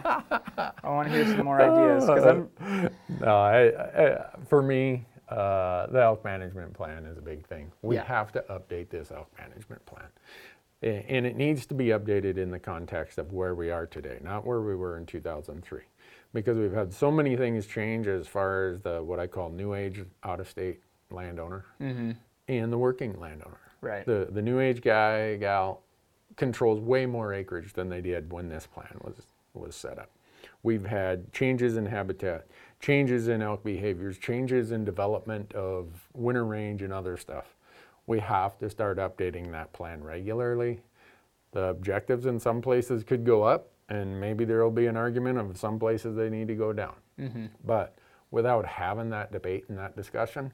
I 0.83 0.89
want 0.89 1.07
to 1.09 1.13
hear 1.13 1.25
some 1.25 1.45
more 1.45 1.61
ideas 1.61 2.05
because 2.05 2.25
I'm. 2.25 2.89
No, 3.19 3.37
I, 3.37 3.67
I, 3.67 4.25
for 4.47 4.61
me, 4.61 5.05
uh, 5.29 5.87
the 5.87 6.01
elk 6.01 6.23
management 6.25 6.73
plan 6.73 7.05
is 7.05 7.17
a 7.17 7.21
big 7.21 7.45
thing. 7.47 7.71
We 7.81 7.95
Yeah. 7.95 8.03
have 8.05 8.31
to 8.33 8.43
update 8.49 8.89
this 8.89 9.11
elk 9.11 9.29
management 9.37 9.85
plan. 9.85 10.07
And 10.83 11.25
it 11.27 11.35
needs 11.35 11.65
to 11.67 11.73
be 11.75 11.87
updated 11.87 12.37
in 12.37 12.49
the 12.49 12.57
context 12.59 13.17
of 13.19 13.31
where 13.33 13.53
we 13.53 13.69
are 13.69 13.85
today, 13.85 14.17
not 14.23 14.45
where 14.47 14.61
we 14.61 14.75
were 14.75 14.97
in 14.97 15.05
2003. 15.05 15.81
Because 16.33 16.57
we've 16.57 16.71
had 16.71 16.93
so 16.93 17.11
many 17.11 17.35
things 17.35 17.67
change 17.67 18.07
as 18.07 18.27
far 18.27 18.69
as 18.69 18.79
the 18.81 19.03
what 19.03 19.19
I 19.19 19.27
call 19.27 19.49
new 19.49 19.73
age 19.73 20.05
out 20.23 20.39
of 20.39 20.47
state 20.47 20.81
landowner 21.09 21.65
mm-hmm. 21.81 22.11
and 22.47 22.71
the 22.71 22.77
working 22.77 23.19
landowner. 23.19 23.59
Right. 23.81 24.05
The, 24.05 24.27
the 24.31 24.41
new 24.41 24.59
age 24.59 24.81
guy, 24.81 25.35
gal 25.37 25.81
controls 26.37 26.79
way 26.79 27.05
more 27.05 27.33
acreage 27.33 27.73
than 27.73 27.89
they 27.89 28.01
did 28.01 28.31
when 28.31 28.47
this 28.47 28.65
plan 28.65 28.97
was, 29.03 29.15
was 29.53 29.75
set 29.75 29.99
up. 29.99 30.09
We've 30.63 30.85
had 30.85 31.31
changes 31.33 31.77
in 31.77 31.85
habitat, 31.85 32.47
changes 32.79 33.27
in 33.27 33.41
elk 33.41 33.63
behaviors, 33.63 34.17
changes 34.17 34.71
in 34.71 34.85
development 34.85 35.53
of 35.53 36.07
winter 36.13 36.45
range 36.45 36.81
and 36.81 36.93
other 36.93 37.17
stuff. 37.17 37.55
We 38.07 38.19
have 38.19 38.57
to 38.59 38.69
start 38.69 38.97
updating 38.97 39.51
that 39.51 39.73
plan 39.73 40.03
regularly. 40.03 40.79
The 41.51 41.65
objectives 41.65 42.25
in 42.25 42.39
some 42.39 42.61
places 42.61 43.03
could 43.03 43.25
go 43.25 43.43
up, 43.43 43.69
and 43.91 44.17
maybe 44.17 44.45
there 44.45 44.63
will 44.63 44.71
be 44.71 44.87
an 44.87 44.95
argument 44.95 45.37
of 45.37 45.57
some 45.57 45.77
places 45.77 46.15
they 46.15 46.29
need 46.29 46.47
to 46.47 46.55
go 46.55 46.71
down. 46.71 46.95
Mm-hmm. 47.19 47.47
But 47.65 47.97
without 48.31 48.65
having 48.65 49.09
that 49.09 49.33
debate 49.33 49.65
and 49.67 49.77
that 49.77 49.97
discussion, 49.97 50.53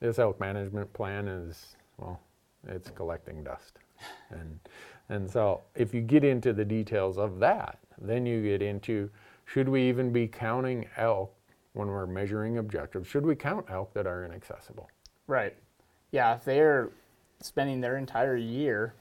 this 0.00 0.18
elk 0.18 0.40
management 0.40 0.90
plan 0.94 1.28
is, 1.28 1.76
well, 1.98 2.18
it's 2.66 2.90
collecting 2.90 3.44
dust. 3.44 3.78
And, 4.30 4.60
and 5.08 5.30
so 5.30 5.62
if 5.74 5.92
you 5.94 6.02
get 6.02 6.22
into 6.22 6.52
the 6.52 6.64
details 6.64 7.18
of 7.18 7.38
that, 7.40 7.78
then 7.98 8.26
you 8.26 8.42
get 8.42 8.62
into 8.62 9.10
should 9.46 9.68
we 9.68 9.88
even 9.88 10.12
be 10.12 10.28
counting 10.28 10.86
elk 10.98 11.34
when 11.72 11.88
we're 11.88 12.06
measuring 12.06 12.58
objectives? 12.58 13.08
Should 13.08 13.24
we 13.24 13.34
count 13.34 13.66
elk 13.70 13.94
that 13.94 14.06
are 14.06 14.24
inaccessible? 14.24 14.88
Right. 15.26 15.56
Yeah, 16.10 16.36
if 16.36 16.44
they're 16.44 16.90
spending 17.40 17.80
their 17.80 17.96
entire 17.96 18.36
year 18.36 18.94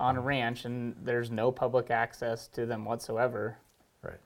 on 0.00 0.16
a 0.16 0.20
ranch 0.20 0.64
and 0.64 0.96
there's 1.02 1.30
no 1.30 1.52
public 1.52 1.90
access 1.90 2.48
to 2.48 2.66
them 2.66 2.84
whatsoever, 2.84 3.58
Right. 4.02 4.18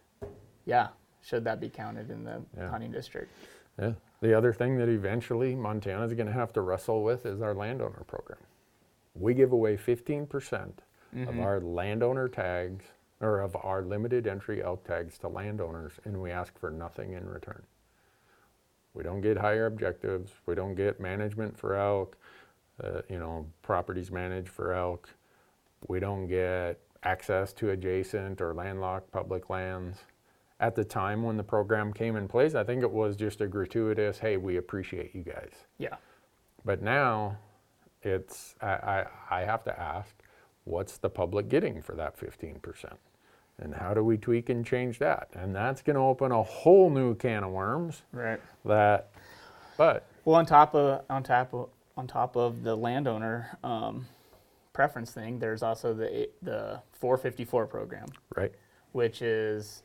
yeah, 0.64 0.88
should 1.20 1.44
that 1.44 1.60
be 1.60 1.68
counted 1.68 2.10
in 2.10 2.24
the 2.24 2.42
Yeah. 2.56 2.68
hunting 2.70 2.92
district? 2.92 3.30
Yeah. 3.78 3.94
The 4.20 4.32
other 4.32 4.52
thing 4.52 4.78
that 4.78 4.88
eventually 4.88 5.54
Montana 5.54 6.04
is 6.04 6.14
going 6.14 6.28
to 6.28 6.32
have 6.32 6.52
to 6.54 6.60
wrestle 6.62 7.02
with 7.02 7.26
is 7.26 7.42
our 7.42 7.52
landowner 7.54 8.04
program. 8.06 8.38
We 9.14 9.34
give 9.34 9.52
away 9.52 9.76
15% 9.76 10.82
of 11.28 11.38
our 11.38 11.60
landowner 11.60 12.28
tags 12.28 12.84
or 13.20 13.40
of 13.40 13.54
our 13.62 13.82
limited 13.82 14.26
entry 14.26 14.62
elk 14.62 14.84
tags 14.84 15.18
to 15.18 15.28
landowners 15.28 16.00
and 16.04 16.20
we 16.20 16.30
ask 16.30 16.58
for 16.58 16.70
nothing 16.70 17.12
in 17.12 17.28
return. 17.28 17.64
We 18.94 19.02
don't 19.02 19.20
get 19.20 19.36
higher 19.38 19.66
objectives, 19.66 20.34
we 20.46 20.54
don't 20.54 20.74
get 20.76 21.00
management 21.00 21.56
for 21.58 21.74
elk, 21.74 22.16
uh, 22.82 23.02
you 23.08 23.18
know, 23.18 23.46
properties 23.62 24.10
managed 24.10 24.48
for 24.48 24.72
elk. 24.72 25.08
We 25.88 26.00
don't 26.00 26.26
get 26.26 26.78
access 27.02 27.52
to 27.54 27.70
adjacent 27.70 28.40
or 28.40 28.54
landlocked 28.54 29.10
public 29.12 29.50
lands. 29.50 29.98
At 30.60 30.74
the 30.74 30.84
time 30.84 31.22
when 31.22 31.36
the 31.36 31.42
program 31.42 31.92
came 31.92 32.16
in 32.16 32.28
place, 32.28 32.54
I 32.54 32.64
think 32.64 32.82
it 32.82 32.90
was 32.90 33.16
just 33.16 33.40
a 33.40 33.46
gratuitous, 33.46 34.18
hey, 34.18 34.36
we 34.36 34.56
appreciate 34.56 35.14
you 35.14 35.22
guys. 35.22 35.50
Yeah. 35.78 35.96
But 36.64 36.80
now 36.80 37.36
it's, 38.02 38.54
I, 38.62 38.68
I, 38.68 39.06
I 39.30 39.40
have 39.42 39.64
to 39.64 39.78
ask, 39.78 40.14
what's 40.64 40.96
the 40.98 41.10
public 41.10 41.48
getting 41.48 41.82
for 41.82 41.94
that 41.96 42.18
15%? 42.18 42.60
And 43.58 43.74
how 43.74 43.94
do 43.94 44.02
we 44.02 44.16
tweak 44.16 44.48
and 44.48 44.64
change 44.64 44.98
that? 45.00 45.28
And 45.34 45.54
that's 45.54 45.82
going 45.82 45.94
to 45.96 46.02
open 46.02 46.32
a 46.32 46.42
whole 46.42 46.88
new 46.90 47.14
can 47.14 47.44
of 47.44 47.50
worms 47.50 48.02
Right. 48.12 48.40
that, 48.64 49.10
but 49.76 50.06
Well, 50.24 50.36
on 50.36 50.46
top 50.46 50.74
of 50.74 51.02
on 51.10 51.22
top 51.22 51.52
of 51.52 51.68
on 51.96 52.06
top 52.08 52.36
of 52.36 52.62
the 52.64 52.74
landowner 52.74 53.56
um, 53.62 54.06
preference 54.74 55.12
thing, 55.12 55.38
there's 55.38 55.62
also 55.62 55.94
the 55.94 56.28
the 56.42 56.82
454 56.92 57.66
program, 57.66 58.08
right, 58.36 58.52
which 58.92 59.22
is 59.22 59.82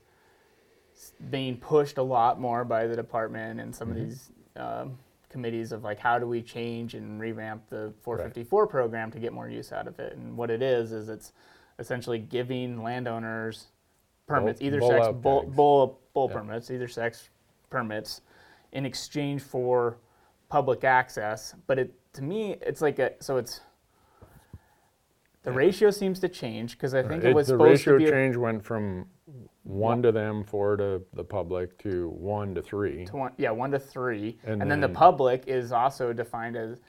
being 1.30 1.56
pushed 1.56 1.97
a 1.97 2.04
lot 2.04 2.41
more 2.41 2.65
by 2.65 2.86
the 2.86 2.95
department 2.95 3.62
and 3.62 3.73
some 3.73 3.88
Mm-hmm. 3.89 4.02
of 4.02 4.06
these 4.10 4.32
um, 4.58 4.97
committees 5.30 5.71
of 5.71 5.84
like 5.84 5.97
how 5.99 6.19
do 6.19 6.28
we 6.28 6.41
change 6.41 6.95
and 6.95 7.21
revamp 7.21 7.69
the 7.69 7.93
454 8.02 8.67
program 8.67 9.10
to 9.12 9.19
get 9.19 9.32
more 9.32 9.47
use 9.47 9.71
out 9.71 9.88
of 9.88 9.97
it. 9.99 10.17
And 10.17 10.36
what 10.36 10.49
it 10.52 10.62
is 10.62 10.91
is 10.91 11.08
it's 11.08 11.32
essentially 11.78 12.19
giving 12.19 12.84
landowners 12.84 13.67
permits, 14.28 14.60
Bull- 14.60 14.67
either 14.67 14.80
bull 14.80 14.89
sex 14.89 15.08
bull 15.21 15.43
bull, 15.43 15.99
bull 16.13 16.28
Yeah. 16.30 16.36
permits, 16.38 16.71
either 16.71 16.88
sex 16.89 17.30
permits, 17.69 18.21
in 18.73 18.86
exchange 18.86 19.41
for 19.43 19.97
public 20.49 20.84
access. 20.84 21.56
But 21.67 21.80
it 21.80 21.93
to 22.13 22.23
me, 22.23 22.58
it's 22.62 22.82
like 22.82 22.97
a 22.99 23.13
so 23.21 23.38
it's 23.38 23.62
the 25.43 25.52
ratio 25.52 25.89
seems 25.91 26.19
to 26.19 26.30
change 26.30 26.73
because 26.73 26.93
I 26.93 27.02
think 27.04 27.23
it, 27.23 27.30
It- 27.30 27.36
was 27.36 27.47
the 27.47 27.54
supposed 27.54 27.84
to 27.86 27.97
be 27.97 28.06
a- 28.08 28.12
change 28.12 28.36
went 28.36 28.63
from 28.63 29.06
one 29.63 30.02
to 30.02 30.12
them, 30.12 30.43
four 30.43 30.75
to 30.78 31.02
the 31.13 31.23
public, 31.23 31.78
to 31.80 32.10
one 32.10 32.56
to 32.56 32.62
three. 32.62 33.06
to 33.06 33.15
one, 33.15 33.32
yeah, 33.38 33.52
one 33.52 33.71
to 33.71 33.80
three, 33.80 34.38
and, 34.43 34.62
And 34.62 34.69
then, 34.71 34.82
the 34.82 34.89
public 34.89 35.47
is 35.47 35.71
also 35.71 36.13
defined 36.13 36.56
as. 36.58 36.80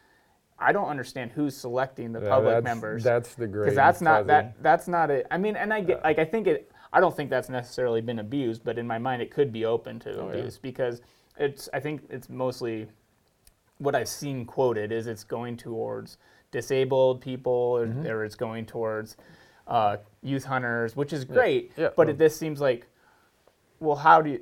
I 0.63 0.73
don't 0.73 0.89
understand 0.89 1.33
who's 1.33 1.57
selecting 1.57 2.13
the 2.13 2.21
Yeah, 2.21 2.29
public 2.29 2.55
that's- 2.57 2.65
members 2.65 3.03
That's 3.03 3.35
the 3.35 3.47
great. 3.47 3.65
because 3.65 3.77
that's 3.77 4.03
not 4.03 4.27
that 4.27 4.63
that's 4.63 4.89
not 4.89 5.11
it. 5.11 5.27
I 5.31 5.39
mean, 5.39 5.57
and 5.57 5.73
I 5.73 5.81
get 5.81 6.03
like 6.05 6.19
I 6.19 6.25
think 6.27 6.47
it. 6.47 6.71
I 6.93 7.01
don't 7.01 7.17
think 7.17 7.31
that's 7.31 7.49
necessarily 7.49 8.01
been 8.03 8.19
abused, 8.19 8.63
but 8.65 8.77
in 8.77 8.87
my 8.87 8.99
mind, 8.99 9.23
it 9.23 9.31
could 9.31 9.53
be 9.53 9.65
open 9.65 9.99
to 10.01 10.11
Oh, 10.21 10.27
yeah. 10.31 10.39
abuse 10.41 10.59
because 10.59 11.01
it's. 11.39 11.69
I 11.73 11.81
think 11.81 12.03
it's 12.11 12.29
mostly 12.29 12.89
what 13.79 13.95
I've 13.95 14.09
seen 14.09 14.45
quoted 14.45 14.93
is 14.93 15.07
it's 15.07 15.25
going 15.25 15.57
towards 15.57 16.19
disabled 16.51 17.21
people 17.21 17.53
or, 17.53 17.87
Mm-hmm. 17.87 18.07
or 18.07 18.25
it's 18.25 18.35
going 18.35 18.67
towards 18.67 19.17
uh, 19.67 19.97
youth 20.23 20.45
hunters, 20.45 20.97
which 20.97 21.13
is 21.13 21.25
great. 21.25 21.73
Yeah, 21.77 21.91
but 21.97 22.07
no. 22.09 22.11
it, 22.13 22.19
this 22.19 22.37
seems 22.37 22.61
like, 22.61 22.87
well, 23.79 23.97
how 23.97 24.21
do 24.21 24.31
you, 24.31 24.41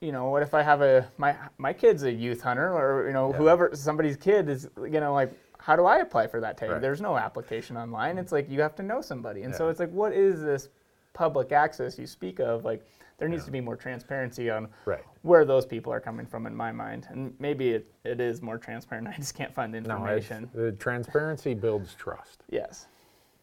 you 0.00 0.12
know, 0.12 0.28
what 0.30 0.42
if 0.42 0.54
I 0.54 0.62
have 0.62 0.80
a 0.80 1.06
my 1.18 1.36
my 1.58 1.72
kid's 1.72 2.04
a 2.04 2.12
youth 2.12 2.40
hunter 2.40 2.72
or 2.74 3.06
you 3.06 3.12
know 3.12 3.30
Yeah. 3.32 3.36
whoever 3.36 3.70
somebody's 3.74 4.16
kid 4.16 4.48
is 4.48 4.68
you 4.82 5.00
know 5.00 5.12
like 5.12 5.30
how 5.58 5.76
do 5.76 5.84
I 5.84 5.98
apply 5.98 6.26
for 6.28 6.40
that 6.40 6.56
tag? 6.56 6.70
Right. 6.70 6.80
There's 6.80 7.02
no 7.02 7.16
application 7.18 7.76
online. 7.76 8.16
It's 8.16 8.32
like 8.32 8.48
you 8.48 8.60
have 8.62 8.74
to 8.76 8.82
know 8.82 9.02
somebody, 9.02 9.42
and 9.42 9.54
so 9.54 9.68
it's 9.68 9.78
like 9.80 9.90
what 9.90 10.12
is 10.14 10.40
this 10.40 10.68
public 11.12 11.52
access 11.52 11.98
you 11.98 12.06
speak 12.06 12.38
of? 12.40 12.64
Like 12.64 12.86
there 13.20 13.28
needs 13.28 13.42
Yeah. 13.42 13.46
to 13.46 13.52
be 13.52 13.60
more 13.60 13.76
transparency 13.76 14.50
on 14.50 14.68
Right. 14.86 15.04
where 15.22 15.44
those 15.44 15.64
people 15.66 15.92
are 15.92 16.00
coming 16.00 16.26
from 16.26 16.46
in 16.46 16.56
my 16.56 16.72
mind. 16.72 17.06
And 17.10 17.34
maybe 17.38 17.70
it, 17.70 17.86
it 18.02 18.18
is 18.20 18.42
more 18.42 18.58
transparent. 18.58 19.06
I 19.12 19.12
just 19.12 19.34
can't 19.36 19.54
find 19.54 19.72
the 19.72 19.80
No, 19.82 19.94
information. 19.96 20.50
the 20.54 20.72
transparency 20.72 21.54
builds 21.54 21.94
trust. 21.94 22.42
yes. 22.48 22.88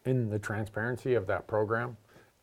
And 0.05 0.31
the 0.31 0.39
transparency 0.39 1.13
of 1.15 1.27
that 1.27 1.47
program 1.47 1.95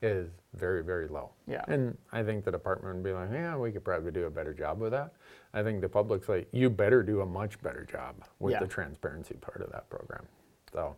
is 0.02 0.28
very, 0.52 0.84
very 0.84 1.08
low. 1.08 1.30
Yeah. 1.46 1.64
And 1.66 1.96
I 2.12 2.22
think 2.22 2.44
the 2.44 2.50
department 2.52 2.94
would 2.94 3.02
be 3.02 3.12
like, 3.12 3.30
yeah, 3.32 3.56
we 3.56 3.72
could 3.72 3.84
probably 3.84 4.10
do 4.12 4.26
a 4.26 4.30
better 4.30 4.52
job 4.52 4.78
with 4.80 4.92
that. 4.92 5.14
I 5.54 5.62
think 5.62 5.80
the 5.80 5.88
public's 5.88 6.28
like, 6.28 6.46
you 6.52 6.68
better 6.68 7.02
do 7.02 7.22
a 7.22 7.26
much 7.26 7.60
better 7.62 7.84
job 7.84 8.16
with 8.38 8.52
Yeah. 8.52 8.60
the 8.60 8.66
transparency 8.66 9.34
part 9.36 9.62
of 9.62 9.72
that 9.72 9.88
program. 9.88 10.26
So, 10.74 10.94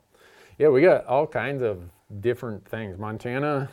yeah, 0.59 0.69
we 0.69 0.83
got 0.83 1.05
all 1.07 1.27
kinds 1.27 1.63
of 1.63 1.89
different 2.21 2.67
things. 2.67 2.99
Montana 2.99 3.71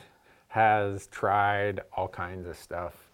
has 0.54 1.08
tried 1.08 1.82
all 1.97 2.08
kinds 2.08 2.47
of 2.47 2.56
stuff. 2.56 3.10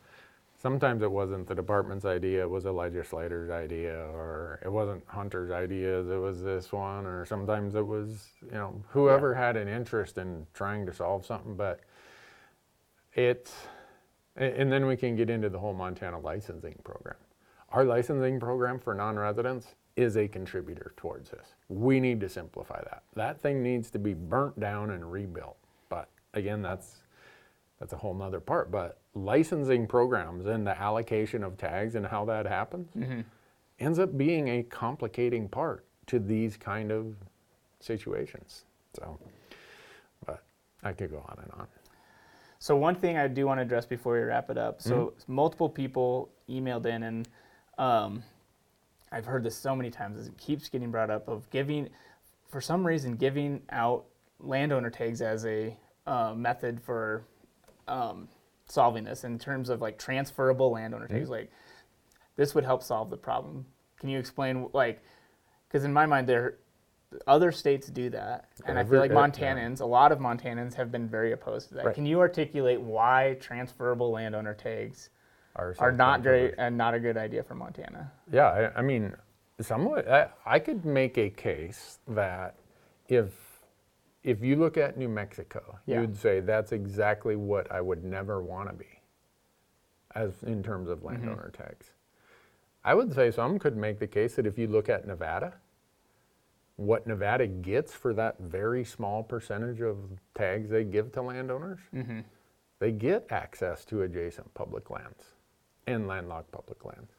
Sometimes 0.62 1.02
it 1.04 1.10
wasn't 1.10 1.48
the 1.48 1.56
department's 1.56 2.04
idea, 2.04 2.42
it 2.42 2.50
was 2.50 2.66
a 2.66 2.72
legislator's 2.72 3.50
idea, 3.50 3.96
or 4.14 4.60
it 4.62 4.70
wasn't 4.70 5.02
Hunter's 5.08 5.50
ideas, 5.50 6.10
it 6.10 6.18
was 6.18 6.44
this 6.44 6.74
one, 6.74 7.06
or 7.06 7.26
sometimes 7.26 7.76
it 7.76 7.88
was, 7.88 8.28
you 8.44 8.52
know, 8.52 8.84
whoever 8.90 9.34
had 9.34 9.56
an 9.56 9.70
interest 9.70 10.18
in 10.18 10.46
trying 10.54 10.86
to 10.86 10.94
solve 10.94 11.26
something, 11.26 11.56
but 11.56 11.80
it's, 13.14 13.54
and 14.36 14.70
then 14.70 14.86
we 14.86 14.98
can 14.98 15.16
get 15.16 15.30
into 15.30 15.48
the 15.48 15.60
whole 15.60 15.74
Montana 15.74 16.20
licensing 16.20 16.76
program. 16.84 17.16
Our 17.70 17.86
licensing 17.86 18.38
program 18.38 18.80
for 18.80 18.94
non-residents 18.94 19.76
is 19.96 20.18
a 20.18 20.28
contributor 20.28 20.92
towards 20.98 21.30
this. 21.30 21.54
We 21.70 22.02
need 22.02 22.20
to 22.20 22.28
simplify 22.28 22.82
that. 22.84 23.04
That 23.16 23.40
thing 23.40 23.64
needs 23.64 23.90
to 23.92 24.00
be 24.00 24.14
burnt 24.14 24.60
down 24.60 24.90
and 24.90 25.10
rebuilt. 25.10 25.56
But 25.88 26.10
again, 26.34 26.62
that's 26.62 26.98
that's 27.80 27.94
a 27.94 27.98
whole 27.98 28.14
nother 28.14 28.40
part. 28.40 28.72
But 28.72 29.00
licensing 29.14 29.88
programs 29.88 30.46
and 30.46 30.66
the 30.66 30.80
allocation 30.80 31.44
of 31.44 31.58
tags 31.58 31.96
and 31.96 32.06
how 32.06 32.26
that 32.26 32.46
happens 32.46 32.90
ends 33.80 34.00
up 34.00 34.18
being 34.18 34.48
a 34.50 34.64
complicating 34.64 35.48
part 35.48 35.86
to 36.08 36.20
these 36.20 36.58
kind 36.58 36.92
of 36.92 37.16
situations. 37.80 38.66
So, 38.94 39.18
but 40.26 40.44
I 40.84 40.92
could 40.94 41.12
go 41.12 41.20
on 41.30 41.40
and 41.42 41.52
on. 41.54 41.68
So 42.62 42.76
one 42.76 42.96
thing 42.96 43.18
I 43.18 43.28
do 43.28 43.46
want 43.46 43.60
to 43.60 43.62
address 43.62 43.86
before 43.86 44.14
we 44.14 44.20
wrap 44.20 44.50
it 44.50 44.58
up. 44.58 44.82
So 44.82 45.14
multiple 45.28 45.70
people 45.70 46.30
emailed 46.50 46.86
in, 46.88 47.04
and 47.04 47.30
um, 47.78 48.22
I've 49.14 49.26
heard 49.26 49.44
this 49.44 49.56
so 49.56 49.74
many 49.74 49.90
times. 49.90 50.20
As 50.20 50.28
it 50.28 50.38
keeps 50.38 50.68
getting 50.68 50.92
brought 50.92 51.10
up 51.10 51.30
of 51.30 51.50
giving, 51.52 51.88
for 52.50 52.60
some 52.60 52.86
reason, 52.86 53.16
giving 53.16 53.62
out 53.70 54.04
landowner 54.42 54.90
tags 54.90 55.22
as 55.22 55.46
a 55.46 55.78
uh, 56.06 56.34
method 56.36 56.82
for 56.82 57.24
um, 57.90 58.28
solving 58.68 59.04
this 59.04 59.24
in 59.24 59.38
terms 59.40 59.70
of 59.70 59.82
like 59.82 59.98
transferable 59.98 60.72
landowner 60.72 61.08
tags. 61.08 61.30
Like 61.30 61.52
this 62.36 62.56
would 62.56 62.64
help 62.64 62.84
solve 62.84 63.10
the 63.10 63.18
problem. 63.18 63.66
Can 64.00 64.10
you 64.10 64.20
explain 64.20 64.70
like? 64.74 65.02
Because 65.68 65.84
in 65.84 65.94
my 65.94 66.06
mind, 66.06 66.28
there 66.28 66.58
other 67.28 67.52
states 67.52 67.88
do 67.88 68.10
that, 68.12 68.50
and 68.66 68.78
I 68.78 68.84
feel 68.84 69.02
Every- 69.02 69.10
like 69.10 69.12
uh, 69.12 69.16
yeah. 69.16 69.28
Montanans, 69.56 69.82
a 69.82 69.86
lot 69.86 70.12
of 70.12 70.20
Montanans 70.20 70.74
have 70.76 70.92
been 70.92 71.08
very 71.08 71.32
opposed 71.32 71.70
to 71.70 71.76
that. 71.76 71.86
Right. 71.86 71.96
Can 71.96 72.06
you 72.06 72.20
articulate 72.20 72.80
why 72.80 73.38
transferable 73.40 74.12
landowner 74.12 74.54
tags 74.54 75.10
Are, 75.56 75.76
are 75.80 75.92
not 75.92 76.22
great 76.22 76.54
and 76.58 76.78
not 76.78 76.94
a 76.94 77.00
good 77.00 77.18
idea 77.18 77.44
for 77.44 77.56
Montana? 77.56 78.12
Yeah, 78.32 78.72
I, 78.76 78.80
I 78.80 78.82
mean, 78.82 79.14
somewhat. 79.60 80.08
I, 80.08 80.28
I 80.46 80.60
could 80.60 80.86
make 80.86 81.18
a 81.18 81.30
case 81.30 82.00
that 82.08 82.56
if 83.08 83.49
if 84.24 84.44
you 84.44 84.56
look 84.56 84.78
at 84.78 84.98
New 84.98 85.08
Mexico, 85.10 85.80
Yeah. 85.86 86.02
you'd 86.02 86.18
say 86.18 86.40
that's 86.40 86.72
exactly 86.72 87.36
what 87.36 87.72
I 87.72 87.82
would 87.82 88.04
never 88.04 88.42
want 88.42 88.70
to 88.70 88.76
be, 88.76 89.02
as 90.16 90.44
in 90.44 90.62
terms 90.64 90.90
of 90.90 91.00
Mm-hmm. 91.00 91.08
landowner 91.08 91.52
tags. 91.52 91.92
I 92.84 92.94
would 92.94 93.14
say 93.14 93.32
some 93.32 93.60
could 93.60 93.76
make 93.78 94.00
the 94.00 94.08
case 94.08 94.36
that 94.36 94.46
if 94.46 94.58
you 94.58 94.68
look 94.68 94.90
at 94.90 95.06
Nevada, 95.06 95.54
what 96.78 97.06
Nevada 97.06 97.46
gets 97.46 97.94
for 97.94 98.14
that 98.14 98.40
very 98.40 98.86
small 98.86 99.22
percentage 99.22 99.82
of 99.82 99.98
tags 100.34 100.70
they 100.70 100.84
give 100.86 101.12
to 101.14 101.22
landowners, 101.22 101.80
Mm-hmm. 101.94 102.20
they 102.80 102.92
get 102.92 103.26
access 103.32 103.84
to 103.86 104.04
adjacent 104.04 104.54
public 104.54 104.90
lands 104.90 105.34
and 105.88 106.08
landlocked 106.08 106.52
public 106.52 106.86
lands. 106.86 107.12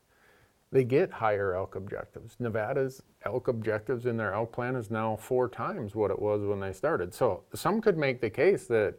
They 0.73 0.85
get 0.85 1.11
higher 1.11 1.55
elk 1.55 1.75
objectives. 1.75 2.37
Nevada's 2.39 3.03
elk 3.25 3.49
objectives 3.49 4.07
in 4.07 4.17
their 4.17 4.33
elk 4.33 4.53
plan 4.53 4.77
is 4.77 4.91
now 4.91 5.17
four 5.17 5.49
times 5.49 5.95
what 5.95 6.11
it 6.11 6.19
was 6.21 6.43
when 6.43 6.61
they 6.61 6.73
started. 6.73 7.13
So 7.13 7.43
some 7.55 7.81
could 7.81 7.99
make 7.99 8.21
the 8.21 8.31
case 8.31 8.67
that 8.69 8.95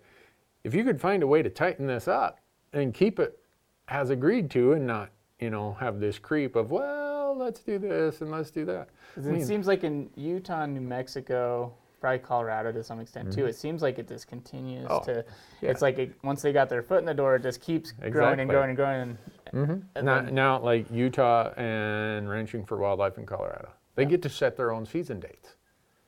if 0.63 0.76
you 0.76 0.84
could 0.84 0.99
find 0.99 1.24
a 1.24 1.28
way 1.28 1.41
to 1.41 1.49
tighten 1.49 1.88
this 1.88 2.07
up 2.07 2.39
and 2.74 2.93
keep 2.93 3.19
it 3.19 3.39
as 3.88 4.09
agreed 4.09 4.51
to 4.51 4.74
and 4.74 4.86
not, 4.86 5.11
you 5.39 5.49
know, 5.49 5.74
have 5.80 5.99
this 5.99 6.19
creep 6.19 6.55
of, 6.55 6.72
well, 6.72 7.36
let's 7.38 7.61
do 7.61 7.80
this 7.80 8.22
and 8.22 8.32
let's 8.32 8.51
do 8.51 8.65
that. 8.65 8.89
I 9.17 9.30
it 9.30 9.45
seems 9.45 9.65
like 9.65 9.84
in 9.84 10.09
Utah, 10.15 10.65
New 10.65 10.82
Mexico, 10.82 11.74
probably 12.02 12.20
Colorado 12.20 12.72
to 12.74 12.84
some 12.84 12.99
extent 12.99 13.32
too. 13.32 13.45
It 13.45 13.56
seems 13.56 13.82
like 13.82 13.99
it 13.99 14.08
just 14.08 14.28
continues 14.28 14.88
Mm-hmm. 14.88 14.91
Oh, 15.10 15.14
to. 15.14 15.24
yeah. 15.62 15.70
It's 15.70 15.82
like 15.82 15.99
it, 15.99 16.14
once 16.24 16.41
they 16.41 16.52
got 16.52 16.68
their 16.68 16.82
foot 16.82 16.99
in 16.99 17.06
the 17.06 17.14
door, 17.14 17.36
it 17.36 17.43
just 17.43 17.62
keeps 17.62 17.91
growing 17.93 18.39
and 18.39 18.49
growing 18.49 18.70
and 18.70 18.76
growing. 18.78 19.18
And, 19.54 19.86
and 19.95 20.06
now, 20.06 20.22
then- 20.22 20.34
now, 20.36 20.60
like 20.60 20.89
Utah 20.91 21.54
and 21.56 22.28
Ranching 22.30 22.66
for 22.66 22.78
Wildlife 22.78 23.18
in 23.18 23.26
Colorado, 23.26 23.70
they 23.95 24.06
get 24.06 24.22
to 24.24 24.30
set 24.30 24.58
their 24.58 24.72
own 24.72 24.86
season 24.86 25.20
dates. 25.20 25.56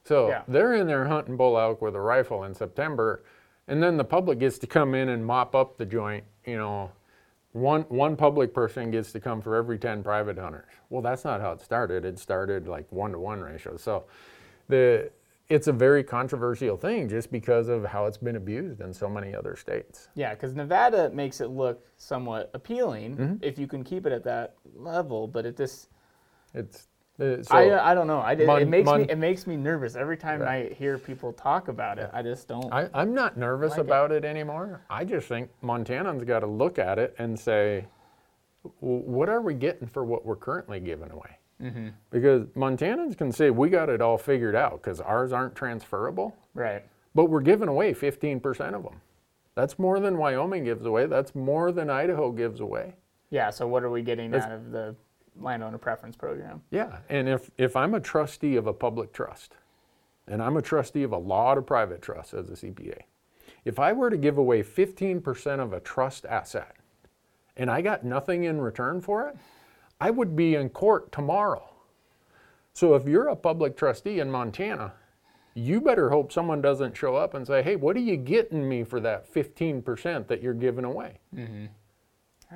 So 0.03 0.27
Yeah. 0.29 0.41
they're 0.47 0.73
in 0.73 0.87
there 0.87 1.05
hunting 1.05 1.37
bull 1.37 1.57
elk 1.57 1.81
with 1.81 1.95
a 1.95 2.01
rifle 2.01 2.43
in 2.43 2.53
September, 2.53 3.23
and 3.67 3.81
then 3.81 3.95
the 3.95 4.03
public 4.03 4.39
gets 4.39 4.57
to 4.59 4.67
come 4.67 4.95
in 4.95 5.07
and 5.09 5.25
mop 5.25 5.55
up 5.55 5.77
the 5.77 5.85
joint. 5.85 6.23
You 6.45 6.57
know, 6.57 6.91
one 7.53 7.83
one 7.83 8.15
public 8.17 8.53
person 8.53 8.89
gets 8.91 9.11
to 9.13 9.19
come 9.21 9.41
for 9.41 9.55
every 9.55 9.77
ten 9.77 10.01
private 10.03 10.37
hunters. 10.37 10.65
Well, 10.89 11.01
that's 11.03 11.23
not 11.23 11.39
how 11.39 11.51
it 11.53 11.61
started. 11.61 12.03
It 12.03 12.17
started 12.19 12.67
like 12.67 12.91
one 12.91 13.11
to 13.11 13.19
one 13.19 13.39
ratio. 13.41 13.77
So 13.77 14.05
the 14.67 15.09
it's 15.49 15.67
a 15.67 15.73
very 15.73 16.03
controversial 16.03 16.77
thing 16.77 17.09
just 17.09 17.31
because 17.31 17.67
of 17.67 17.83
how 17.85 18.05
it's 18.05 18.17
been 18.17 18.37
abused 18.37 18.81
in 18.81 18.93
so 18.93 19.09
many 19.09 19.35
other 19.35 19.55
states. 19.55 20.07
yeah, 20.15 20.33
because 20.33 20.55
Nevada 20.55 21.09
makes 21.13 21.41
it 21.41 21.47
look 21.49 21.85
somewhat 21.97 22.49
appealing 22.53 23.17
Mm-hmm. 23.17 23.35
if 23.43 23.59
you 23.59 23.67
can 23.67 23.83
keep 23.83 24.05
it 24.05 24.13
at 24.13 24.23
that 24.23 24.55
level, 24.75 25.27
but 25.27 25.45
it 25.45 25.57
just. 25.57 25.89
It's 26.53 26.87
uh, 27.19 27.43
so, 27.43 27.55
I, 27.55 27.91
I 27.91 27.93
don't 27.93 28.07
know. 28.07 28.19
I 28.21 28.33
did, 28.33 28.49
it 28.49 28.67
makes 28.67 28.85
Mon- 28.85 29.01
me 29.01 29.07
it 29.09 29.17
makes 29.19 29.45
me 29.45 29.55
nervous 29.55 29.95
every 29.95 30.17
time 30.17 30.41
Right. 30.41 30.71
I 30.71 30.73
hear 30.73 30.97
people 30.97 31.31
talk 31.33 31.67
about 31.67 31.99
it. 31.99 32.09
I 32.13 32.23
just 32.23 32.47
don't. 32.47 32.73
I, 32.73 32.89
I'm 32.93 33.13
not 33.13 33.37
nervous 33.37 33.71
like 33.71 33.81
about 33.81 34.11
it. 34.11 34.25
anymore. 34.25 34.81
I 34.89 35.03
just 35.05 35.27
think 35.27 35.49
Montanans 35.63 36.25
got 36.25 36.39
to 36.39 36.47
look 36.47 36.79
at 36.79 36.97
it 36.97 37.13
and 37.19 37.39
say, 37.39 37.85
what 38.79 39.29
are 39.29 39.41
we 39.41 39.53
getting 39.53 39.87
for 39.87 40.03
what 40.03 40.25
we're 40.25 40.35
currently 40.37 40.79
giving 40.79 41.11
away? 41.11 41.37
Mm-hmm. 41.63 41.87
Because 42.11 42.47
Montanans 42.49 43.17
can 43.17 43.31
say, 43.31 43.49
we 43.49 43.69
got 43.69 43.89
it 43.89 44.01
all 44.01 44.17
figured 44.17 44.55
out 44.55 44.81
because 44.81 44.99
ours 44.99 45.31
aren't 45.31 45.55
transferable, 45.55 46.35
right. 46.53 46.83
but 47.15 47.25
we're 47.25 47.41
giving 47.41 47.69
away 47.69 47.93
15% 47.93 48.73
of 48.73 48.83
them. 48.83 49.01
That's 49.55 49.79
more 49.79 49.99
than 49.99 50.17
Wyoming 50.17 50.65
gives 50.65 50.85
away. 50.85 51.05
That's 51.05 51.33
more 51.35 51.71
than 51.71 51.89
Idaho 51.89 52.31
gives 52.31 52.59
away. 52.59 52.95
Yeah. 53.29 53.49
So 53.49 53.67
what 53.67 53.83
are 53.83 53.89
we 53.89 54.01
getting 54.01 54.31
That's- 54.31 54.49
out 54.49 54.57
of 54.57 54.71
the 54.71 54.95
landowner 55.39 55.77
preference 55.77 56.15
program? 56.15 56.61
Yeah, 56.69 56.99
and 57.09 57.27
if, 57.27 57.49
if 57.57 57.75
I'm 57.75 57.93
a 57.93 57.99
trustee 57.99 58.55
of 58.55 58.67
a 58.67 58.73
public 58.73 59.13
trust, 59.13 59.57
and 60.27 60.41
I'm 60.41 60.57
a 60.57 60.61
trustee 60.61 61.03
of 61.03 61.11
a 61.11 61.17
lot 61.17 61.57
of 61.57 61.65
private 61.65 62.01
trusts 62.01 62.33
as 62.33 62.49
a 62.49 62.53
CPA, 62.53 62.99
if 63.65 63.79
I 63.79 63.93
were 63.93 64.09
to 64.09 64.17
give 64.17 64.37
away 64.37 64.63
15% 64.63 65.59
of 65.59 65.73
a 65.73 65.79
trust 65.79 66.25
asset 66.25 66.75
and 67.55 67.69
I 67.69 67.81
got 67.81 68.03
nothing 68.03 68.43
in 68.43 68.59
return 68.59 68.99
for 69.01 69.27
it, 69.27 69.37
I 69.99 70.09
would 70.11 70.35
be 70.35 70.55
in 70.55 70.69
court 70.69 71.11
tomorrow. 71.11 71.69
So 72.73 72.95
if 72.95 73.07
you're 73.07 73.27
a 73.27 73.35
public 73.35 73.77
trustee 73.77 74.19
in 74.19 74.31
Montana, 74.31 74.93
you 75.53 75.79
better 75.79 76.09
hope 76.09 76.31
someone 76.31 76.61
doesn't 76.61 76.97
show 76.97 77.15
up 77.15 77.35
and 77.35 77.45
say, 77.45 77.61
hey, 77.61 77.75
what 77.75 77.95
are 77.95 77.99
you 78.01 78.17
getting 78.17 78.67
me 78.67 78.83
for 78.83 78.99
that 79.01 79.31
15% 79.31 80.27
that 80.27 80.41
you're 80.41 80.53
giving 80.55 80.83
away? 80.85 81.19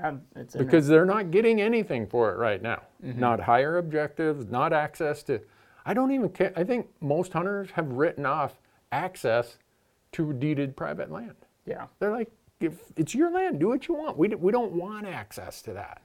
Um, 0.03 0.21
It's 0.35 0.55
in 0.55 0.63
because 0.65 0.87
they're 0.87 1.05
not 1.05 1.31
getting 1.31 1.61
anything 1.61 2.07
for 2.07 2.31
it 2.33 2.37
right 2.37 2.61
now. 2.61 2.81
Not 3.01 3.39
higher 3.39 3.77
objectives, 3.77 4.47
not 4.47 4.73
access 4.73 5.23
to. 5.23 5.39
I 5.85 5.93
don't 5.93 6.11
even 6.11 6.29
care. 6.29 6.51
I 6.55 6.63
think 6.63 6.87
most 7.01 7.33
hunters 7.33 7.69
have 7.71 7.87
written 7.91 8.25
off 8.25 8.59
access 8.91 9.57
to 10.13 10.33
deeded 10.33 10.75
private 10.75 11.11
land. 11.11 11.35
yeah. 11.65 11.85
They're 11.99 12.11
like, 12.11 12.31
if 12.59 12.81
it's 12.95 13.13
your 13.13 13.29
land, 13.31 13.59
do 13.59 13.67
what 13.67 13.87
you 13.87 13.93
want. 13.95 14.17
We, 14.17 14.29
we 14.29 14.51
don't 14.51 14.71
want 14.71 15.05
access 15.05 15.61
to 15.63 15.73
that. 15.73 16.01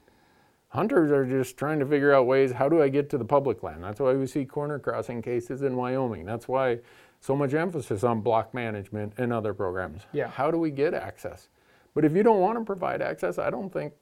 Hunters 0.73 1.11
are 1.13 1.27
just 1.27 1.59
trying 1.59 1.79
to 1.81 1.87
figure 1.87 2.15
out 2.15 2.27
ways 2.27 2.51
how 2.53 2.67
do 2.67 2.83
I 2.83 2.89
get 2.89 3.11
to 3.11 3.19
the 3.19 3.25
public 3.27 3.63
land? 3.63 3.85
That's 3.85 4.01
why 4.01 4.15
we 4.15 4.27
see 4.27 4.47
corner 4.47 4.79
crossing 4.79 5.21
cases 5.21 5.61
in 5.61 5.77
Wyoming. 5.77 6.25
That's 6.25 6.49
why 6.49 6.79
so 7.21 7.37
much 7.37 7.53
emphasis 7.53 8.05
on 8.05 8.23
block 8.23 8.55
management 8.55 9.13
and 9.19 9.35
other 9.35 9.53
programs. 9.53 10.01
Yeah. 10.13 10.29
How 10.29 10.51
do 10.51 10.57
we 10.57 10.71
get 10.71 10.95
access? 10.95 11.49
But 11.95 12.07
if 12.07 12.17
you 12.17 12.23
don't 12.23 12.41
want 12.41 12.59
to 12.59 12.65
provide 12.65 13.03
access, 13.03 13.39
I 13.39 13.51
don't 13.51 13.71
think 13.71 13.93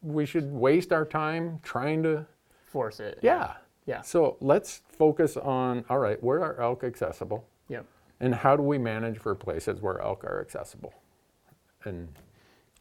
we 0.00 0.24
should 0.24 0.50
waste 0.50 0.90
our 0.90 1.04
time 1.04 1.60
trying 1.62 2.02
to. 2.04 2.24
Force 2.64 2.98
it. 2.98 3.18
Yeah. 3.20 3.52
Yeah. 3.84 4.00
So 4.00 4.38
let's 4.40 4.80
focus 4.88 5.36
on 5.36 5.84
all 5.90 5.98
right, 5.98 6.20
where 6.22 6.42
are 6.42 6.58
elk 6.62 6.82
accessible? 6.82 7.46
Yep. 7.68 7.84
And 8.20 8.34
how 8.34 8.56
do 8.56 8.62
we 8.62 8.78
manage 8.78 9.18
for 9.18 9.34
places 9.34 9.82
where 9.82 10.00
elk 10.00 10.24
are 10.24 10.40
accessible? 10.40 10.94
And 11.84 12.08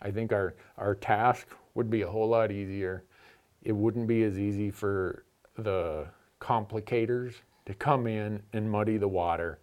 I 0.02 0.10
think 0.10 0.32
our, 0.32 0.56
our 0.78 0.96
task 0.96 1.48
would 1.74 1.90
be 1.90 2.04
a 2.04 2.08
whole 2.08 2.30
lot 2.30 2.50
easier. 2.50 3.04
It 3.66 3.74
wouldn't 3.74 4.08
be 4.08 4.24
as 4.24 4.40
easy 4.40 4.72
for 4.72 5.26
the 5.58 6.08
complicators 6.40 7.34
to 7.66 7.74
come 7.74 8.08
in 8.08 8.42
and 8.54 8.72
muddy 8.72 8.98
the 8.98 9.08
water 9.08 9.60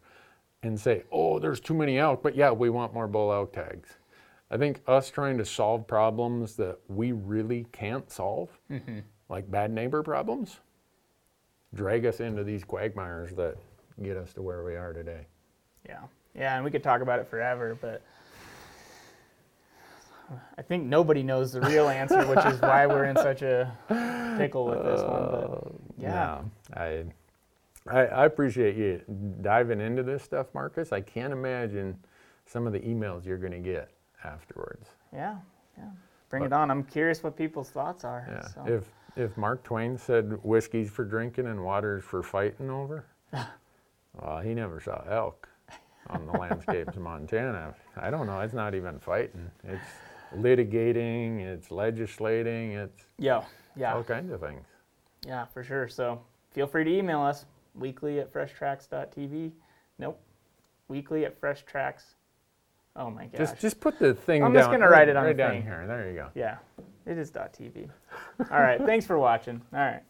and 0.63 0.79
say, 0.79 1.05
oh, 1.11 1.39
there's 1.39 1.61
too 1.61 1.75
many 1.75 1.99
elk, 1.99 2.23
but 2.23 2.37
yeah, 2.37 2.51
we 2.51 2.69
want 2.69 2.93
more 2.93 3.07
bull 3.07 3.33
elk 3.33 3.53
tags. 3.53 3.97
I 4.51 4.59
think 4.59 4.83
us 4.87 5.11
trying 5.11 5.39
to 5.39 5.45
solve 5.45 5.87
problems 5.87 6.57
that 6.57 6.79
we 6.89 7.13
really 7.13 7.67
can't 7.73 8.11
solve, 8.11 8.51
mm-hmm. 8.71 8.99
like 9.29 9.51
bad 9.51 9.71
neighbor 9.71 10.03
problems, 10.03 10.59
drag 11.75 12.05
us 12.05 12.21
into 12.21 12.45
these 12.45 12.65
quagmires 12.65 13.33
that 13.37 13.57
get 14.03 14.17
us 14.17 14.35
to 14.35 14.43
where 14.43 14.63
we 14.63 14.77
are 14.77 14.93
today. 14.93 15.27
Yeah. 15.89 16.03
Yeah, 16.35 16.57
and 16.57 16.65
we 16.65 16.71
could 16.71 16.83
talk 16.83 17.03
about 17.03 17.19
it 17.19 17.29
forever, 17.29 17.77
but 17.81 18.03
I 20.59 20.63
think 20.63 20.85
nobody 20.85 21.23
knows 21.23 21.53
the 21.53 21.61
real 21.61 21.89
answer, 21.89 22.25
which 22.27 22.45
is 22.47 22.61
why 22.61 22.87
we're 22.87 23.05
in 23.05 23.17
such 23.17 23.43
a 23.43 23.73
pickle 24.39 24.67
with 24.67 24.83
this 24.85 25.01
one. 25.03 25.27
But 25.31 25.45
uh, 25.45 25.71
yeah. 25.99 26.11
No, 26.13 26.51
I, 26.75 27.05
I 27.89 28.07
I 28.07 28.25
appreciate 28.27 28.77
you 28.77 29.01
diving 29.41 29.81
into 29.81 30.03
this 30.03 30.23
stuff, 30.23 30.47
Marcus. 30.55 30.93
I 30.93 31.01
can't 31.01 31.33
imagine 31.33 31.97
some 32.47 32.67
of 32.67 32.73
the 32.73 32.81
emails 32.81 33.25
you're 33.25 33.39
going 33.39 33.53
to 33.53 33.59
get 33.59 33.91
afterwards. 34.25 34.89
Yeah. 35.13 35.37
Yeah. 35.79 35.85
Bring 36.29 36.45
it 36.45 36.53
on. 36.53 36.71
I'm 36.71 36.85
curious 36.85 37.23
what 37.23 37.37
people's 37.37 37.71
thoughts 37.71 38.05
are. 38.05 38.27
Yeah. 38.29 38.47
so. 38.49 38.65
If 38.67 38.89
if 39.17 39.37
Mark 39.37 39.63
Twain 39.63 39.99
said 39.99 40.39
whiskey's 40.43 40.91
for 40.91 41.05
drinking 41.05 41.47
and 41.47 41.63
water's 41.63 42.05
for 42.05 42.23
fighting 42.23 42.71
over, 42.71 43.05
well, 43.33 44.41
he 44.43 44.55
never 44.55 44.81
saw 44.81 45.03
elk 45.09 45.49
on 46.09 46.27
the 46.27 46.33
landscapes 46.33 46.97
of 46.97 47.03
Montana. 47.03 47.75
I 47.97 48.11
don't 48.11 48.27
know. 48.27 48.41
It's 48.41 48.55
not 48.55 48.75
even 48.75 48.99
fighting. 48.99 49.51
It's 49.65 49.83
litigating. 50.37 51.41
It's 51.41 51.71
legislating. 51.71 52.73
It's 52.73 53.05
Yo, 53.19 53.45
yeah, 53.77 53.95
all 53.95 54.03
kinds 54.03 54.33
of 54.33 54.41
things. 54.41 54.67
yeah, 55.27 55.45
for 55.47 55.63
sure. 55.63 55.89
So 55.89 56.21
feel 56.51 56.67
free 56.67 56.85
to 56.85 56.91
email 56.91 57.21
us 57.21 57.45
weekly 57.75 58.21
at 58.21 58.33
freshtracks.tv. 58.33 59.53
Nope, 59.99 60.21
weekly 60.89 61.25
at 61.25 61.41
freshtracks. 61.41 62.15
Oh 62.95 63.11
my 63.11 63.27
gosh. 63.27 63.39
Just 63.39 63.59
just 63.61 63.81
put 63.81 63.99
the 63.99 64.13
thing 64.15 64.43
I'm 64.45 64.53
down. 64.53 64.63
just 64.63 64.71
gonna 64.71 64.89
write 64.89 65.09
it 65.09 65.17
on 65.17 65.25
right 65.25 65.37
the 65.37 65.43
down 65.43 65.51
thing. 65.53 65.63
here. 65.63 65.85
There 65.87 66.09
you 66.11 66.15
go. 66.15 66.29
yeah, 66.35 66.59
it 67.07 67.17
is 67.19 67.31
.tv. 67.31 67.89
All 68.51 68.61
right, 68.61 68.81
thanks 68.85 69.07
for 69.07 69.19
watching. 69.19 69.63
All 69.73 69.79
right. 69.81 70.03